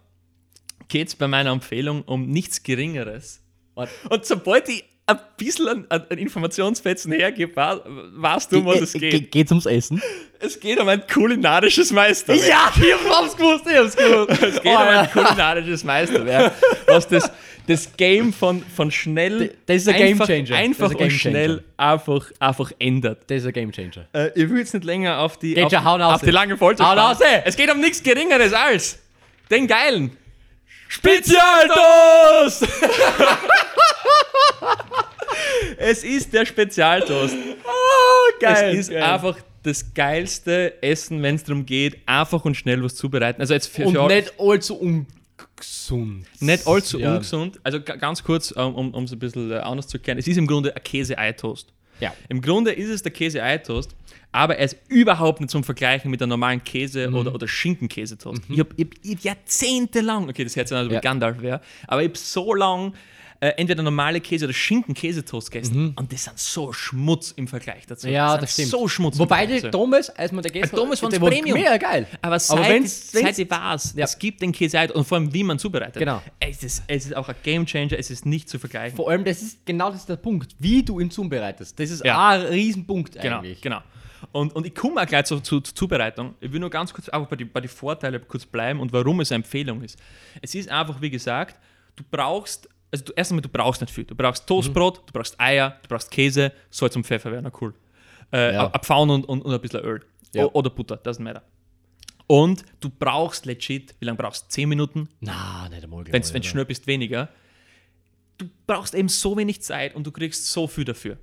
[0.89, 3.41] geht es bei meiner Empfehlung um nichts Geringeres.
[3.75, 9.11] Und sobald ich ein bisschen an, an Informationsfetzen hergebe, weißt du, um was es Ge-
[9.11, 9.31] geht.
[9.33, 10.03] Geht's ums Essen?
[10.39, 12.47] Es geht um ein kulinarisches Meisterwerk.
[12.47, 14.43] Ja, ich hab's gewusst, ich hab's gewusst.
[14.43, 16.53] Es geht um ein kulinarisches Meisterwerk,
[16.87, 17.31] was das,
[17.69, 20.57] das Game von, von schnell Das ist ein Game einfach, Changer.
[20.57, 21.63] einfach und Game schnell Changer.
[21.77, 23.31] einfach, einfach ändert.
[23.31, 24.09] Das ist ein Gamechanger.
[24.15, 27.19] Äh, ich will jetzt nicht länger auf die, Geht auf, auf die lange Folter raus.
[27.45, 28.99] Es geht um nichts Geringeres als
[29.51, 30.17] den geilen
[30.89, 32.67] Spezialtoast!
[35.77, 37.37] es ist der Spezialtoast.
[37.65, 42.95] Oh, es ist einfach das geilste Essen, wenn es darum geht, einfach und schnell was
[42.95, 43.43] zubereiten.
[43.43, 44.77] Also jetzt für, Und für nicht allzu
[45.59, 46.27] ungesund.
[46.41, 47.13] nicht allzu Ja.
[47.15, 47.61] ungesund.
[47.63, 50.19] Also ga- ganz kurz, ähm, um um es ein bisschen äh, anders zu erklären.
[50.19, 51.73] Es ist im Grunde ein Käse-Ei-Toast.
[52.01, 52.13] Ja.
[52.29, 53.95] Im Grunde ist es der Käse-Ei-Toast,
[54.31, 57.15] aber er ist überhaupt nicht zum Vergleichen mit einem normalen Käse- Mhm.
[57.17, 58.43] oder, oder Schinken-Käsetoast.
[58.49, 61.01] Ich habe hab, ich hab jahrzehntelang, okay, das hört sich an, als ob Ja.
[61.01, 62.93] Gandalf wäre, aber ich habe so lang
[63.41, 68.07] äh, entweder normale Käse- oder Schinken-Käsetoast gegessen und das sind so Schmutz im Vergleich dazu.
[68.09, 68.13] Mhm.
[68.13, 68.69] Ja, sind das stimmt.
[68.69, 69.61] so Schmutz Wobei die.
[69.61, 71.57] Thomas, als man der gegessen Thomas fand's der war Premium.
[71.59, 72.07] Mega geil.
[72.21, 74.05] Aber seit, wenn's- seit wenn's- ich weiß, Ja.
[74.05, 75.99] es gibt den Käse und vor allem, wie man zubereitet.
[76.01, 76.21] Genau.
[76.41, 78.97] Es ist, es ist auch ein Gamechanger, es ist nicht zu vergleichen.
[78.97, 81.79] Vor allem, das ist genau das ist der Punkt, wie du ihn zubereitest.
[81.79, 82.31] Das ist Ja.
[82.31, 83.61] ein Riesenpunkt Genau, eigentlich.
[83.61, 83.81] genau.
[84.33, 86.35] Und, und ich komme auch gleich zu, zu, zur Zubereitung.
[86.41, 89.21] Ich will nur ganz kurz auch bei den bei die Vorteilen kurz bleiben und warum
[89.21, 89.97] es eine Empfehlung ist.
[90.43, 91.57] Es ist einfach, wie gesagt,
[91.95, 94.05] du brauchst, also du, erst einmal, du brauchst nicht viel.
[94.05, 97.75] Du brauchst Toastbrot, du brauchst Eier, du brauchst Käse, Salz und Pfeffer wäre noch cool.
[98.33, 98.71] Äh, Ja.
[98.83, 100.03] Pfauen und, und, und ein bisschen Öl.
[100.35, 100.45] Ja.
[100.47, 101.43] O- Oder Butter, doesn't matter.
[102.27, 104.49] Und du brauchst legit, wie lange brauchst du?
[104.51, 105.09] 10 Minuten?
[105.21, 106.05] Na, nicht einmal.
[106.07, 107.29] Wenn du schnell bist, weniger.
[108.37, 111.17] Du brauchst eben so wenig Zeit und du kriegst so viel dafür.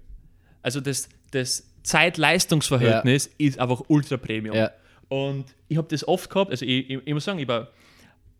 [0.63, 4.55] Also das, das Zeit-Leistungs-Verhältnis ist einfach ultra Premium.
[4.55, 4.71] Ja.
[5.07, 7.69] Und ich habe das oft gehabt, also ich, ich, ich muss sagen, ich war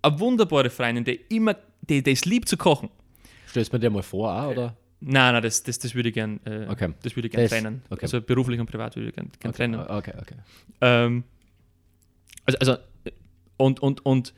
[0.02, 2.90] eine wunderbare Freundin, die immer, die, die ist lieb zu kochen.
[3.56, 4.76] Stellst du mir dir mal vor, auch, oder?
[5.00, 6.94] Nein, nein, das, das, das würde ich gern, äh, Okay.
[7.04, 7.82] das würde ich gern Das- trennen.
[7.90, 8.02] okay.
[8.04, 9.80] Also beruflich und privat würde ich gern, gern trennen.
[9.80, 10.36] Okay, okay.
[10.82, 11.24] Ähm,
[12.46, 12.78] also, also,
[13.58, 14.34] und, und, und,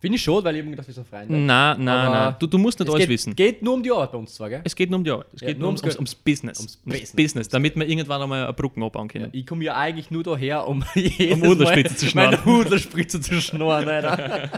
[0.00, 2.56] Finde ich schon, weil ich eben gedacht, wir sind na, na, Aber na, du, du
[2.56, 3.34] musst nicht es alles geht, wissen.
[3.34, 4.60] geht nur um die Arbeit bei uns zwar, gell?
[4.62, 5.26] Es geht nur um die Arbeit.
[5.34, 6.58] Es Ja, geht nur ums ums, ums, Business.
[6.60, 7.48] Ums Ums Business.
[7.48, 9.28] damit wir irgendwann einmal eine Brücken abbauen können.
[9.32, 12.30] Ich komme ja eigentlich nur daher, um jedes Hudlerspitze Mal zu schnorren.
[12.30, 14.50] meine Hudlerspitze zu schnorren, Alter.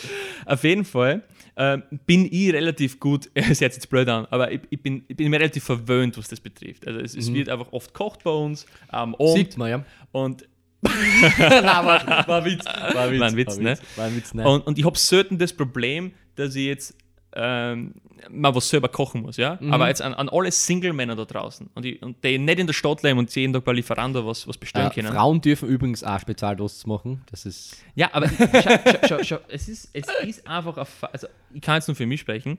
[0.46, 1.22] Auf jeden Fall
[1.58, 5.16] ähm, bin ich relativ gut, es hört jetzt blöd an, aber ich, ich, bin, ich
[5.16, 6.86] bin mir relativ verwöhnt, was das betrifft.
[6.86, 9.84] Also es, es wird einfach oft gekocht bei uns Abend Sieht man, ja.
[10.12, 10.48] und,
[10.82, 12.64] Nein, war, war Witz.
[12.64, 13.76] War Witz, War ein Witz, ne?
[13.96, 14.48] War ein Witz, ne?
[14.48, 16.96] und, und ich habe selten das Problem, dass ich jetzt
[17.34, 17.94] ähm,
[18.30, 19.58] mal was selber kochen muss, ja.
[19.60, 19.72] Mhm.
[19.72, 22.74] Aber jetzt an, an alle Single-Männer da draußen und die, und die nicht in der
[22.74, 25.12] Stadt leben und jeden Tag bei Lieferando was, was bestellen äh, können.
[25.12, 27.22] Frauen dürfen übrigens auch Spezialtoast machen.
[27.30, 27.76] Das ist.
[27.94, 31.88] Ja, aber schau, schau, schau, es, ist, es ist einfach, ein also ich kann jetzt
[31.88, 32.58] nur für mich sprechen,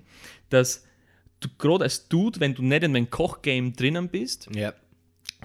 [0.50, 0.86] dass
[1.40, 4.74] du gerade als Dude, wenn du nicht in meinem Kochgame drinnen bist, Ja.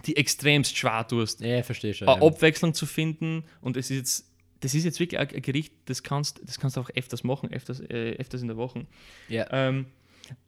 [0.06, 2.08] die extremst schwer tust, Ja, verstehe schon.
[2.08, 2.26] eine Ja.
[2.26, 6.02] Abwechslung zu finden und es ist jetzt, das ist jetzt wirklich ein ein Gericht, das
[6.02, 8.86] kannst, das kannst du auch öfters machen, öfters, äh, öfters in der Woche.
[9.28, 9.46] Ja.
[9.52, 9.86] Ähm,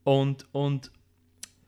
[0.05, 0.91] und, und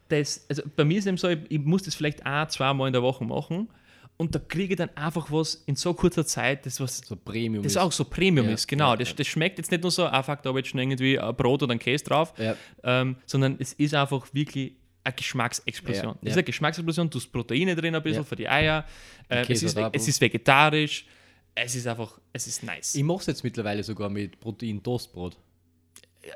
[0.09, 2.87] das, also bei mir ist es eben so, ich, ich muss das vielleicht auch zweimal
[2.87, 3.69] in der Woche machen
[4.17, 7.63] und da kriege ich dann einfach was in so kurzer Zeit, das was So Premium.
[7.63, 7.77] das ist.
[7.79, 8.91] auch so Premium Ja, ist, genau.
[8.91, 10.81] ja, das, das schmeckt jetzt nicht nur so, ah fuck, da habe ich jetzt schon
[10.81, 12.57] irgendwie ein Brot oder ein Käse drauf, Ja.
[12.85, 14.73] ähm, sondern es ist einfach wirklich
[15.05, 16.05] eine Geschmacksexplosion.
[16.07, 18.85] Ja, Es ist eine Geschmacksexplosion, du hast Proteine drin ein bisschen für die Eier,
[19.29, 21.07] äh, es, ist, es ist vegetarisch,
[21.55, 22.95] es ist einfach, es ist nice.
[22.95, 25.37] Ich mache es jetzt mittlerweile sogar mit Protein-Toastbrot.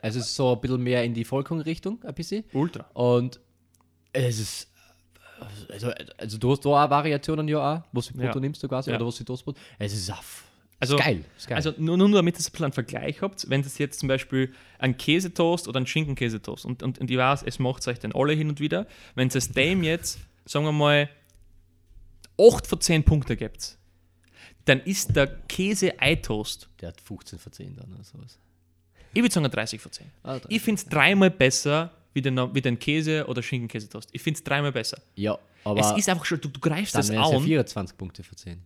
[0.00, 2.44] Also es ist so ein bisschen mehr in die Vollkornrichtung, ein bisschen.
[2.52, 2.84] Ultra.
[2.94, 3.40] Und
[4.12, 4.68] es ist.
[5.68, 8.30] Also, also du hast da auch Variationen ja auch, was du Ja.
[8.30, 8.96] Brot nimmst du quasi, Ja.
[8.96, 9.56] oder was du Toastbrot.
[9.78, 10.44] Es ist auf.
[10.78, 11.24] Also- ist geil.
[11.36, 11.56] Ist geil.
[11.56, 14.52] Also nur, nur damit ihr ein bisschen einen Vergleich habt, wenn das jetzt zum Beispiel
[14.78, 18.32] ein Käsetoast oder ein Schinkenkäsetoast und, und, und ich weiß, es macht euch dann alle
[18.34, 21.08] hin und wieder, wenn es dem jetzt, sagen wir mal,
[22.38, 23.78] 8 von 10 Punkte gibt,
[24.64, 28.38] dann ist der Käse-Ei-Toast, der hat 15 von 10 dann oder sowas.
[29.14, 30.06] Ich würde sagen ein 30 von 10.
[30.22, 30.50] Ah, 30.
[30.50, 34.08] Ich finde es dreimal besser wie den, wie den Käse- oder Schinkenkäsetoast.
[34.12, 34.98] Ich finde es dreimal besser.
[35.16, 37.42] Ja, aber es ist einfach schon, du, du greifst dann das es ja an.
[37.42, 38.62] 24 Punkte von 10.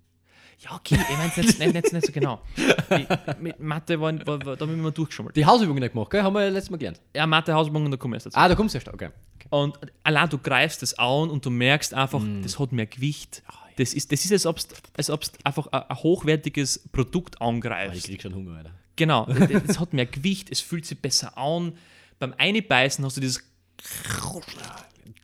[0.60, 2.40] Ja, okay, ich meine es nicht, nicht, nicht, nicht so genau.
[2.56, 3.06] Ich,
[3.40, 5.36] mit Mathe war, war, war, da haben wir durchgeschummelt.
[5.36, 6.22] Die Hausübungen nicht gemacht, gell?
[6.22, 7.00] Haben wir ja letztes Mal gelernt.
[7.14, 8.38] Ja, Mathe, Hausübungen, da kommen wir erst dazu.
[8.38, 9.10] Ah, da kommst du erst, okay.
[9.50, 13.42] Und allein du greifst das an und du merkst einfach, das hat mehr Gewicht.
[13.76, 14.64] Das ist, das ist als ob du
[14.96, 18.06] als ob's einfach ein, ein hochwertiges Produkt Ah, Ich angreifst.
[18.06, 18.70] krieg schon Hunger, Alter.
[18.96, 19.26] Genau,
[19.66, 21.76] das hat mehr Gewicht, es fühlt sich besser an.
[22.18, 23.42] Beim Einbeißen hast du dieses.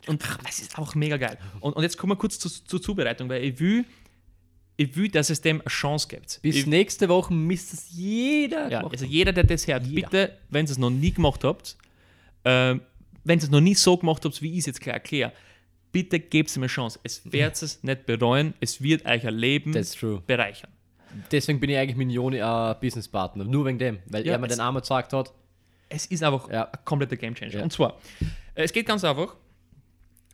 [0.06, 1.38] Und es ist einfach mega geil.
[1.60, 3.84] Und, und jetzt kommen wir kurz zu- zur Zubereitung, weil ich will,
[4.76, 6.40] ich will, dass es dem eine Chance gibt.
[6.42, 10.08] Bis ich, nächste Woche misst es jeder ja, also jeder, der das hört, Jeder.
[10.08, 11.76] bitte, wenn ihr es noch nie gemacht habt,
[12.44, 12.80] ähm,
[13.24, 15.32] wenn ihr es noch nie so gemacht habt, wie ich es jetzt gleich erkläre,
[15.92, 16.98] bitte gebt es ihm eine Chance.
[17.04, 19.72] Es wird es nicht bereuen, es wird euch ein Leben
[20.26, 20.70] bereichern.
[21.30, 23.44] Deswegen bin ich eigentlich mit Joni ein Businesspartner.
[23.44, 23.98] Nur wegen dem.
[24.06, 25.32] Weil Ja, er mir den Arm gesagt hat.
[25.88, 26.64] Es ist einfach Ja.
[26.70, 27.52] ein kompletter Gamechanger.
[27.54, 27.62] Ja.
[27.62, 27.98] Und zwar,
[28.54, 29.36] äh, es geht ganz einfach.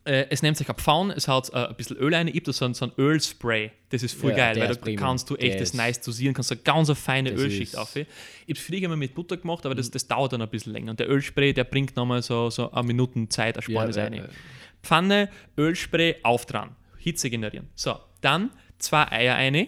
[0.05, 2.53] Äh, Es nennt sich ein Pfauen, es hat äh, ein bisschen Öl rein, ich habe
[2.53, 3.69] so ein, so ein Ölspray.
[3.89, 6.61] Das ist voll geil, weil da kannst du echt Der das nice dosieren, kannst eine
[6.61, 7.93] ganz eine feine Das Ölschicht auf.
[7.97, 10.71] Ich habe es früher immer mit Butter gemacht, aber das, das dauert dann ein bisschen
[10.71, 10.91] länger.
[10.91, 14.29] Und der Ölspray, der bringt nochmal so, so eine Minuten Zeit, Ersparnis Ja, rein.
[14.81, 16.75] Pfanne, Ölspray, auf dran.
[16.97, 17.67] Hitze generieren.
[17.75, 19.67] So, dann zwei Eier rein,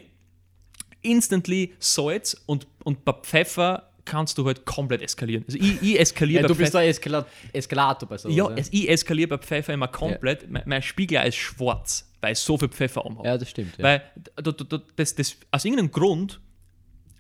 [1.02, 5.44] instantly Salz und, und bei Pfeffer kannst du halt komplett eskalieren.
[5.46, 6.86] Also ich, ich eskaliere Ja, bei du bist Pfeffer.
[6.86, 8.36] Eskala Eskalator bei sowas.
[8.36, 10.50] Ja, es, ich eskaliere bei Pfeffer immer komplett.
[10.50, 13.28] Mein, mein Spiegel ist schwarz, weil ich so viel Pfeffer umhabe.
[13.28, 13.78] ja, das stimmt.
[13.78, 13.84] Ja.
[13.84, 14.04] Weil
[14.42, 14.52] du,
[14.96, 16.40] das, das, aus irgendeinem Grund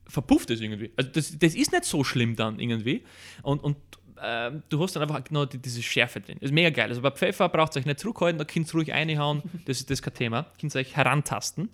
[0.07, 0.91] verpufft es irgendwie.
[0.95, 3.03] Also das, das ist nicht so schlimm dann irgendwie.
[3.43, 3.77] Und, und
[4.23, 6.37] ähm, du hast dann einfach noch die, diese Schärfe drin.
[6.39, 6.89] Das ist mega geil.
[6.89, 9.41] Also bei Pfeffer braucht ihr euch nicht zurückhalten, da könnt ihr ruhig reinhauen.
[9.65, 10.45] Das ist das ist kein Thema.
[10.59, 11.69] Könnt ihr euch herantasten.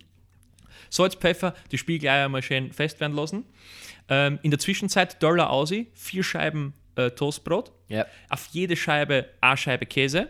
[0.90, 3.44] Salz, Pfeffer, die Spiegeleier mal schön fest werden lassen.
[4.08, 8.06] Ähm, in der Zwischenzeit Dollar aussehen, vier Scheiben äh, Toastbrot, ja.
[8.28, 10.28] auf jede Scheibe eine Scheibe Käse.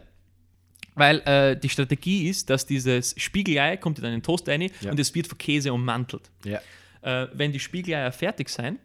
[0.95, 4.91] Weil äh, die Strategie ist, dass dieses Spiegelei kommt in einen Toast rein Ja.
[4.91, 6.29] und es wird von Käse ummantelt.
[6.45, 6.61] Ja.
[7.03, 8.81] Äh, wenn die Spiegeleier fertig sind,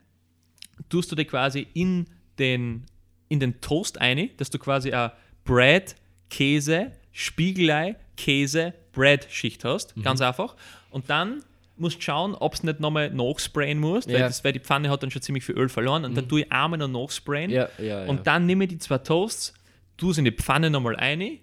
[0.90, 2.06] tust du die quasi in
[2.38, 2.86] den,
[3.30, 5.12] in den Toast ein, dass du quasi eine
[5.44, 5.96] Bread,
[6.30, 9.98] Käse, Spiegelei, Käse, Bread-Schicht hast.
[9.98, 10.04] Mhm.
[10.04, 10.56] Ganz einfach.
[10.92, 11.44] Und dann
[11.84, 14.20] musst du schauen, ob es nicht nochmal nachsprayen musst, weil, Ja.
[14.22, 14.30] Mhm.
[14.30, 16.06] das, weil die Pfanne hat dann schon ziemlich viel Öl verloren.
[16.06, 17.52] Und dann tue ich einmal noch nachsprayen.
[17.52, 18.06] Ja, ja.
[18.06, 19.54] Und dann nehme ich die zwei Toasts,
[19.98, 21.38] tue sie in die Pfanne nochmal ein.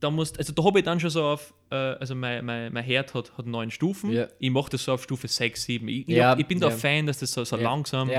[0.00, 2.84] Da musst, also da habe ich dann schon so auf, äh, also mein, mein, mein
[2.84, 4.26] Herd hat, hat neun Stufen.
[4.38, 5.88] Ich mache das so auf Stufe 6, 7.
[5.88, 6.70] Ich, ich, hab, ich bin da.
[6.70, 8.10] Fan, dass das so, so langsam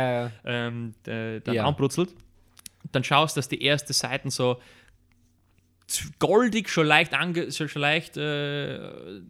[0.45, 2.09] ähm, äh, dann anbrutzelt.
[2.91, 4.57] Dann schaust, dass die erste Seiten so
[6.19, 8.77] goldig, schon leicht, ange, schon leicht, äh,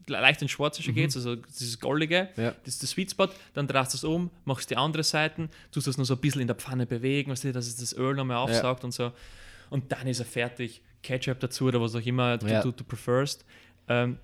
[0.08, 2.44] leicht ins Schwarze schon geht, also dieses Goldige, Mhm.
[2.44, 2.52] Ja.
[2.64, 5.88] das ist der Sweet Spot, dann drehst du es um, machst die andere Seiten, tust
[5.88, 8.16] das noch so ein bisschen in der Pfanne bewegen, weißt du, dass es das Öl
[8.16, 9.12] nochmal aufsaugt und so.
[9.70, 10.82] Und dann ist er fertig.
[11.04, 12.62] Ketchup dazu oder was auch immer du, Ja.
[12.62, 13.46] du, du preferst.
[13.88, 14.18] Ähm,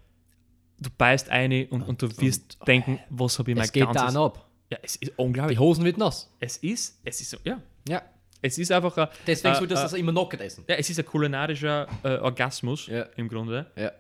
[0.79, 4.13] du beißt eine und, und du wirst denken, was habe ich mein Es geht ganzes...
[4.13, 4.47] da ab.
[4.71, 5.59] Ja, es ist Die unglaublich.
[5.59, 6.31] Hosen wird nass.
[6.39, 8.01] Es ist, es ist so, ja, Ja.
[8.41, 10.63] Es ist einfach ein, Deswegen äh, soll das äh, also immer noch essen.
[10.67, 13.03] ja, es ist ein kulinarischer äh, Orgasmus Ja.
[13.15, 13.67] im Grunde.
[13.75, 13.91] Ja.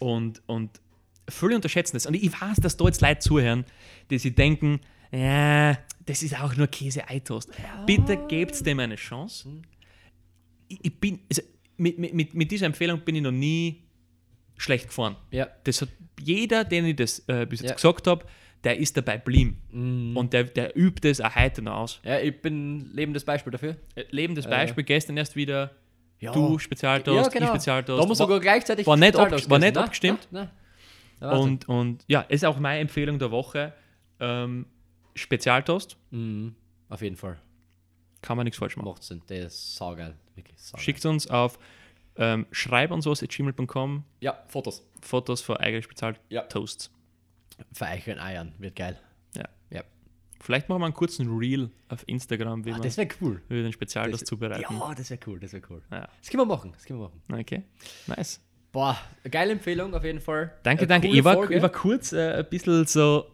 [0.00, 0.80] Und, und
[1.28, 2.06] viele unterschätzen das.
[2.06, 3.64] Und ich weiß, dass da jetzt Leute zuhören,
[4.10, 4.80] die sich denken,
[5.10, 7.50] ja, das ist auch nur Käse-Ei-Toast.
[7.86, 9.48] Bitte gebt dem eine Chance.
[10.68, 11.42] Ich, ich bin, also
[11.78, 13.84] mit, mit, mit, mit dieser Empfehlung bin ich noch nie
[14.58, 15.16] schlecht gefahren.
[15.30, 15.48] Ja.
[15.64, 15.88] Das hat
[16.20, 17.74] jeder, den ich das äh, bis jetzt Ja.
[17.76, 18.24] gesagt habe,
[18.64, 20.14] der ist dabei geblieben.
[20.16, 22.00] Und der, der übt es auch heute noch aus.
[22.04, 23.76] Ja, ich bin lebendes Beispiel dafür.
[23.94, 25.70] Äh, Lebendes Beispiel, gestern erst wieder
[26.20, 26.32] Ja.
[26.32, 28.02] du Spezialtoast, ich Spezialtoast.
[28.02, 29.80] Da muss sogar gleichzeitig war nicht ab- war nicht ne?
[29.82, 30.26] abgestimmt.
[30.32, 30.40] Ne?
[30.42, 30.50] Ne?
[31.20, 31.42] Wahnsinn.
[31.52, 33.72] und, und ja, ist auch meine Empfehlung der Woche.
[34.20, 34.66] Ähm,
[35.14, 36.54] Spezialtoast, Mhm.
[36.88, 37.38] Auf jeden Fall.
[38.22, 38.88] kann man nichts falsch machen.
[38.88, 39.20] Macht Sinn.
[39.28, 40.14] Der ist saugeil.
[40.34, 40.84] Wirklich saugeil.
[40.84, 41.58] Schickt uns auf
[42.20, 44.84] ähm, schreib uns was at gmail.com Ja, Fotos.
[45.02, 46.90] Fotos von eigenen Spezialtoasts.
[47.72, 48.52] Vereicheln Eiern.
[48.58, 48.98] Wird geil.
[49.36, 49.44] Ja.
[49.70, 49.82] Ja.
[50.40, 53.42] Vielleicht machen wir einen kurzen Reel auf Instagram, wie Ah, man das wäre cool.
[53.48, 54.62] wie wir den Spezialtoast Das- zubereiten.
[54.70, 55.40] Ja, das wäre cool.
[55.40, 55.82] Das wäre cool.
[55.90, 56.08] Ja.
[56.20, 56.72] Das können wir machen.
[56.72, 57.40] Das können wir machen.
[57.40, 57.62] Okay,
[58.06, 58.40] nice.
[58.70, 58.96] Boah,
[59.30, 60.52] geile Empfehlung auf jeden Fall.
[60.62, 61.08] Danke, Eine danke.
[61.08, 63.26] Ich war, ich war kurz äh, ein bisschen so,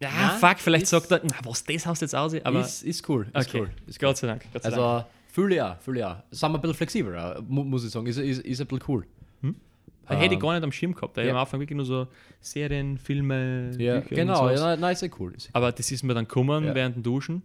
[0.00, 2.34] ja, Ja, fuck, vielleicht ist- sagt er, na, was, das haust jetzt aus?
[2.42, 3.26] Aber ist, ist cool.
[3.34, 3.70] Ist okay, cool.
[3.86, 4.00] Ist.
[4.00, 4.42] Gott sei Dank.
[4.52, 4.82] Gott sei Dank.
[4.82, 6.24] Also, fühle ja, fühle ja.
[6.30, 8.06] Sind wir ein bisschen flexibler, mu muss ich sagen.
[8.06, 9.06] Ist, ist, ist ein bisschen cool.
[10.08, 11.16] Das hätte ich ähm, gar nicht am Schirm gehabt.
[11.18, 11.30] Ich ja.
[11.32, 12.06] am Anfang wirklich nur so
[12.40, 14.46] Serien, Filme, Ja, Bücher genau.
[14.48, 15.32] und Ja, nein, ist ja cool.
[15.34, 16.74] Ist Aber das ist mir dann gekommen Ja.
[16.74, 17.42] während dem Duschen.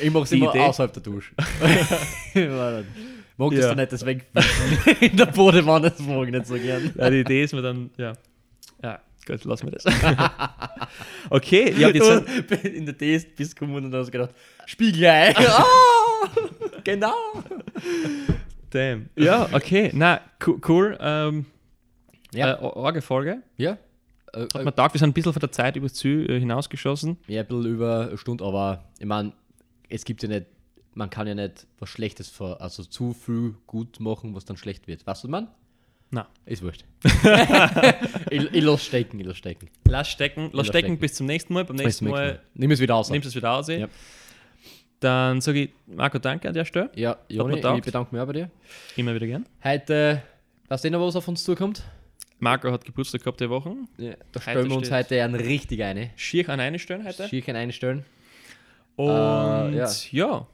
[0.00, 0.60] Ich mache es immer Idee.
[0.60, 1.34] außerhalb der Dusche.
[3.36, 3.60] Mag Ja.
[3.68, 4.26] das nicht das weg
[5.00, 6.92] in der Bodewanne, das mag ich nicht so gern.
[6.96, 8.12] Ja, die Idee ist mir dann, ja.
[8.82, 9.84] Ja, gut, lassen wir das.
[11.30, 14.34] okay, ja, jetzt Und in der Test bist du gekommen und hast gedacht,
[14.66, 15.34] Spiegelei.
[15.36, 15.64] ah,
[16.84, 17.14] genau.
[18.70, 19.08] Damn.
[19.16, 20.96] Ja, okay, na, co- cool.
[21.00, 21.46] Ähm,
[22.32, 22.54] Ja.
[22.54, 23.42] Äh, orge Folge.
[23.56, 23.78] Ja.
[24.32, 27.16] Äh, Hat man gedacht, wir sind ein bisschen von der Zeit übers Ziel äh, hinausgeschossen.
[27.26, 29.32] Ja, ein bisschen über eine Stunde, aber ich meine,
[29.88, 30.46] es gibt ja nicht,
[30.94, 34.86] man kann ja nicht was Schlechtes, ver, also zu viel gut machen, was dann schlecht
[34.86, 35.04] wird.
[35.06, 35.48] Weißt du, man?
[36.12, 36.28] Na.
[36.46, 36.84] Ist wurscht.
[38.30, 39.68] ich, ich lass stecken, ich lass stecken.
[39.88, 40.98] Lass stecken, lass Lass stecken stecken.
[41.00, 41.64] bis zum nächsten Mal.
[41.64, 43.10] Beim nächsten zum Mal Nimm es wieder aus.
[43.10, 43.68] nimmst du es wieder aus.
[43.68, 43.88] Ja.
[45.00, 46.90] Dann sage ich Marco, danke an der Stelle.
[46.94, 48.50] Ja, Joni, ich bedanke mich auch bei dir.
[48.96, 49.46] Immer wieder gern.
[49.64, 50.22] Heute,
[50.68, 51.82] weißt du noch, was auf uns zukommt?
[52.38, 53.74] Marco hat Geburtstag gehabt die Woche.
[53.98, 56.10] Ja, da stellen wir uns heute einen richtig eine.
[56.16, 57.28] Schier an eine Stelle heute.
[57.28, 58.04] Schierchen einstellen.
[58.96, 59.08] Und
[59.74, 59.88] Äh, ja.
[60.10, 60.46] ja.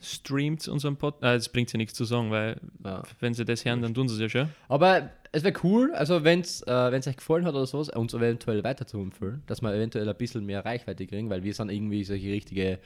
[0.00, 1.22] streamt unseren Podcast.
[1.24, 3.02] Äh, das bringt ja nichts zu sagen, weil Ja.
[3.20, 4.50] wenn sie das hören, dann tun sie es ja schon.
[4.68, 8.14] Aber es wäre cool, also wenn es äh, wenn's euch gefallen hat oder sowas, uns
[8.14, 11.70] eventuell weiter zu empfehlen, dass wir eventuell ein bisschen mehr Reichweite kriegen, weil wir sind
[11.70, 12.78] irgendwie solche richtige,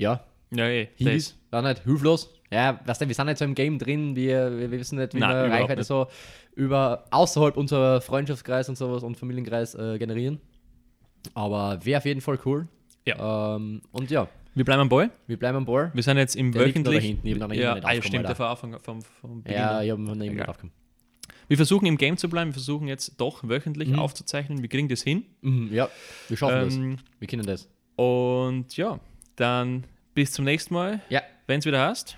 [0.00, 0.88] ja, Ja, eh.
[0.96, 2.32] Hibis, war nicht hilflos.
[2.50, 5.18] Ja, weißt du, wir sind nicht so im Game drin, wir, wir wissen nicht, wie
[5.20, 5.86] Nein, wir Reichweite nicht.
[5.86, 6.08] so
[6.56, 10.40] über außerhalb unserer Freundschaftskreis und sowas und Familienkreis äh, generieren.
[11.34, 12.66] Aber wäre auf jeden Fall cool.
[13.06, 13.54] Ja.
[13.56, 15.10] Ähm, und ja, Wir bleiben am Ball.
[15.28, 15.90] wir bleiben an Bord.
[15.94, 17.04] Wir sind jetzt im Der wöchentlich.
[17.04, 19.58] hinten, ich hab ja, ah, aufgekommen, stimmt, der war vom, vom Beginn.
[19.58, 20.46] Ja, ich habe noch nicht Egal.
[20.46, 20.74] draufgekommen.
[21.48, 23.98] Wir versuchen im Game zu bleiben, wir versuchen jetzt doch wöchentlich Mhm.
[23.98, 24.60] aufzuzeichnen.
[24.62, 25.24] Wir kriegen das hin.
[25.42, 25.88] Mhm, ja,
[26.28, 26.74] wir schaffen das.
[26.74, 27.68] Ähm, Wir können das.
[27.96, 28.98] und ja,
[29.40, 29.84] dann
[30.14, 31.00] bis zum nächsten Mal.
[31.08, 32.16] Ja, Wenn es wieder hast.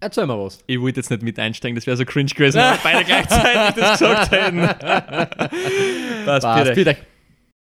[0.00, 0.58] erzähl mal was.
[0.66, 3.74] Ich wollte jetzt nicht mit einsteigen, das wäre so cringe gewesen, wenn wir beide gleichzeitig
[3.82, 4.60] das gesagt hätten.
[6.24, 6.96] Passt, Passt, bitte.